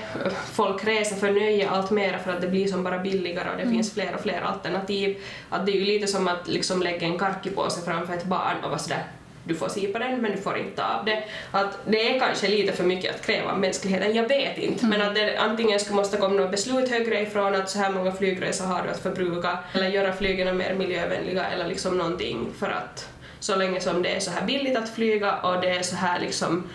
folk 0.52 0.84
reser 0.84 1.16
för 1.16 1.30
nöje 1.30 1.70
allt 1.70 1.90
mer 1.90 2.18
för 2.18 2.32
att 2.32 2.40
det 2.40 2.48
blir 2.48 2.66
som 2.66 2.84
bara 2.84 2.98
billigare 2.98 3.50
och 3.50 3.56
det 3.56 3.70
finns 3.70 3.94
fler 3.94 4.14
och 4.14 4.20
fler 4.20 4.40
alternativ. 4.40 5.16
Att 5.50 5.66
det 5.66 5.72
är 5.72 5.76
ju 5.76 5.84
lite 5.84 6.06
som 6.06 6.28
att 6.28 6.48
liksom 6.48 6.82
lägga 6.82 7.06
en 7.06 7.18
karkipåse 7.18 7.80
framför 7.84 8.14
ett 8.14 8.24
barn 8.24 8.64
och 8.64 8.70
vara 8.70 8.78
sådär 8.78 9.04
du 9.44 9.54
får 9.54 9.68
se 9.68 9.86
på 9.86 9.98
den 9.98 10.20
men 10.20 10.32
du 10.32 10.38
får 10.38 10.58
inte 10.58 10.76
ta 10.76 10.82
av 10.82 11.04
det. 11.04 11.24
Att 11.50 11.78
det 11.86 12.16
är 12.16 12.20
kanske 12.20 12.48
lite 12.48 12.72
för 12.72 12.84
mycket 12.84 13.14
att 13.14 13.26
kräva 13.26 13.52
av 13.52 13.58
mänskligheten, 13.58 14.14
jag 14.14 14.28
vet 14.28 14.58
inte. 14.58 14.86
Men 14.86 15.02
att 15.02 15.14
det 15.14 15.36
antingen 15.36 15.80
skulle 15.80 15.96
måste 15.96 16.16
komma 16.16 16.34
något 16.34 16.50
beslut 16.50 16.90
högre 16.90 17.20
ifrån 17.20 17.54
att 17.54 17.70
så 17.70 17.78
här 17.78 17.90
många 17.90 18.12
flygresor 18.12 18.64
har 18.64 18.82
du 18.82 18.88
att 18.88 19.02
förbruka 19.02 19.58
eller 19.72 19.88
göra 19.88 20.12
flygen 20.12 20.56
mer 20.56 20.74
miljövänliga 20.74 21.46
eller 21.46 21.68
liksom 21.68 21.98
någonting 21.98 22.48
för 22.58 22.66
att 22.66 23.08
så 23.40 23.56
länge 23.56 23.80
som 23.80 24.02
det 24.02 24.16
är 24.16 24.20
så 24.20 24.30
här 24.30 24.46
billigt 24.46 24.76
att 24.76 24.94
flyga 24.94 25.36
och 25.36 25.60
det 25.60 25.70
är 25.70 25.82
så 25.82 25.96
här 25.96 26.20
liksom 26.20 26.68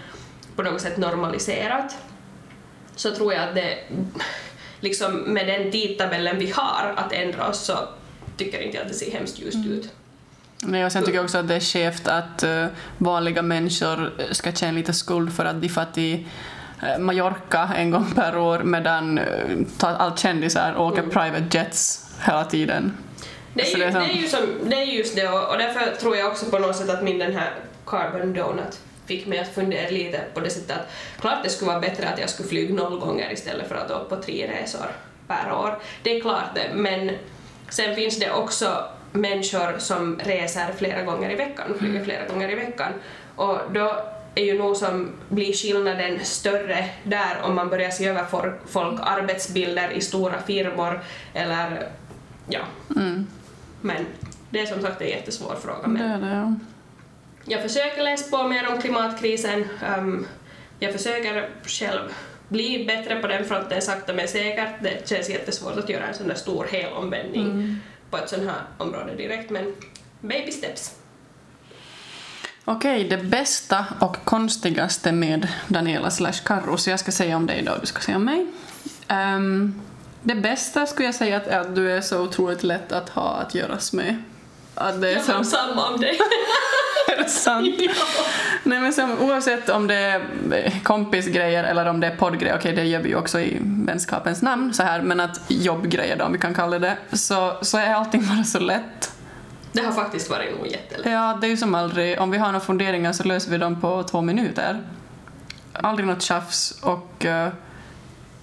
på 0.57 0.63
något 0.63 0.81
sätt 0.81 0.97
normaliserat 0.97 1.97
så 2.95 3.15
tror 3.15 3.33
jag 3.33 3.43
att 3.43 3.55
det 3.55 3.77
liksom 4.79 5.13
med 5.13 5.47
den 5.47 5.71
tidtabellen 5.71 6.39
vi 6.39 6.51
har 6.51 6.93
att 6.95 7.13
ändra 7.13 7.47
oss 7.47 7.59
så 7.59 7.73
tycker 8.37 8.61
inte 8.61 8.77
jag 8.77 8.85
att 8.85 8.91
det 8.91 8.97
ser 8.97 9.11
hemskt 9.11 9.39
ljust 9.39 9.65
ut. 9.65 9.89
Nej, 10.59 10.85
och 10.85 10.91
sen 10.91 11.03
tycker 11.03 11.15
jag 11.15 11.23
också 11.23 11.37
att 11.37 11.47
det 11.47 11.55
är 11.55 11.59
skevt 11.59 12.07
att 12.07 12.43
uh, 12.43 12.65
vanliga 12.97 13.41
människor 13.41 14.13
ska 14.31 14.51
känna 14.51 14.71
lite 14.71 14.93
skuld 14.93 15.35
för 15.35 15.45
att 15.45 15.61
de 15.61 15.69
får 15.69 15.85
till 15.93 16.25
uh, 16.83 16.99
Mallorca 16.99 17.69
en 17.77 17.91
gång 17.91 18.11
per 18.15 18.37
år 18.37 18.59
medan 18.59 19.19
uh, 19.19 19.65
allt 19.79 20.19
kändisar 20.19 20.77
åker 20.77 20.99
mm. 20.99 21.11
private 21.11 21.57
jets 21.57 22.09
hela 22.25 22.45
tiden. 22.45 22.97
Det 23.53 23.73
är, 23.73 23.77
ju, 23.77 23.83
det, 23.83 23.85
är 23.85 23.91
som... 23.91 24.01
det, 24.01 24.07
är 24.07 24.21
ju 24.21 24.27
som, 24.27 24.69
det 24.69 24.75
är 24.75 24.85
just 24.85 25.15
det 25.15 25.27
och, 25.27 25.49
och 25.49 25.57
därför 25.57 25.95
tror 25.95 26.17
jag 26.17 26.27
också 26.27 26.45
på 26.45 26.59
något 26.59 26.75
sätt 26.75 26.89
att 26.89 27.03
min 27.03 27.19
den 27.19 27.35
här 27.35 27.53
carbon 27.85 28.33
donut 28.33 28.79
fick 29.07 29.27
mig 29.27 29.39
att 29.39 29.55
fundera 29.55 29.89
lite 29.89 30.21
på 30.33 30.39
det 30.39 30.49
sättet 30.49 30.71
att 30.71 30.89
klart 31.21 31.43
det 31.43 31.49
skulle 31.49 31.71
vara 31.71 31.79
bättre 31.79 32.09
att 32.09 32.19
jag 32.19 32.29
skulle 32.29 32.49
flyga 32.49 32.73
noll 32.73 32.99
gånger 32.99 33.33
istället 33.33 33.67
för 33.67 33.75
att 33.75 33.91
åka 33.91 34.15
på 34.15 34.21
tre 34.21 34.47
resor 34.47 34.87
per 35.27 35.51
år. 35.51 35.79
Det 36.03 36.17
är 36.17 36.21
klart 36.21 36.55
det, 36.55 36.71
men 36.73 37.11
sen 37.69 37.95
finns 37.95 38.19
det 38.19 38.31
också 38.31 38.83
människor 39.11 39.79
som 39.79 40.19
reser 40.19 40.73
flera 40.77 41.03
gånger 41.03 41.31
i 41.31 41.35
veckan, 41.35 41.73
flyger 41.79 41.95
mm. 41.95 42.05
flera 42.05 42.27
gånger 42.27 42.49
i 42.49 42.55
veckan 42.55 42.91
och 43.35 43.57
då 43.73 44.03
är 44.35 44.45
ju 44.45 44.57
nog 44.57 44.77
som 44.77 45.11
blir 45.29 45.53
skillnaden 45.53 46.19
större 46.23 46.89
där 47.03 47.41
om 47.43 47.55
man 47.55 47.69
börjar 47.69 47.89
se 47.89 48.07
över 48.07 48.25
folk 48.67 48.99
arbetsbilder 49.03 49.91
i 49.91 50.01
stora 50.01 50.41
firmor 50.41 51.01
eller 51.33 51.89
ja. 52.49 52.61
Mm. 52.95 53.27
Men 53.81 54.05
det 54.49 54.59
är 54.59 54.65
som 54.65 54.81
sagt 54.81 55.01
en 55.01 55.07
jättesvår 55.07 55.55
fråga. 55.55 55.87
Men... 55.87 56.21
Det 56.21 56.27
är 56.27 56.29
det, 56.29 56.35
ja. 56.35 56.53
Jag 57.49 57.61
försöker 57.61 58.03
läsa 58.03 58.37
på 58.37 58.47
mer 58.47 58.71
om 58.71 58.81
klimatkrisen. 58.81 59.67
Um, 59.97 60.27
jag 60.79 60.93
försöker 60.93 61.49
själv 61.65 62.13
bli 62.47 62.85
bättre 62.85 63.15
på 63.15 63.27
den 63.27 63.45
fronten 63.45 63.81
sakta 63.81 64.13
men 64.13 64.27
säkert. 64.27 64.83
Det 64.83 65.09
känns 65.09 65.29
jättesvårt 65.29 65.77
att 65.77 65.89
göra 65.89 66.07
en 66.07 66.13
sån 66.13 66.27
där 66.27 66.35
stor 66.35 66.67
helomvändning 66.71 67.45
mm. 67.45 67.79
på 68.09 68.17
ett 68.17 68.29
sånt 68.29 68.43
här 68.43 68.61
område 68.77 69.15
direkt, 69.15 69.49
men 69.49 69.75
baby 70.21 70.51
steps. 70.51 70.95
Okej, 72.65 73.03
det 73.03 73.17
bästa 73.17 73.85
och 73.99 74.17
konstigaste 74.23 75.11
med 75.11 75.47
Daniela 75.67 76.11
slash 76.11 76.43
Karro, 76.45 76.77
så 76.77 76.89
jag 76.89 76.99
ska 76.99 77.11
säga 77.11 77.35
om 77.35 77.45
dig 77.45 77.61
då, 77.63 77.71
du 77.81 77.87
ska 77.87 77.99
säga 77.99 78.17
om 78.17 78.25
mig. 78.25 78.47
Um, 79.09 79.81
det 80.23 80.35
bästa 80.35 80.85
skulle 80.85 81.07
jag 81.07 81.15
säga 81.15 81.41
är 81.41 81.59
att 81.59 81.75
du 81.75 81.91
är 81.91 82.01
så 82.01 82.21
otroligt 82.21 82.63
lätt 82.63 82.91
att 82.91 83.09
ha 83.09 83.29
att 83.29 83.55
göras 83.55 83.93
med. 83.93 84.23
Att 84.75 85.01
det 85.01 85.11
är 85.11 85.15
jag 85.15 85.35
har 85.35 85.43
samma 85.43 85.89
om 85.89 86.01
dig. 86.01 86.19
är 87.17 87.23
det 87.23 87.29
sant? 87.29 87.75
Ja. 87.79 87.91
Nej 88.63 88.79
men 88.79 88.93
som, 88.93 89.19
oavsett 89.21 89.69
om 89.69 89.87
det 89.87 89.95
är 89.95 90.83
kompisgrejer 90.83 91.63
eller 91.63 91.85
om 91.85 91.99
det 91.99 92.07
är 92.07 92.15
poddgrejer, 92.15 92.57
okej 92.57 92.71
okay, 92.71 92.83
det 92.83 92.89
gör 92.89 92.99
vi 92.99 93.09
ju 93.09 93.15
också 93.15 93.39
i 93.39 93.57
vänskapens 93.61 94.41
namn 94.41 94.73
så 94.73 94.83
här, 94.83 95.01
men 95.01 95.19
att 95.19 95.41
jobbgrejer 95.47 96.17
då 96.17 96.25
om 96.25 96.33
vi 96.33 96.39
kan 96.39 96.53
kalla 96.53 96.79
det, 96.79 96.97
så, 97.13 97.57
så 97.61 97.77
är 97.77 97.93
allting 97.93 98.27
bara 98.35 98.43
så 98.43 98.59
lätt. 98.59 99.11
Det 99.71 99.81
har 99.81 99.91
faktiskt 99.91 100.29
varit 100.29 100.57
nog 100.57 100.67
jättelätt. 100.67 101.11
Ja, 101.11 101.37
det 101.41 101.47
är 101.47 101.49
ju 101.49 101.57
som 101.57 101.75
aldrig, 101.75 102.21
om 102.21 102.31
vi 102.31 102.37
har 102.37 102.47
några 102.47 102.65
funderingar 102.65 103.13
så 103.13 103.23
löser 103.23 103.51
vi 103.51 103.57
dem 103.57 103.81
på 103.81 104.03
två 104.03 104.21
minuter. 104.21 104.81
Aldrig 105.73 106.07
något 106.07 106.21
tjafs 106.21 106.79
och 106.81 107.25
uh, 107.25 107.47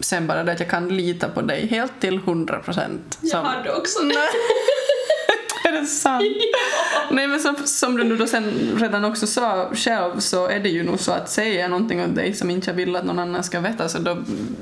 sen 0.01 0.27
bara 0.27 0.45
det 0.45 0.53
att 0.53 0.61
jag 0.61 0.71
kan 0.71 0.89
lita 0.89 1.29
på 1.29 1.43
dig 1.43 1.67
helt 1.67 2.01
till 2.01 2.19
hundra 2.19 2.59
procent. 2.59 3.19
Jag 3.21 3.43
hade 3.43 3.73
också 3.73 4.03
det. 4.03 4.15
är 5.77 5.81
det 5.81 5.87
sant? 5.87 6.25
Ja. 6.95 7.01
Nej 7.11 7.29
men 7.29 7.41
som, 7.41 7.57
som 7.65 7.97
du 7.97 8.17
då 8.17 8.27
sen 8.27 8.79
redan 8.81 9.05
också 9.05 9.27
sa 9.27 9.71
själv 9.75 10.19
så 10.19 10.49
är 10.49 10.61
det 10.61 10.69
ju 10.69 10.83
nog 10.83 11.01
så 11.01 11.13
att 11.13 11.31
säger 11.31 11.61
jag 11.61 11.71
någonting 11.71 12.05
om 12.05 12.15
dig 12.15 12.35
som 12.35 12.51
inte 12.51 12.71
jag 12.71 12.75
vill 12.75 12.97
att 12.97 13.05
någon 13.05 13.19
annan 13.19 13.45
ska 13.45 13.61
veta 13.61 13.89
så 13.89 13.99
då 13.99 14.17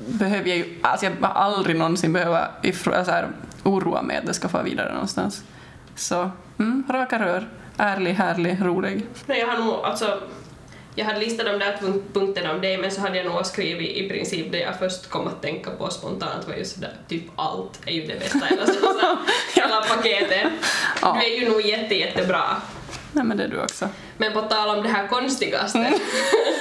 behöver 0.07 0.49
jag 0.49 0.59
ju, 0.59 0.79
alltså 0.83 1.07
jag 1.07 1.15
aldrig 1.21 1.77
någonsin 1.77 2.13
behöva 2.13 2.49
ifrå, 2.63 3.05
så 3.05 3.11
här, 3.11 3.29
oroa 3.63 4.03
mig 4.03 4.17
att 4.17 4.27
det 4.27 4.35
ska 4.35 4.49
få 4.49 4.63
vidare 4.63 4.93
någonstans. 4.93 5.45
Så, 5.97 6.31
mm, 6.59 6.85
raka 6.91 7.19
rör. 7.19 7.49
Ärlig, 7.77 8.13
härlig, 8.13 8.59
rolig. 8.63 9.07
Nej, 9.27 9.39
jag 9.39 9.47
har 9.47 9.65
nog, 9.65 9.75
alltså 9.75 10.19
jag 10.95 11.05
hade 11.05 11.19
listat 11.19 11.47
de 11.47 11.59
där 11.59 11.79
punkterna 12.13 12.53
om 12.53 12.61
dig 12.61 12.79
men 12.79 12.91
så 12.91 13.01
hade 13.01 13.17
jag 13.17 13.27
nog 13.27 13.47
skrivit 13.47 13.97
i 13.97 14.09
princip 14.09 14.53
det 14.53 14.59
jag 14.59 14.79
först 14.79 15.09
kom 15.09 15.27
att 15.27 15.43
tänka 15.43 15.71
på 15.71 15.91
spontant 15.91 16.49
var 16.49 16.55
just 16.55 16.75
sådär 16.75 16.97
typ 17.09 17.23
allt 17.37 17.81
är 17.87 17.93
ju 17.93 18.07
det 18.07 18.19
bästa 18.19 18.49
eller 18.49 18.67
så, 18.67 18.73
så 18.73 19.19
hela 19.61 19.81
paketet. 19.81 20.47
Ja. 21.03 21.19
Du 21.21 21.27
är 21.27 21.41
ju 21.41 21.49
nog 21.49 21.61
jätte, 21.61 21.95
jättebra. 21.95 22.43
Nej 23.13 23.25
men 23.25 23.37
det 23.37 23.45
är 23.45 23.49
du 23.49 23.61
också. 23.61 23.89
Men 24.17 24.33
på 24.33 24.43
tal 24.43 24.79
om 24.79 24.83
det 24.83 24.89
här 24.89 25.09
konstigaste. 25.09 25.79
Mm. 25.79 25.99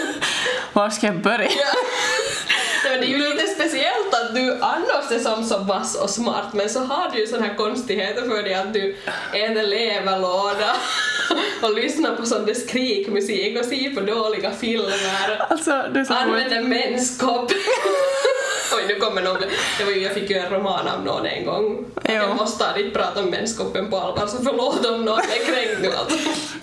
Var 0.74 0.90
ska 0.90 1.08
jag 1.08 1.22
börja? 1.22 1.50
Ja. 1.50 1.74
Nej, 2.86 3.00
det 3.00 3.06
är 3.06 3.10
ju 3.10 3.18
lite 3.18 3.48
speciellt 3.48 4.14
att 4.14 4.36
du 4.36 4.58
annars 4.62 5.12
är 5.12 5.20
som 5.20 5.44
så 5.44 5.58
vass 5.58 5.96
och 5.96 6.10
smart 6.10 6.54
men 6.54 6.70
så 6.70 6.80
har 6.80 7.12
du 7.12 7.20
ju 7.20 7.28
såna 7.28 7.46
här 7.46 7.56
konstigheter 7.56 8.22
för 8.22 8.44
dig 8.44 8.54
att 8.54 8.74
du 8.74 8.98
äter 9.34 9.64
leverlåda 9.64 10.76
och 11.62 11.76
lyssnar 11.76 12.16
på 12.16 12.26
sån 12.26 12.46
där 12.46 12.54
skrikmusik 12.54 13.60
och 13.60 13.66
ser 13.66 13.96
på 13.96 14.02
dåliga 14.02 14.52
filmer. 14.52 15.46
Alltså, 15.50 15.72
det 15.94 16.00
är 16.00 16.04
så 16.04 16.14
Använder 16.14 16.64
menskopp. 16.64 17.52
Oj, 18.78 18.84
nu 18.88 18.96
kommer 18.96 19.22
någon. 19.22 19.42
Det 19.78 19.84
var 19.84 19.92
ju, 19.92 20.04
jag 20.04 20.14
fick 20.14 20.30
ju 20.30 20.38
en 20.38 20.50
roman 20.50 20.88
av 20.88 21.04
någon 21.06 21.26
en 21.26 21.46
gång. 21.46 21.86
Jo. 21.96 22.14
Jag 22.14 22.36
måste 22.36 22.56
stadigt 22.56 22.94
prata 22.94 23.20
om 23.20 23.30
menskoppen 23.30 23.90
på 23.90 23.98
allvar, 23.98 24.28
så 24.28 24.38
förlåt 24.44 24.86
om 24.86 25.06
någon 25.06 25.20
är 25.20 25.46
kränkt. 25.46 25.96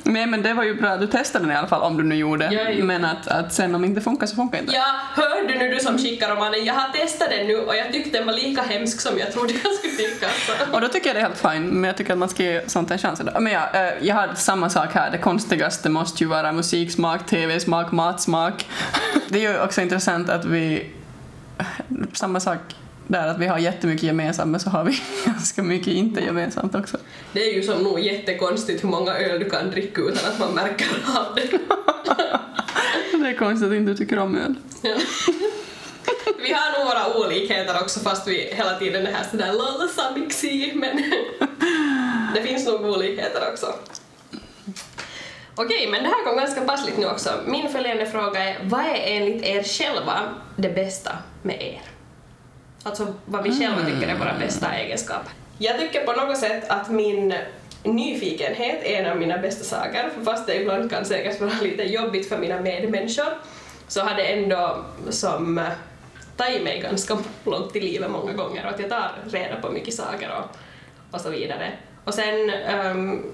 Nej, 0.03 0.27
men 0.27 0.43
det 0.43 0.55
var 0.55 0.65
ju 0.65 0.75
bra. 0.75 0.97
Du 0.97 1.07
testade 1.07 1.45
den 1.45 1.53
i 1.53 1.57
alla 1.57 1.69
fall, 1.69 1.83
om 1.83 1.97
du 1.97 2.05
nu 2.05 2.15
gjorde. 2.15 2.45
Ja, 2.53 2.85
men 2.85 3.05
att, 3.05 3.29
att 3.29 3.53
sen 3.53 3.75
om 3.75 3.83
det 3.83 3.89
inte 3.89 4.01
funkar 4.01 4.27
så 4.27 4.37
funkar 4.37 4.59
inte. 4.59 4.73
Ja, 4.75 5.01
hör 5.15 5.49
du 5.49 5.55
nu 5.59 5.69
du 5.75 5.81
som 5.81 5.99
skickar 5.99 6.31
romanen, 6.35 6.65
jag 6.65 6.75
har 6.75 6.89
testat 6.93 7.31
den 7.31 7.47
nu 7.47 7.57
och 7.57 7.77
jag 7.77 7.93
tyckte 7.93 8.19
den 8.19 8.27
var 8.27 8.33
lika 8.33 8.63
hemsk 8.63 9.01
som 9.01 9.19
jag 9.19 9.33
trodde 9.33 9.53
jag 9.65 9.73
skulle 9.73 9.97
tycka. 9.97 10.27
Så. 10.47 10.75
Och 10.75 10.81
då 10.81 10.89
tycker 10.89 11.07
jag 11.07 11.17
det 11.17 11.21
är 11.21 11.23
helt 11.23 11.39
fine, 11.39 11.69
men 11.69 11.85
jag 11.85 11.97
tycker 11.97 12.13
att 12.13 12.19
man 12.19 12.29
ska 12.29 12.43
ge 12.43 12.61
sånt 12.67 12.91
en 12.91 12.99
chans. 12.99 13.23
Men 13.41 13.53
ja, 13.53 13.71
eh, 13.75 14.07
jag 14.07 14.15
har 14.15 14.35
samma 14.35 14.71
sak 14.71 14.95
här. 14.95 15.11
Det 15.11 15.19
konstigaste 15.19 15.89
måste 15.89 16.25
ju 16.25 16.29
vara 16.31 16.53
musiksmak, 16.53 17.27
tv-smak, 17.27 17.93
matsmak. 17.93 18.67
Det 19.29 19.47
är 19.47 19.53
ju 19.53 19.61
också 19.61 19.81
intressant 19.81 20.29
att 20.29 20.45
vi 20.45 20.87
samma 22.13 22.41
sak 22.41 22.59
där 23.07 23.29
att 23.29 23.39
vi 23.39 23.47
har 23.47 23.59
jättemycket 23.59 24.03
gemensamt 24.03 24.51
men 24.51 24.61
så 24.61 24.71
har 24.71 24.85
vi 24.85 25.01
ganska 25.27 25.63
mycket 25.63 25.89
inte 25.89 26.21
gemensamt 26.21 26.75
också. 26.75 26.97
Det 27.33 27.51
är 27.51 27.55
ju 27.55 27.63
som 27.63 27.83
nog 27.83 28.01
jättekonstigt 28.01 28.85
hur 28.85 28.89
många 28.89 29.15
öl 29.15 29.41
du 29.41 29.51
kan 29.51 29.71
dricka 29.71 30.01
utan 30.01 30.33
att 30.33 30.39
man 30.39 30.55
märker 30.55 30.89
av 31.17 31.35
det. 31.35 31.59
det 33.19 33.29
är 33.29 33.37
konstigt 33.37 33.69
att 33.69 33.75
inte 33.75 33.93
du 33.93 33.97
tycker 33.97 34.19
om 34.19 34.37
öl. 34.37 34.55
Ja. 34.83 34.97
Vi 36.43 36.53
har 36.53 36.79
nog 36.79 36.89
våra 36.89 37.27
olikheter 37.27 37.83
också 37.83 38.01
fast 38.01 38.29
vi 38.29 38.51
hela 38.53 38.79
tiden 38.79 39.07
är 39.07 39.13
här 39.13 39.25
sådär 39.31 39.53
lalla 39.53 39.89
samiksi 39.89 40.73
men 40.75 41.13
det 42.35 42.43
finns 42.43 42.67
nog 42.67 42.81
olikheter 42.81 43.43
också. 43.53 43.67
Okej, 45.61 45.89
men 45.91 46.03
det 46.03 46.09
här 46.09 46.25
kom 46.25 46.37
ganska 46.37 46.61
passligt 46.61 46.99
nu 46.99 47.07
också. 47.07 47.31
Min 47.47 47.69
följande 47.69 48.07
fråga 48.07 48.45
är, 48.45 48.59
vad 48.65 48.81
är 48.81 49.03
enligt 49.05 49.43
er 49.43 49.63
själva 49.63 50.35
det 50.57 50.69
bästa 50.69 51.13
med 51.43 51.63
er? 51.63 51.83
Alltså 52.83 53.15
vad 53.25 53.43
vi 53.43 53.61
själva 53.61 53.85
tycker 53.85 54.09
är 54.09 54.19
våra 54.19 54.31
mm. 54.31 54.41
bästa 54.41 54.75
egenskaper. 54.75 55.33
Jag 55.59 55.79
tycker 55.79 56.05
på 56.05 56.13
något 56.13 56.39
sätt 56.39 56.71
att 56.71 56.91
min 56.91 57.35
nyfikenhet 57.83 58.83
är 58.83 59.03
en 59.03 59.11
av 59.11 59.17
mina 59.17 59.39
bästa 59.39 59.65
saker, 59.65 60.11
för 60.15 60.25
fast 60.25 60.47
det 60.47 60.61
ibland 60.61 60.91
kan 60.91 61.05
säkert 61.05 61.41
vara 61.41 61.53
lite 61.63 61.83
jobbigt 61.83 62.29
för 62.29 62.39
mina 62.39 62.61
medmänniskor, 62.61 63.39
så 63.89 64.01
har 64.01 64.15
det 64.15 64.33
ändå 64.33 64.85
som 65.11 65.61
tagit 66.37 66.63
mig 66.63 66.81
ganska 66.81 67.19
långt 67.45 67.77
i 67.77 67.81
livet 67.81 68.11
många 68.11 68.33
gånger 68.33 68.65
och 68.67 68.71
att 68.71 68.81
jag 68.81 68.91
tar 68.91 69.11
reda 69.31 69.61
på 69.61 69.71
mycket 69.71 69.95
saker 69.95 70.31
och, 70.39 70.57
och 71.15 71.21
så 71.21 71.31
vidare. 71.31 71.73
Och 72.05 72.15
sen 72.15 72.51
um, 72.85 73.25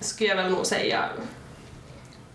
skulle 0.00 0.28
jag 0.28 0.36
väl 0.36 0.50
nog 0.50 0.66
säga 0.66 1.04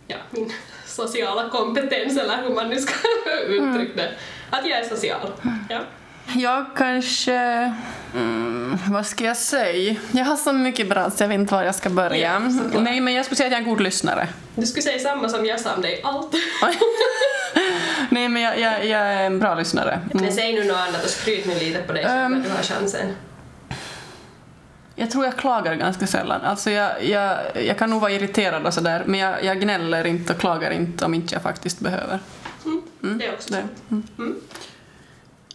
ja, 0.07 0.17
min 0.29 0.51
sociala 0.85 1.49
kompetens 1.49 2.17
eller 2.17 2.41
hur 2.43 2.55
man 2.55 2.69
nu 2.69 2.79
ska 2.81 2.93
uttrycka 3.47 3.95
det. 3.95 4.11
Att 4.49 4.67
jag 4.67 4.79
är 4.79 4.83
social. 4.83 5.31
Ja. 5.69 5.79
Jag 6.33 6.65
kanske... 6.75 7.73
Mm, 8.13 8.77
vad 8.87 9.05
ska 9.05 9.23
jag 9.23 9.37
säga? 9.37 9.95
Jag 10.11 10.25
har 10.25 10.35
så 10.35 10.53
mycket 10.53 10.89
bra 10.89 11.11
så 11.11 11.23
jag 11.23 11.27
vet 11.27 11.39
inte 11.39 11.53
var 11.53 11.63
jag 11.63 11.75
ska 11.75 11.89
börja. 11.89 12.17
Ja, 12.17 12.39
Nej, 12.79 13.01
men 13.01 13.13
jag 13.13 13.25
skulle 13.25 13.37
säga 13.37 13.47
att 13.47 13.51
jag 13.51 13.61
är 13.61 13.63
en 13.63 13.69
god 13.69 13.81
lyssnare. 13.81 14.27
Du 14.55 14.65
skulle 14.65 14.83
säga 14.83 14.99
samma 14.99 15.29
som 15.29 15.45
jag 15.45 15.59
sa 15.59 15.73
om 15.75 15.81
dig, 15.81 16.01
allt. 16.03 16.35
Nej, 18.09 18.29
men 18.29 18.41
jag, 18.41 18.59
jag, 18.59 18.85
jag, 18.85 19.01
är 19.01 19.23
en 19.23 19.39
bra 19.39 19.55
lyssnare. 19.55 19.91
Mm. 19.91 20.25
Men 20.25 20.33
säg 20.33 20.53
nu 20.53 20.63
något 20.63 20.77
annat 20.77 21.03
och 21.03 21.09
skryt 21.09 21.45
nu 21.45 21.53
lite 21.53 21.81
på 21.81 21.93
dig 21.93 22.05
själv 22.05 22.25
um, 22.25 22.31
när 22.31 22.49
du 22.49 22.55
har 22.55 22.63
chansen. 22.63 23.15
Jag 24.95 25.11
tror 25.11 25.25
jag 25.25 25.37
klagar 25.37 25.75
ganska 25.75 26.07
sällan. 26.07 26.41
Alltså 26.41 26.71
jag, 26.71 27.03
jag, 27.03 27.37
jag 27.65 27.77
kan 27.77 27.89
nog 27.89 28.01
vara 28.01 28.11
irriterad 28.11 28.65
och 28.65 28.73
sådär, 28.73 29.03
men 29.05 29.19
jag, 29.19 29.43
jag 29.43 29.61
gnäller 29.61 30.07
inte 30.07 30.33
och 30.33 30.39
klagar 30.39 30.71
inte 30.71 31.05
om 31.05 31.13
inte 31.13 31.35
jag 31.35 31.41
faktiskt 31.41 31.79
behöver. 31.79 32.19
Mm. 32.65 33.17
Det 33.17 33.25
är 33.25 33.33
också 33.33 33.53
Det. 33.53 33.63
Mm. 33.89 34.03
Mm. 34.17 34.35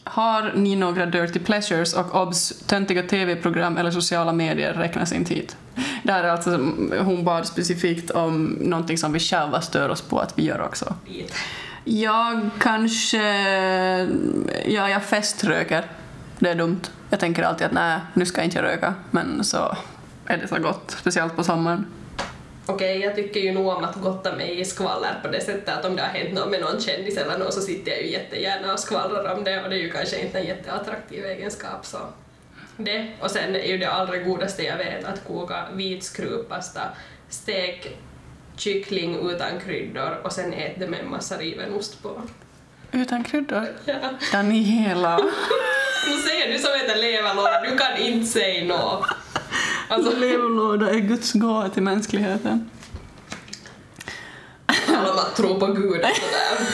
Har 0.05 0.53
ni 0.55 0.77
några 0.77 1.07
dirty 1.07 1.39
pleasures 1.39 1.95
och 1.95 2.23
obs, 2.23 2.63
töntiga 2.67 3.03
tv-program 3.03 3.77
eller 3.77 3.91
sociala 3.91 4.33
medier 4.33 4.73
räknas 4.73 5.13
inte 5.13 5.35
hit? 5.35 5.57
Det 6.03 6.13
här 6.13 6.25
är 6.25 6.29
alltså, 6.29 6.51
hon 7.01 7.25
bad 7.25 7.47
specifikt 7.47 8.11
om 8.11 8.59
någonting 8.61 8.99
som 8.99 9.13
vi 9.13 9.21
själva 9.21 9.61
stör 9.61 9.89
oss 9.89 10.03
på 10.03 10.19
att 10.19 10.39
vi 10.39 10.45
gör 10.45 10.61
också. 10.63 10.95
Jag 11.85 12.51
kanske... 12.59 13.23
Ja, 14.67 14.91
jag 14.91 15.05
feströker. 15.05 15.85
Det 16.41 16.51
är 16.51 16.55
dumt. 16.55 16.81
Jag 17.11 17.21
tänker 17.21 17.43
alltid 17.43 17.67
att 17.67 17.73
nej, 17.73 18.01
nu 18.15 18.27
ska 18.27 18.41
jag 18.41 18.47
inte 18.47 18.63
röka. 18.63 18.95
Men 19.11 19.45
så 19.45 19.77
är 20.27 20.37
det 20.37 20.49
så 20.49 20.59
gott, 20.59 20.91
speciellt 20.91 21.37
på 21.37 21.45
sommaren. 21.45 21.87
Okej, 22.67 22.99
jag 22.99 23.15
tycker 23.17 23.41
ju 23.41 23.53
nog 23.53 23.69
om 23.69 23.85
att 23.85 23.97
gotta 24.01 24.37
mig 24.37 24.61
i 24.61 24.65
skvaller 24.65 25.21
på 25.23 25.29
det 25.29 25.41
sättet 25.41 25.69
att 25.69 25.85
om 25.85 25.97
det 25.97 26.03
har 26.03 26.09
hänt 26.09 26.35
något 26.35 26.51
med 26.51 26.61
någon 26.61 26.81
kändis 26.81 27.17
eller 27.17 27.39
något 27.39 27.55
så 27.55 27.61
sitter 27.61 27.91
jag 27.91 28.03
ju 28.03 28.11
jättegärna 28.11 28.73
och 28.73 28.79
skvallrar 28.79 29.35
om 29.35 29.45
det 29.45 29.63
och 29.63 29.71
det 29.71 29.77
är 29.77 29.81
ju 29.81 29.91
kanske 29.91 30.21
inte 30.21 30.39
en 30.39 30.47
jätteattraktiv 30.47 31.25
egenskap 31.25 31.87
så 31.87 31.99
det. 32.77 33.13
Och 33.21 33.31
sen 33.31 33.57
är 33.57 33.67
ju 33.67 33.79
det 33.79 33.91
allra 33.91 34.17
godaste 34.17 34.63
jag 34.63 34.77
vet 34.77 35.05
att 35.05 35.25
koka 35.27 35.65
vit 35.73 36.05
skruvpasta, 36.05 36.81
stek 37.29 37.99
kyckling 38.57 39.31
utan 39.31 39.61
kryddor 39.65 40.21
och 40.23 40.33
sen 40.33 40.53
ät 40.53 40.79
det 40.79 40.87
med 40.87 41.01
en 41.01 41.11
massa 41.11 41.37
riven 41.39 41.75
ost 41.75 42.03
på. 42.03 42.23
Utan 42.93 43.25
kryddor. 43.25 43.67
Ja. 43.85 43.95
Daniela. 44.33 45.21
Nu 46.09 46.17
säger 46.17 46.53
du 46.53 46.59
som 46.59 46.71
heter 46.81 46.97
leverlåda, 46.97 47.61
du 47.63 47.79
kan 47.79 47.97
inte 47.97 48.27
säga 48.27 48.65
något. 48.65 49.07
Alltså, 49.89 50.17
Leverlåda 50.17 50.91
är 50.91 50.99
Guds 50.99 51.33
gåva 51.33 51.69
till 51.69 51.83
mänskligheten. 51.83 52.71
om 54.89 55.19
att 55.19 55.37
tro 55.37 55.61
på 55.61 55.67
Gud 55.67 56.01
och 56.01 56.17
sådär. 56.17 56.69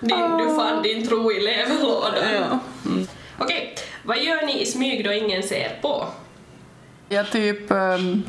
Din, 0.00 0.36
du 0.38 0.54
fann 0.56 0.82
din 0.82 1.06
tro 1.08 1.32
i 1.32 1.40
leverlådan. 1.40 2.34
Ja. 2.34 2.58
Okej, 3.38 3.74
vad 4.04 4.18
gör 4.22 4.46
ni 4.46 4.62
i 4.62 4.66
smyg 4.66 5.04
då 5.04 5.12
ingen 5.12 5.42
ser 5.42 5.78
på? 5.82 6.06
Jag 7.08 7.30
typ 7.30 7.70
um, 7.70 8.22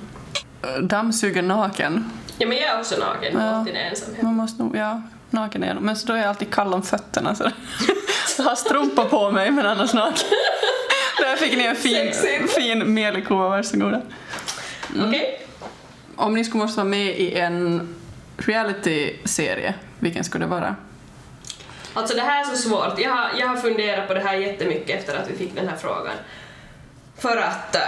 dammsuger 0.82 1.42
naken. 1.42 2.12
Ja, 2.38 2.48
men 2.48 2.58
jag 2.58 2.68
är 2.70 2.80
också 2.80 3.00
naken, 3.00 3.34
Ja. 3.34 3.42
alltid 3.42 3.76
i 3.76 3.78
ensamhet. 3.78 4.22
Man 4.24 4.34
måste 4.36 4.64
nog, 4.64 4.76
ja, 4.76 5.02
naken 5.40 5.64
är 5.64 5.68
jag. 5.68 5.82
Men 5.82 5.96
så 5.96 6.08
då 6.08 6.14
är 6.14 6.18
jag 6.18 6.28
alltid 6.28 6.54
kall 6.54 6.74
om 6.74 6.84
fötterna 6.84 7.36
så 7.36 7.44
jag 8.38 8.46
har 8.46 8.56
strumpor 8.56 9.06
på 9.06 9.32
mig 9.32 9.52
men 9.52 9.66
annars 9.66 9.94
naken. 9.94 10.28
Där 11.18 11.36
fick 11.36 11.58
ni 11.58 11.64
en 11.64 11.76
fin, 11.76 12.14
Sexigt. 12.14 12.54
fin 12.54 12.94
melikova, 12.94 13.50
varsågoda. 13.50 14.02
Okej? 15.08 15.48
Om 16.16 16.34
ni 16.34 16.46
skulle 16.46 16.64
måste 16.64 16.78
vara 16.78 16.90
med 16.90 17.08
i 17.20 17.34
en 17.34 17.96
reality-serie, 18.38 19.74
vilken 20.00 20.24
skulle 20.24 20.46
det 20.46 20.50
vara? 20.50 20.76
Alltså 21.94 22.16
det 22.16 22.22
här 22.22 22.42
är 22.42 22.46
så 22.46 22.56
svårt. 22.70 23.00
Jag 23.00 23.10
har, 23.10 23.30
jag 23.40 23.48
har 23.48 23.58
funderat 23.58 24.08
på 24.08 24.14
det 24.14 24.20
här 24.20 24.36
jättemycket 24.36 25.00
efter 25.00 25.18
att 25.18 25.30
vi 25.30 25.36
fick 25.36 25.56
den 25.56 25.68
här 25.68 25.78
frågan. 25.78 26.14
För 27.18 27.38
att 27.38 27.76
eh, 27.76 27.82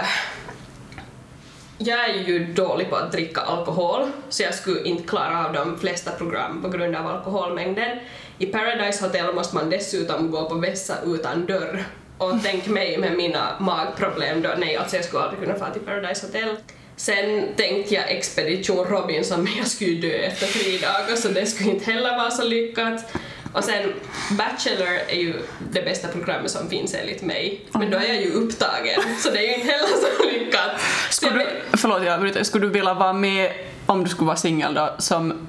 jag 1.82 2.10
är 2.10 2.14
ju 2.14 2.44
dålig 2.44 2.90
på 2.90 2.96
att 2.96 3.12
dricka 3.12 3.40
alkohol, 3.40 4.10
så 4.28 4.42
jag 4.42 4.54
skulle 4.54 4.82
inte 4.82 5.08
klara 5.08 5.46
av 5.46 5.52
de 5.52 5.78
flesta 5.78 6.10
program 6.10 6.62
på 6.62 6.68
grund 6.68 6.96
av 6.96 7.06
alkoholmängden. 7.06 7.98
I 8.38 8.46
Paradise 8.46 9.04
Hotel 9.06 9.34
måste 9.34 9.54
man 9.54 9.70
dessutom 9.70 10.30
gå 10.30 10.48
på 10.48 10.54
vässa 10.54 10.94
utan 11.06 11.46
dörr. 11.46 11.84
Och 12.18 12.32
tänk 12.44 12.66
mig 12.66 12.98
med 12.98 13.16
mina 13.16 13.56
magproblem 13.60 14.42
då, 14.42 14.48
nej 14.58 14.76
alltså 14.76 14.96
jag 14.96 15.04
skulle 15.04 15.22
aldrig 15.22 15.40
kunna 15.40 15.58
få 15.58 15.72
till 15.72 15.82
Paradise 15.82 16.26
Hotel. 16.26 16.56
Sen 16.96 17.48
tänkte 17.56 17.94
jag 17.94 18.10
Expedition 18.10 18.84
Robinson, 18.84 19.42
men 19.42 19.56
jag 19.56 19.66
skulle 19.66 19.90
ju 19.90 20.00
dö 20.00 20.16
efter 20.16 20.46
tre 20.46 20.78
dagar 20.78 21.16
så 21.16 21.28
det 21.28 21.46
skulle 21.46 21.70
inte 21.70 21.92
heller 21.92 22.16
vara 22.16 22.30
så 22.30 22.44
lyckat. 22.44 23.12
Och 23.52 23.64
sen 23.64 23.92
Bachelor 24.30 24.88
är 25.08 25.16
ju 25.16 25.34
det 25.72 25.82
bästa 25.82 26.08
programmet 26.08 26.50
som 26.50 26.70
finns 26.70 26.94
enligt 26.94 27.22
mig, 27.22 27.66
men 27.72 27.90
då 27.90 27.96
är 27.96 28.08
jag 28.08 28.22
ju 28.22 28.30
upptagen 28.30 29.02
så 29.18 29.30
det 29.30 29.38
är 29.38 29.48
ju 29.48 29.54
inte 29.54 29.66
heller 29.66 29.86
så 29.86 30.24
lyckat. 30.24 30.80
Skulle 31.10 31.38
du, 31.38 31.46
förlåt, 31.76 32.04
jag 32.04 32.20
bryter. 32.20 32.44
Skulle 32.44 32.66
du 32.66 32.72
vilja 32.72 32.94
vara 32.94 33.12
med, 33.12 33.52
om 33.86 34.04
du 34.04 34.10
skulle 34.10 34.26
vara 34.26 34.36
singel 34.36 34.74
då, 34.74 34.94
som 34.98 35.48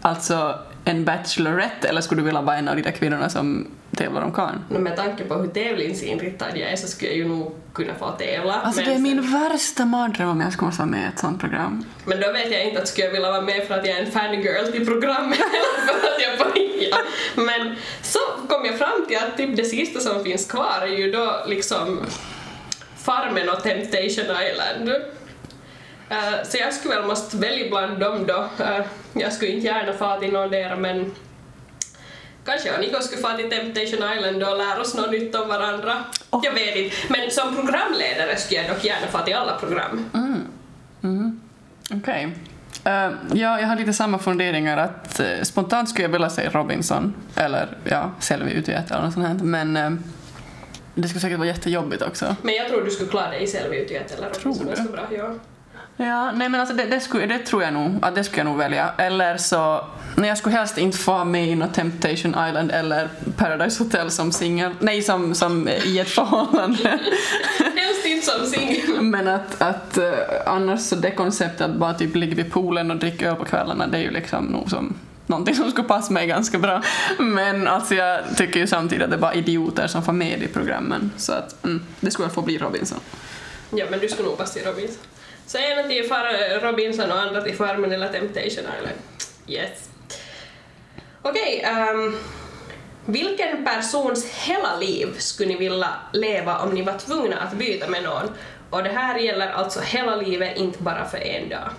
alltså 0.00 0.58
en 0.84 1.04
bachelorette 1.04 1.88
eller 1.88 2.00
skulle 2.00 2.20
du 2.20 2.24
vilja 2.24 2.40
vara 2.40 2.56
en 2.56 2.68
av 2.68 2.76
de 2.76 2.82
där 2.82 2.90
kvinnorna 2.90 3.30
som 3.30 3.66
tävlar 4.00 4.22
om 4.22 4.32
karln? 4.32 4.64
No, 4.68 4.78
med 4.78 4.96
tanke 4.96 5.24
på 5.24 5.34
hur 5.34 5.48
tävlingsinriktad 5.48 6.56
jag 6.56 6.72
är 6.72 6.76
så 6.76 6.86
skulle 6.86 7.10
jag 7.10 7.18
ju 7.18 7.28
nog 7.28 7.54
kunna 7.74 7.94
få 7.94 8.10
tävla. 8.10 8.54
Alltså 8.54 8.80
det 8.80 8.90
är 8.90 8.94
sen- 8.94 9.02
min 9.02 9.32
värsta 9.32 9.84
mardröm 9.84 10.28
om 10.28 10.40
jag 10.40 10.52
skulle 10.52 10.66
måste 10.66 10.82
vara 10.82 10.90
med 10.90 11.02
i 11.02 11.06
ett 11.14 11.18
sånt 11.18 11.40
program. 11.40 11.84
men 12.04 12.20
då 12.20 12.32
vet 12.32 12.52
jag 12.52 12.64
inte 12.64 12.82
att 12.82 12.88
skulle 12.88 13.06
jag 13.06 13.12
vilja 13.12 13.30
vara 13.30 13.40
med 13.40 13.66
för 13.66 13.78
att 13.78 13.86
jag 13.86 13.98
är 13.98 14.04
en 14.04 14.10
fangirl 14.10 14.72
till 14.72 14.86
programmet 14.86 15.38
eller 15.58 15.86
för 15.86 16.08
att 16.08 16.22
jag 16.22 16.30
ja. 16.90 16.96
Men 17.34 17.76
så 18.02 18.18
kom 18.48 18.64
jag 18.64 18.78
fram 18.78 19.06
till 19.08 19.16
att 19.16 19.36
typ 19.36 19.56
det 19.56 19.64
sista 19.64 20.00
som 20.00 20.24
finns 20.24 20.46
kvar 20.46 20.80
är 20.82 20.96
ju 20.98 21.12
då 21.12 21.44
liksom 21.46 22.00
Farmen 22.96 23.48
och 23.48 23.62
Temptation 23.62 24.36
Island. 24.50 24.88
Eh, 26.08 26.42
så 26.44 26.56
jag 26.58 26.74
skulle 26.74 26.94
väl 26.94 27.06
måste 27.06 27.36
välja 27.36 27.68
bland 27.70 27.98
dem 27.98 28.26
då. 28.26 28.64
Eh, 28.64 28.84
jag 29.12 29.32
skulle 29.32 29.50
inte 29.50 29.66
gärna 29.66 29.92
få 29.92 30.20
till 30.20 30.32
någon 30.32 30.50
där 30.50 30.76
men 30.76 31.14
Kanske 32.50 32.68
jag 32.68 32.78
och 32.78 32.84
Niko 32.84 33.02
skulle 33.02 33.22
få 33.22 33.36
till 33.36 33.50
Temptation 33.50 34.18
Island 34.18 34.42
och 34.42 34.58
lära 34.58 34.80
oss 34.80 34.94
något 34.94 35.10
nytt 35.10 35.34
om 35.34 35.48
varandra. 35.48 36.04
Oh. 36.30 36.40
Jag 36.44 36.52
vet 36.52 36.76
inte. 36.76 36.96
Men 37.08 37.30
som 37.30 37.56
programledare 37.56 38.36
skulle 38.36 38.60
jag 38.60 38.70
dock 38.70 38.84
gärna 38.84 39.06
få 39.06 39.18
till 39.18 39.34
alla 39.34 39.56
program. 39.56 40.10
Mm. 41.02 41.40
Okej. 41.94 42.36
Eh, 42.84 42.92
ja, 43.32 43.60
jag 43.60 43.66
har 43.66 43.76
lite 43.76 43.92
samma 43.92 44.18
funderingar 44.18 44.76
att 44.76 45.20
eh, 45.20 45.42
spontant 45.42 45.88
skulle 45.88 46.04
jag 46.04 46.12
vilja 46.12 46.30
säga 46.30 46.50
Robinson 46.50 47.14
eller 47.36 47.68
ja, 47.84 48.10
Selvi 48.20 48.52
Utgöt 48.52 48.90
eller 48.90 49.02
något 49.02 49.14
sånt 49.14 49.26
här. 49.26 49.34
Men 49.34 49.76
eh, 49.76 49.90
det 50.94 51.08
skulle 51.08 51.20
säkert 51.20 51.38
vara 51.38 51.48
jättejobbigt 51.48 52.02
också. 52.02 52.36
Men 52.42 52.54
jag 52.54 52.68
tror 52.68 52.82
du 52.84 52.90
skulle 52.90 53.10
klara 53.10 53.30
dig 53.30 53.42
i 53.42 53.46
Selvutgöt 53.46 54.18
eller 54.18 54.30
Tror 54.30 54.54
som 54.54 54.66
du? 54.66 54.74
ganska 54.74 54.92
bra. 54.92 55.06
Ja. 55.10 55.34
Ja, 56.06 56.32
nej 56.32 56.48
men 56.48 56.60
alltså 56.60 56.76
det, 56.76 56.84
det, 56.84 57.00
skulle, 57.00 57.26
det 57.26 57.38
tror 57.38 57.62
jag 57.62 57.72
nog 57.72 57.98
att 58.02 58.14
det 58.14 58.24
skulle 58.24 58.38
jag 58.38 58.46
nog 58.46 58.58
välja. 58.58 58.92
Eller 58.98 59.36
så, 59.36 59.84
nej 60.16 60.28
jag 60.28 60.38
skulle 60.38 60.56
helst 60.56 60.78
inte 60.78 60.98
få 60.98 61.24
med 61.24 61.48
i 61.48 61.54
något 61.54 61.74
Temptation 61.74 62.30
Island 62.48 62.70
eller 62.70 63.08
Paradise 63.36 63.82
Hotel 63.82 64.10
som 64.10 64.32
singel, 64.32 64.72
nej 64.80 65.02
som, 65.02 65.34
som 65.34 65.68
i 65.68 65.98
ett 65.98 66.08
förhållande. 66.08 66.88
Helst 67.76 68.06
inte 68.06 68.26
som 68.26 68.46
singel. 68.46 69.02
men 69.02 69.28
att, 69.28 69.62
att 69.62 69.98
eh, 69.98 70.12
annars 70.46 70.80
så 70.80 70.96
det 70.96 71.10
konceptet 71.10 71.60
att 71.60 71.76
bara 71.76 71.94
typ 71.94 72.16
ligga 72.16 72.34
vid 72.34 72.52
poolen 72.52 72.90
och 72.90 72.96
dricka 72.96 73.30
öl 73.30 73.36
på 73.36 73.44
kvällarna 73.44 73.86
det 73.86 73.98
är 73.98 74.02
ju 74.02 74.10
liksom 74.10 74.44
nog 74.44 74.70
som 74.70 74.94
någonting 75.26 75.54
som 75.54 75.70
skulle 75.70 75.88
passa 75.88 76.12
mig 76.12 76.26
ganska 76.26 76.58
bra. 76.58 76.82
Men 77.18 77.68
alltså 77.68 77.94
jag 77.94 78.20
tycker 78.36 78.60
ju 78.60 78.66
samtidigt 78.66 79.04
att 79.04 79.10
det 79.10 79.16
är 79.16 79.20
bara 79.20 79.34
idioter 79.34 79.86
som 79.86 80.02
får 80.02 80.12
med 80.12 80.42
i 80.42 80.46
programmen. 80.46 81.10
Så 81.16 81.32
att 81.32 81.64
mm, 81.64 81.82
det 82.00 82.10
skulle 82.10 82.28
få 82.28 82.42
bli 82.42 82.58
Robinson. 82.58 82.98
Ja, 83.70 83.84
men 83.90 84.00
du 84.00 84.08
skulle 84.08 84.28
nog 84.28 84.38
passa 84.38 84.52
till 84.52 84.64
Robinson. 84.64 85.02
Så 85.50 85.58
ena 85.58 85.88
till 85.88 86.08
far 86.08 86.60
Robinson 86.60 87.10
och 87.10 87.18
andra 87.18 87.42
till 87.42 87.56
Farmen 87.56 87.92
eller 87.92 88.08
Temptation 88.08 88.44
Island. 88.48 88.98
Yes. 89.46 89.88
Okej, 91.22 91.60
ehm, 91.60 92.16
vilken 93.06 93.64
persons 93.64 94.30
hela 94.30 94.76
liv 94.76 95.18
skulle 95.18 95.48
ni 95.48 95.56
vilja 95.56 95.88
leva 96.12 96.58
om 96.58 96.70
ni 96.70 96.82
var 96.82 96.98
tvungna 96.98 97.40
att 97.40 97.52
byta 97.52 97.88
med 97.88 98.02
någon? 98.02 98.30
Och 98.70 98.82
det 98.82 98.90
här 98.90 99.18
gäller 99.18 99.50
alltså 99.52 99.80
hela 99.80 100.16
livet, 100.16 100.56
inte 100.56 100.82
bara 100.82 101.04
för 101.04 101.18
en 101.18 101.48
dag. 101.48 101.70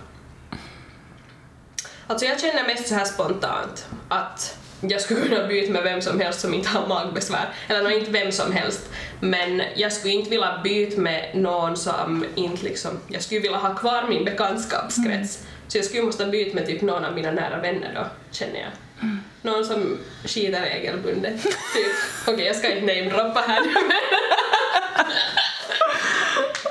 Alltså 2.06 2.26
jag 2.26 2.40
känner 2.40 2.66
mest 2.66 2.88
så 2.88 2.94
här 2.94 3.04
spontant 3.04 3.86
att 4.08 4.58
jag 4.88 5.00
skulle 5.00 5.20
kunna 5.20 5.46
byta 5.46 5.72
med 5.72 5.82
vem 5.82 6.02
som 6.02 6.20
helst 6.20 6.40
som 6.40 6.54
inte 6.54 6.68
har 6.68 6.86
magbesvär. 6.86 7.48
Eller 7.68 7.82
nå, 7.82 7.90
inte 7.90 8.10
vem 8.10 8.32
som 8.32 8.52
helst. 8.52 8.90
Men 9.20 9.62
jag 9.76 9.92
skulle 9.92 10.14
inte 10.14 10.30
vilja 10.30 10.60
byta 10.64 11.00
med 11.00 11.30
någon 11.34 11.76
som 11.76 12.24
inte 12.34 12.64
liksom... 12.64 12.90
Jag 13.08 13.22
skulle 13.22 13.40
vilja 13.40 13.58
ha 13.58 13.74
kvar 13.74 14.08
min 14.08 14.24
bekantskapskrets. 14.24 15.46
Så 15.68 15.78
jag 15.78 15.84
skulle 15.84 16.02
måste 16.02 16.26
byta 16.26 16.54
med 16.54 16.66
typ 16.66 16.82
någon 16.82 17.04
av 17.04 17.14
mina 17.14 17.30
nära 17.30 17.60
vänner 17.60 17.92
då, 17.94 18.06
känner 18.30 18.60
jag. 18.60 18.70
Någon 19.42 19.64
som 19.64 19.98
skiter 20.24 20.60
regelbundet. 20.60 21.42
Typ. 21.42 21.52
Okej, 22.26 22.46
jag 22.46 22.56
ska 22.56 22.74
inte 22.74 22.94
namedroppa 22.94 23.40
här. 23.40 23.60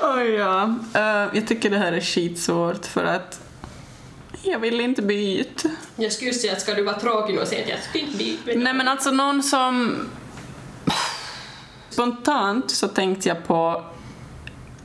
Oj 0.02 0.30
ja. 0.30 0.74
Eh, 0.94 1.28
jag 1.34 1.48
tycker 1.48 1.70
det 1.70 1.78
här 1.78 1.92
är 1.92 2.00
skitsvårt 2.00 2.86
för 2.86 3.04
att 3.04 3.40
jag 4.42 4.58
vill 4.58 4.80
inte 4.80 5.02
byta. 5.02 5.68
jag 5.96 6.12
skulle 6.12 6.32
säga 6.32 6.52
att 6.52 6.60
ska 6.60 6.74
du 6.74 6.82
vara 6.82 7.00
tråkig 7.00 7.40
och 7.40 7.48
säga 7.48 7.62
att 7.62 7.70
jag 7.70 7.78
skulle 7.82 8.04
inte 8.04 8.18
byta 8.18 8.58
Nej 8.58 8.74
men 8.74 8.88
alltså 8.88 9.10
någon 9.10 9.42
som... 9.42 9.96
Spontant 11.90 12.70
så 12.70 12.88
tänkte 12.88 13.28
jag 13.28 13.46
på... 13.46 13.84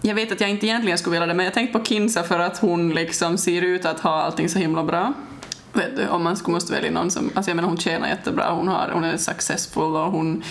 Jag 0.01 0.16
vet 0.16 0.32
att 0.32 0.41
jag 0.41 0.49
inte 0.49 0.66
egentligen 0.66 0.97
skulle 0.97 1.12
vilja 1.12 1.28
det, 1.28 1.34
men 1.34 1.45
jag 1.45 1.53
tänkte 1.53 1.80
på 1.80 1.86
Kinsa 1.86 2.24
för 2.24 2.39
att 2.39 2.58
hon 2.58 2.93
liksom 2.93 3.38
ser 3.38 3.62
ut 3.62 3.86
att 3.86 3.99
ha 3.99 4.22
allting 4.22 4.49
så 4.49 4.60
himla 4.60 4.84
bra. 4.84 5.14
Vet 5.74 5.95
du, 5.95 6.08
om 6.08 6.24
man 6.24 6.38
skulle 6.38 6.53
måste 6.53 6.74
välja 6.74 6.91
någon 6.91 7.12
som... 7.12 7.32
Alltså 7.36 7.49
jag 7.49 7.55
menar 7.55 7.70
hon 7.70 7.78
tjänar 7.78 8.08
jättebra, 8.08 8.51
hon, 8.51 8.68
har, 8.68 8.89
hon 8.93 9.03
är 9.03 9.18
successful 9.18 9.95
och 9.95 10.12
hon... 10.12 10.43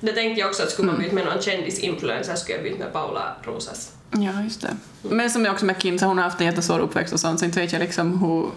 Det 0.00 0.12
tänkte 0.12 0.40
jag 0.40 0.48
också 0.48 0.62
att 0.62 0.70
skulle 0.70 0.86
man 0.86 0.98
byta 0.98 1.14
med 1.14 1.24
någon 1.24 1.42
kändisinfluencer 1.42 2.34
skulle 2.34 2.56
jag 2.58 2.64
byta 2.64 2.78
med 2.78 2.92
Paula 2.92 3.36
Rosas. 3.42 3.92
Ja, 4.18 4.42
just 4.42 4.60
det. 4.60 4.76
Men 5.02 5.30
som 5.30 5.44
jag 5.44 5.52
också 5.52 5.66
med 5.66 5.78
Kim, 5.78 5.98
så 5.98 6.06
hon 6.06 6.18
har 6.18 6.24
haft 6.24 6.40
en 6.40 6.46
jättesvår 6.46 6.78
uppväxt 6.78 7.12
och 7.12 7.20
sånt, 7.20 7.38
så 7.38 7.44
inte 7.44 7.60
vet 7.60 7.72
jag 7.72 7.80
liksom 7.80 8.18
hur... 8.18 8.50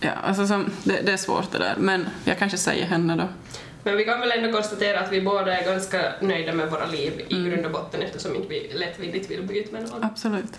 Ja, 0.00 0.12
alltså 0.24 0.46
som, 0.46 0.70
det, 0.84 1.00
det 1.06 1.12
är 1.12 1.16
svårt 1.16 1.52
det 1.52 1.58
där, 1.58 1.74
men 1.78 2.06
jag 2.24 2.38
kanske 2.38 2.58
säger 2.58 2.86
henne 2.86 3.16
då. 3.16 3.28
Men 3.84 3.96
vi 3.96 4.04
kan 4.04 4.20
väl 4.20 4.30
ändå 4.30 4.52
konstatera 4.52 5.00
att 5.00 5.12
vi 5.12 5.20
båda 5.20 5.58
är 5.58 5.64
ganska 5.64 6.12
nöjda 6.20 6.52
med 6.52 6.70
våra 6.70 6.86
liv 6.86 7.26
i 7.28 7.34
grund 7.34 7.66
och 7.66 7.72
botten 7.72 8.02
eftersom 8.02 8.36
inte 8.36 8.48
vi 8.48 8.72
lättvindigt 8.74 9.30
vill 9.30 9.42
byta 9.42 9.72
med 9.72 9.90
någon. 9.90 10.04
Absolut. 10.04 10.58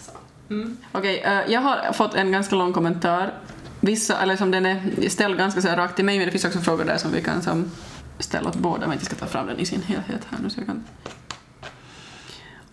Mm. 0.49 0.77
Okej, 0.91 1.19
eh, 1.19 1.39
jag 1.47 1.61
har 1.61 1.93
fått 1.93 2.15
en 2.15 2.31
ganska 2.31 2.55
lång 2.55 2.73
kommentar. 2.73 3.33
Vissa, 3.79 4.21
eller 4.21 4.35
som 4.35 4.51
den 4.51 4.65
är 4.65 5.09
ställd 5.09 5.37
ganska 5.37 5.61
så 5.61 5.67
rakt 5.67 5.95
till 5.95 6.05
mig, 6.05 6.17
men 6.17 6.25
det 6.25 6.31
finns 6.31 6.45
också 6.45 6.59
frågor 6.59 6.85
där 6.85 6.97
som 6.97 7.11
vi 7.11 7.21
kan 7.21 7.41
som 7.41 7.71
ställa 8.19 8.49
åt 8.49 8.55
båda, 8.55 8.87
men 8.87 8.97
jag 8.97 9.05
ska 9.05 9.15
ta 9.15 9.25
fram 9.25 9.47
den 9.47 9.59
i 9.59 9.65
sin 9.65 9.81
helhet 9.81 10.21
här 10.29 10.39
nu 10.43 10.49
så 10.49 10.59
jag 10.59 10.67
kan... 10.67 10.83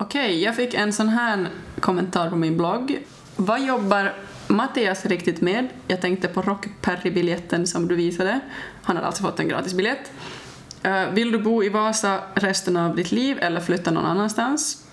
Okej, 0.02 0.42
jag 0.42 0.56
fick 0.56 0.74
en 0.74 0.92
sån 0.92 1.08
här 1.08 1.48
kommentar 1.80 2.30
på 2.30 2.36
min 2.36 2.56
blogg. 2.56 2.98
Vad 3.36 3.66
jobbar 3.66 4.12
Mattias 4.48 5.06
riktigt 5.06 5.40
med? 5.40 5.68
Jag 5.88 6.00
tänkte 6.00 6.28
på 6.28 6.42
Rockperry-biljetten 6.42 7.66
som 7.66 7.88
du 7.88 7.94
visade. 7.94 8.40
Han 8.82 8.96
har 8.96 9.04
alltså 9.04 9.22
fått 9.22 9.40
en 9.40 9.48
gratisbiljett. 9.48 10.12
Eh, 10.82 11.10
vill 11.10 11.32
du 11.32 11.38
bo 11.38 11.64
i 11.64 11.68
Vasa 11.68 12.20
resten 12.34 12.76
av 12.76 12.96
ditt 12.96 13.12
liv 13.12 13.38
eller 13.40 13.60
flytta 13.60 13.90
någon 13.90 14.04
annanstans? 14.04 14.86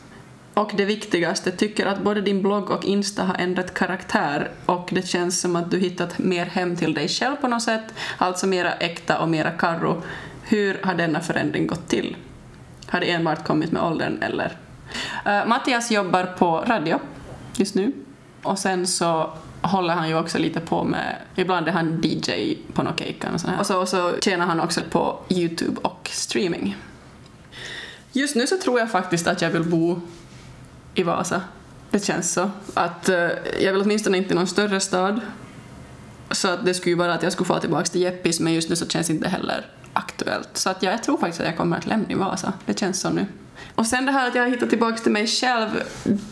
Och 0.54 0.72
det 0.78 0.86
viktigaste, 0.86 1.52
tycker 1.52 1.86
att 1.86 2.04
både 2.04 2.22
din 2.22 2.42
blogg 2.42 2.70
och 2.70 2.86
Insta 2.86 3.24
har 3.24 3.36
ändrat 3.36 3.74
karaktär 3.74 4.52
och 4.66 4.90
det 4.92 5.08
känns 5.08 5.42
som 5.42 5.56
att 5.56 5.72
du 5.72 5.80
hittat 5.80 6.20
mer 6.20 6.46
hem 6.46 6.76
till 6.76 6.94
dig 6.94 7.08
själv 7.08 7.36
på 7.36 7.48
något 7.48 7.64
sätt, 7.64 7.94
alltså 8.18 8.48
mera 8.48 8.74
äkta 8.74 9.20
och 9.20 9.30
mera 9.30 9.52
karro. 9.52 10.02
Hur 10.44 10.80
har 10.84 10.96
denna 10.96 11.20
förändring 11.20 11.68
gått 11.68 11.88
till? 11.88 12.18
Har 12.88 13.00
det 13.00 13.12
enbart 13.12 13.46
kommit 13.46 13.72
med 13.72 13.84
åldern 13.84 14.22
eller? 14.22 14.58
Eh, 15.26 15.46
Mattias 15.46 15.92
jobbar 15.92 16.24
på 16.24 16.64
radio 16.68 17.00
just 17.56 17.76
nu 17.76 17.92
och 18.44 18.60
sen 18.60 18.88
så 18.88 19.32
håller 19.62 19.94
han 19.94 20.10
ju 20.10 20.18
också 20.18 20.38
lite 20.38 20.60
på 20.60 20.84
med, 20.84 21.16
ibland 21.36 21.68
är 21.68 21.72
han 21.72 22.02
DJ 22.04 22.58
på 22.74 22.84
något 22.84 23.00
cake 23.00 23.30
och 23.34 23.42
sånt 23.42 23.54
här. 23.54 23.60
Och 23.60 23.66
så, 23.66 23.80
och 23.82 23.90
så 23.90 24.14
tjänar 24.22 24.46
han 24.46 24.60
också 24.60 24.82
på 24.90 25.20
Youtube 25.30 25.82
och 25.82 26.10
streaming. 26.14 26.78
Just 28.12 28.36
nu 28.36 28.48
så 28.48 28.58
tror 28.58 28.80
jag 28.80 28.92
faktiskt 28.92 29.28
att 29.28 29.42
jag 29.42 29.50
vill 29.50 29.64
bo 29.64 30.02
i 30.96 31.04
Vasa. 31.04 31.42
Det 31.92 32.06
känns 32.06 32.34
så. 32.34 32.50
Att 32.74 33.10
uh, 33.10 33.16
jag 33.60 33.74
vill 33.74 33.82
åtminstone 33.82 34.18
inte 34.18 34.34
i 34.34 34.36
någon 34.36 34.48
större 34.48 34.80
stad. 34.80 35.22
Så 36.32 36.48
att 36.48 36.66
det 36.66 36.74
skulle 36.74 36.92
ju 36.92 36.98
vara 36.98 37.14
att 37.14 37.24
jag 37.24 37.32
skulle 37.32 37.48
få 37.48 37.60
tillbaka 37.60 37.86
till 37.86 38.02
Jeppis, 38.02 38.40
men 38.40 38.54
just 38.54 38.70
nu 38.70 38.76
så 38.76 38.88
känns 38.88 39.08
det 39.08 39.14
inte 39.14 39.30
heller 39.30 39.66
aktuellt. 39.94 40.50
Så 40.54 40.70
att 40.70 40.84
ja, 40.84 40.92
jag 40.92 41.04
tror 41.04 41.18
faktiskt 41.18 41.42
att 41.42 41.48
jag 41.48 41.58
kommer 41.58 41.78
att 41.78 41.86
lämna 41.86 42.12
i 42.12 42.16
Vasa. 42.16 42.54
Det 42.66 42.80
känns 42.80 43.00
så 43.00 43.10
nu. 43.10 43.26
Och 43.78 43.86
sen 43.86 44.06
det 44.06 44.12
här 44.12 44.28
att 44.28 44.36
jag 44.36 44.44
har 44.44 44.50
hittat 44.50 44.70
tillbaka 44.70 44.98
till 44.98 45.12
mig 45.12 45.28
själv, 45.28 45.84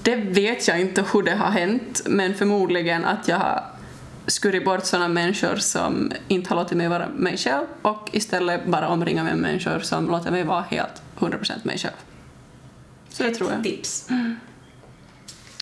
det 0.03 0.15
vet 0.15 0.67
jag 0.67 0.81
inte 0.81 1.05
hur 1.13 1.23
det 1.23 1.35
har 1.35 1.51
hänt, 1.51 2.01
men 2.05 2.35
förmodligen 2.35 3.05
att 3.05 3.27
jag 3.27 3.37
har 3.37 3.63
skurit 4.27 4.65
bort 4.65 4.85
sådana 4.85 5.07
människor 5.07 5.55
som 5.55 6.11
inte 6.27 6.49
har 6.49 6.55
låtit 6.55 6.77
mig 6.77 6.87
vara 6.87 7.07
mig 7.09 7.37
själv 7.37 7.65
och 7.81 8.09
istället 8.13 8.65
bara 8.65 8.87
omringa 8.87 9.23
mig 9.23 9.33
med 9.33 9.41
människor 9.41 9.79
som 9.79 10.07
låter 10.07 10.31
mig 10.31 10.43
vara 10.43 10.61
helt 10.61 11.01
100% 11.19 11.51
mig 11.63 11.77
själv. 11.77 11.93
Så 13.09 13.23
det 13.23 13.35
tror 13.35 13.51
jag. 13.51 13.63
Tips. 13.63 14.09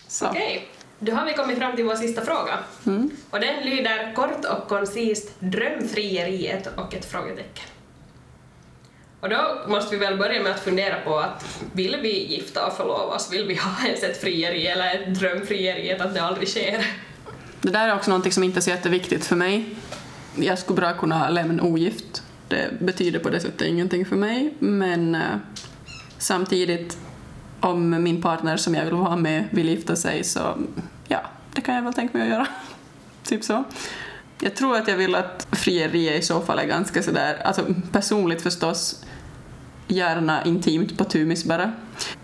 Så. 0.08 0.26
Okej, 0.26 0.68
då 0.98 1.12
har 1.12 1.26
vi 1.26 1.34
kommit 1.34 1.58
fram 1.58 1.76
till 1.76 1.84
vår 1.84 1.96
sista 1.96 2.22
fråga. 2.22 2.58
Mm. 2.86 3.10
Och 3.30 3.40
den 3.40 3.64
lyder 3.64 4.14
kort 4.14 4.44
och 4.44 4.68
koncist 4.68 5.40
drömfrieriet 5.40 6.66
och 6.78 6.94
ett 6.94 7.04
frågetecken. 7.04 7.64
Och 9.24 9.30
då 9.30 9.58
måste 9.68 9.96
vi 9.96 10.04
väl 10.04 10.18
börja 10.18 10.42
med 10.42 10.52
att 10.52 10.60
fundera 10.60 11.00
på 11.00 11.18
att 11.18 11.60
vill 11.72 11.96
vi 12.02 12.26
gifta 12.26 12.66
och 12.66 12.76
förlova 12.76 13.14
oss? 13.14 13.32
Vill 13.32 13.46
vi 13.46 13.54
ha 13.54 13.86
ens 13.86 14.02
ett 14.02 14.20
frieri 14.20 14.66
eller 14.66 14.94
ett 14.94 15.14
drömfrieri 15.14 15.92
att 16.00 16.14
det 16.14 16.22
aldrig 16.22 16.48
sker? 16.48 16.86
Det 17.60 17.70
där 17.70 17.88
är 17.88 17.94
också 17.94 18.10
någonting 18.10 18.32
som 18.32 18.44
inte 18.44 18.58
är 18.58 18.60
så 18.60 18.70
jätteviktigt 18.70 19.26
för 19.26 19.36
mig. 19.36 19.66
Jag 20.36 20.58
skulle 20.58 20.76
bra 20.76 20.92
kunna 20.92 21.28
lämna 21.28 21.62
ogift. 21.62 22.22
Det 22.48 22.80
betyder 22.80 23.18
på 23.18 23.30
det 23.30 23.40
sättet 23.40 23.62
ingenting 23.62 24.06
för 24.06 24.16
mig, 24.16 24.54
men 24.58 25.14
eh, 25.14 25.20
samtidigt 26.18 26.98
om 27.60 28.02
min 28.02 28.22
partner 28.22 28.56
som 28.56 28.74
jag 28.74 28.84
vill 28.84 28.94
vara 28.94 29.16
med 29.16 29.44
vill 29.50 29.68
gifta 29.68 29.96
sig 29.96 30.24
så 30.24 30.58
ja, 31.08 31.20
det 31.54 31.60
kan 31.60 31.74
jag 31.74 31.82
väl 31.82 31.94
tänka 31.94 32.18
mig 32.18 32.26
att 32.26 32.32
göra. 32.32 32.46
typ 33.24 33.44
så. 33.44 33.64
Jag 34.40 34.56
tror 34.56 34.76
att 34.76 34.88
jag 34.88 34.96
vill 34.96 35.14
att 35.14 35.46
frieriet 35.52 36.22
i 36.22 36.26
så 36.26 36.40
fall 36.40 36.58
är 36.58 36.66
ganska 36.66 37.02
sådär, 37.02 37.42
alltså 37.44 37.64
personligt 37.92 38.42
förstås, 38.42 39.04
gärna 39.88 40.44
intimt 40.44 40.98
på 40.98 41.04
tumis 41.04 41.44
bara. 41.44 41.72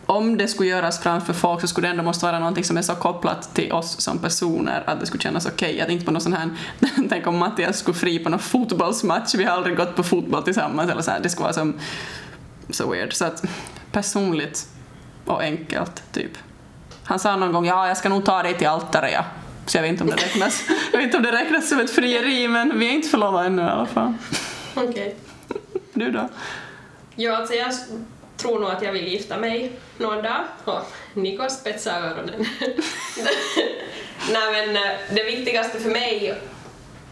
Om 0.07 0.37
det 0.37 0.49
skulle 0.49 0.69
göras 0.69 1.03
framför 1.03 1.33
folk 1.33 1.61
så 1.61 1.67
skulle 1.67 1.87
det 1.89 1.91
ändå 1.91 2.03
måste 2.03 2.27
vara 2.27 2.39
någonting 2.39 2.65
som 2.65 2.77
är 2.77 2.83
så 2.83 2.95
kopplat 2.95 3.55
till 3.55 3.73
oss 3.73 4.01
som 4.01 4.19
personer 4.19 4.83
att 4.87 5.01
det 5.01 5.07
skulle 5.07 5.23
kännas 5.23 5.47
okej. 5.47 5.81
Att 5.81 5.89
inte 5.89 6.05
på 6.05 6.11
någon 6.11 6.21
sån 6.21 6.33
här, 6.33 6.51
tänk 7.09 7.27
om 7.27 7.39
Mattias 7.39 7.79
skulle 7.79 7.95
fri 7.97 8.19
på 8.19 8.31
någon 8.31 8.41
fotbollsmatch, 8.41 9.35
vi 9.35 9.45
har 9.45 9.53
aldrig 9.53 9.77
gått 9.77 9.97
på 9.97 10.03
fotboll 10.03 10.43
tillsammans 10.43 10.91
eller 10.91 11.03
så 11.03 11.11
här. 11.11 11.21
det 11.21 11.29
skulle 11.29 11.45
vara 11.45 11.53
som 11.53 11.79
så 12.71 12.91
weird. 12.91 13.13
Så 13.13 13.25
att 13.25 13.45
personligt 13.93 14.69
och 15.27 15.43
enkelt, 15.43 16.03
typ. 16.13 16.33
Han 17.05 17.19
sa 17.19 17.37
någon 17.37 17.53
gång, 17.53 17.67
ja 17.67 17.89
jag 17.89 17.97
ska 17.97 18.09
nog 18.09 18.25
ta 18.25 18.43
dig 18.43 18.59
till 18.59 18.67
altaret 18.67 19.13
ja. 19.13 19.25
Så 19.67 19.79
jag 19.79 19.83
vet 19.83 19.91
inte 19.91 20.05
om 20.05 20.11
det 20.11 20.17
räknas, 20.17 20.63
jag 20.93 20.99
vet 20.99 21.07
inte 21.07 21.17
om 21.17 21.23
det 21.23 21.33
räknas 21.33 21.69
som 21.69 21.81
ett 21.81 21.91
frieri 21.91 22.49
men 22.49 22.79
vi 22.79 22.87
är 22.87 22.93
inte 22.93 23.09
förlovade 23.09 23.47
ännu 23.47 23.63
i 23.63 23.65
alla 23.65 23.87
fall. 23.87 24.15
Okej. 24.75 25.17
Du 25.93 26.11
då? 26.11 26.29
Ja, 27.21 27.37
alltså 27.37 27.55
jag 27.55 27.73
tror 28.37 28.59
nog 28.59 28.71
att 28.71 28.83
jag 28.83 28.93
vill 28.93 29.09
gifta 29.09 29.37
mig 29.39 29.73
någon 29.99 30.23
dag. 30.23 30.45
Och 30.65 30.81
Niko 31.15 31.49
spetsar 31.51 32.01
öronen. 32.03 32.47
Nej 34.33 34.53
men 34.53 34.77
eh, 34.77 34.93
det 35.11 35.25
viktigaste 35.25 35.81
för 35.81 35.91
mig 35.91 36.35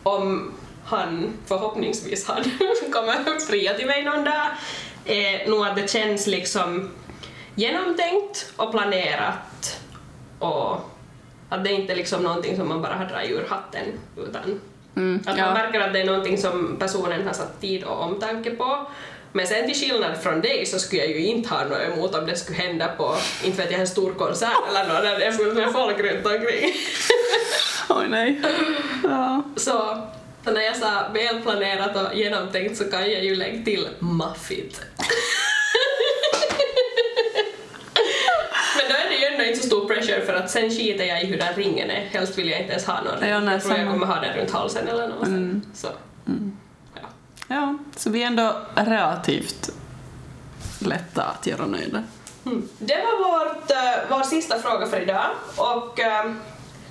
om 0.03 0.53
han 0.85 1.33
förhoppningsvis 1.47 2.27
han 2.27 2.43
kommer 2.93 3.41
fria 3.47 3.75
till 3.75 3.87
mig 3.87 4.05
någon 4.05 4.25
dag 4.25 4.47
är 5.05 5.49
nog 5.51 5.67
att 5.67 5.77
det 5.77 5.91
känns 5.91 6.27
liksom 6.27 6.91
genomtänkt 7.55 8.53
och 8.57 8.71
planerat 8.71 9.81
och 10.39 10.77
att 11.49 11.65
det 11.65 11.73
inte 11.73 11.93
är 11.93 11.97
liksom 11.97 12.23
någonting 12.23 12.57
som 12.57 12.69
man 12.69 12.83
bara 12.83 12.95
har 12.95 13.05
dragit 13.05 13.31
ur 13.31 13.47
hatten 13.49 13.85
utan 14.17 14.61
Mm, 14.97 15.23
att 15.27 15.39
ja. 15.39 15.45
man 15.45 15.55
märker 15.55 15.81
att 15.81 15.93
det 15.93 16.01
är 16.01 16.07
någonting 16.07 16.39
som 16.39 16.77
personen 16.79 17.27
har 17.27 17.33
satt 17.33 17.61
tid 17.61 17.85
och 17.85 18.03
omtanke 18.03 18.51
på. 18.51 18.87
Men 19.39 19.47
sen 19.47 19.66
till 19.66 19.74
skillnad 19.80 20.22
från 20.22 20.41
dig 20.41 20.66
så 20.66 20.78
skulle 20.78 21.03
jag 21.03 21.11
ju 21.11 21.26
inte 21.26 21.49
ha 21.49 21.64
något 21.64 21.82
emot 21.82 22.14
om 22.14 22.26
det 22.26 22.36
skulle 22.36 22.59
hända 22.59 22.89
på, 22.89 23.16
inte 23.45 23.62
vet 23.62 23.70
jag, 23.70 23.80
en 23.80 23.86
stor 23.86 24.14
konsert 24.14 24.68
eller 24.68 24.89
något 24.89 25.03
där 25.03 25.18
det 25.18 25.24
är 25.24 25.32
fullt 25.32 25.55
med 25.55 25.72
folk 25.72 25.99
runt 25.99 26.26
omkring. 26.26 26.72
Oj 27.89 28.09
nej. 28.09 28.41
Ja. 29.05 29.43
Så, 29.57 30.03
så 30.45 30.51
när 30.51 30.61
jag 30.61 30.76
sa 30.76 31.07
välplanerat 31.14 31.97
och 31.97 32.18
genomtänkt 32.18 32.76
så 32.76 32.84
kan 32.84 33.01
jag 33.11 33.24
ju 33.24 33.34
lägga 33.34 33.64
till 33.64 33.89
maffigt. 33.99 34.80
Men 38.76 38.84
då 38.89 38.95
är 38.95 39.09
det 39.09 39.16
ju 39.16 39.24
ändå 39.24 39.45
inte 39.45 39.59
så 39.59 39.66
stor 39.66 39.89
pressure 39.89 40.20
för 40.26 40.34
att 40.34 40.51
sen 40.51 40.70
skiter 40.70 41.05
jag 41.05 41.22
i 41.22 41.26
hur 41.26 41.39
den 41.39 41.55
ringen 41.55 41.91
är. 41.91 42.01
Helst 42.12 42.39
vill 42.39 42.49
jag 42.49 42.61
inte 42.61 42.72
ens 42.72 42.86
ha 42.86 43.03
någon 43.03 43.20
ring. 43.20 43.30
Ja, 43.30 43.41
nej, 43.41 43.55
jag 43.55 43.62
tror 43.62 43.78
jag 43.78 43.89
kommer 43.89 44.07
ha 44.07 44.20
den 44.20 44.36
runt 44.36 44.51
halsen 44.51 44.89
eller 44.89 45.09
något 45.09 45.26
Mm. 45.26 45.62
Så. 45.74 45.89
Ja 46.24 46.32
ja, 47.49 47.78
så 47.96 48.11
vi 48.11 48.22
är 48.22 48.26
ändå 48.26 48.57
relativt 48.74 49.70
lätta 50.78 51.22
att 51.22 51.46
göra 51.46 51.66
nöjda. 51.66 52.03
Mm. 52.46 52.68
Det 52.78 52.96
var 52.96 53.28
vårt, 53.28 53.70
eh, 53.70 53.76
vår 54.11 54.22
sista 54.22 54.59
fråga 54.59 54.86
för 54.86 55.01
idag 55.01 55.26
och 55.57 56.01
eh, 56.01 56.32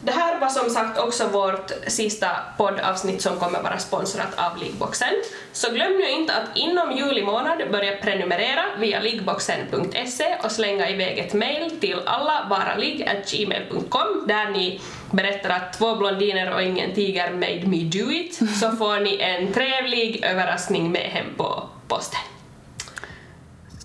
det 0.01 0.11
här 0.11 0.39
var 0.39 0.49
som 0.49 0.69
sagt 0.69 0.99
också 0.99 1.27
vårt 1.27 1.71
sista 1.87 2.29
poddavsnitt 2.57 3.21
som 3.21 3.39
kommer 3.39 3.63
vara 3.63 3.79
sponsrat 3.79 4.37
av 4.37 4.57
Liggboxen. 4.57 5.13
Så 5.51 5.71
glöm 5.71 5.91
nu 5.91 6.09
inte 6.09 6.33
att 6.33 6.57
inom 6.57 6.91
juli 6.91 7.23
månad 7.23 7.71
börja 7.71 7.97
prenumerera 7.97 8.65
via 8.79 8.99
liggboxen.se 8.99 10.37
och 10.43 10.51
slänga 10.51 10.89
iväg 10.89 11.17
ett 11.17 11.33
mail 11.33 11.79
till 11.79 11.99
allavaraligg.gmail.com 12.05 14.23
där 14.27 14.49
ni 14.49 14.81
berättar 15.11 15.49
att 15.49 15.73
två 15.73 15.95
blondiner 15.95 16.53
och 16.53 16.61
ingen 16.61 16.93
tiger 16.93 17.31
made 17.31 17.67
me 17.67 17.77
do 17.83 18.11
it 18.11 18.35
så 18.59 18.71
får 18.71 18.99
ni 18.99 19.17
en 19.21 19.53
trevlig 19.53 20.23
överraskning 20.23 20.91
med 20.91 21.01
hem 21.01 21.25
på 21.37 21.69
posten. 21.87 22.19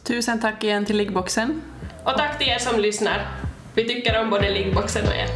Tusen 0.05 0.41
tack 0.41 0.65
igen 0.65 0.87
till 0.87 0.97
liggboxen. 0.97 1.63
Och 2.05 2.17
tack 2.17 2.39
till 2.39 2.49
er 2.49 2.59
som 2.59 2.81
lyssnar. 2.81 3.27
Vi 3.75 3.89
tycker 3.89 4.21
om 4.21 4.31
både 4.31 4.51
liggboxen 4.51 5.07
och 5.07 5.15
er. 5.15 5.29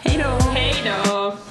Hej 0.00 0.24
då! 0.24 0.50
Hej 0.50 0.74
då! 0.84 1.47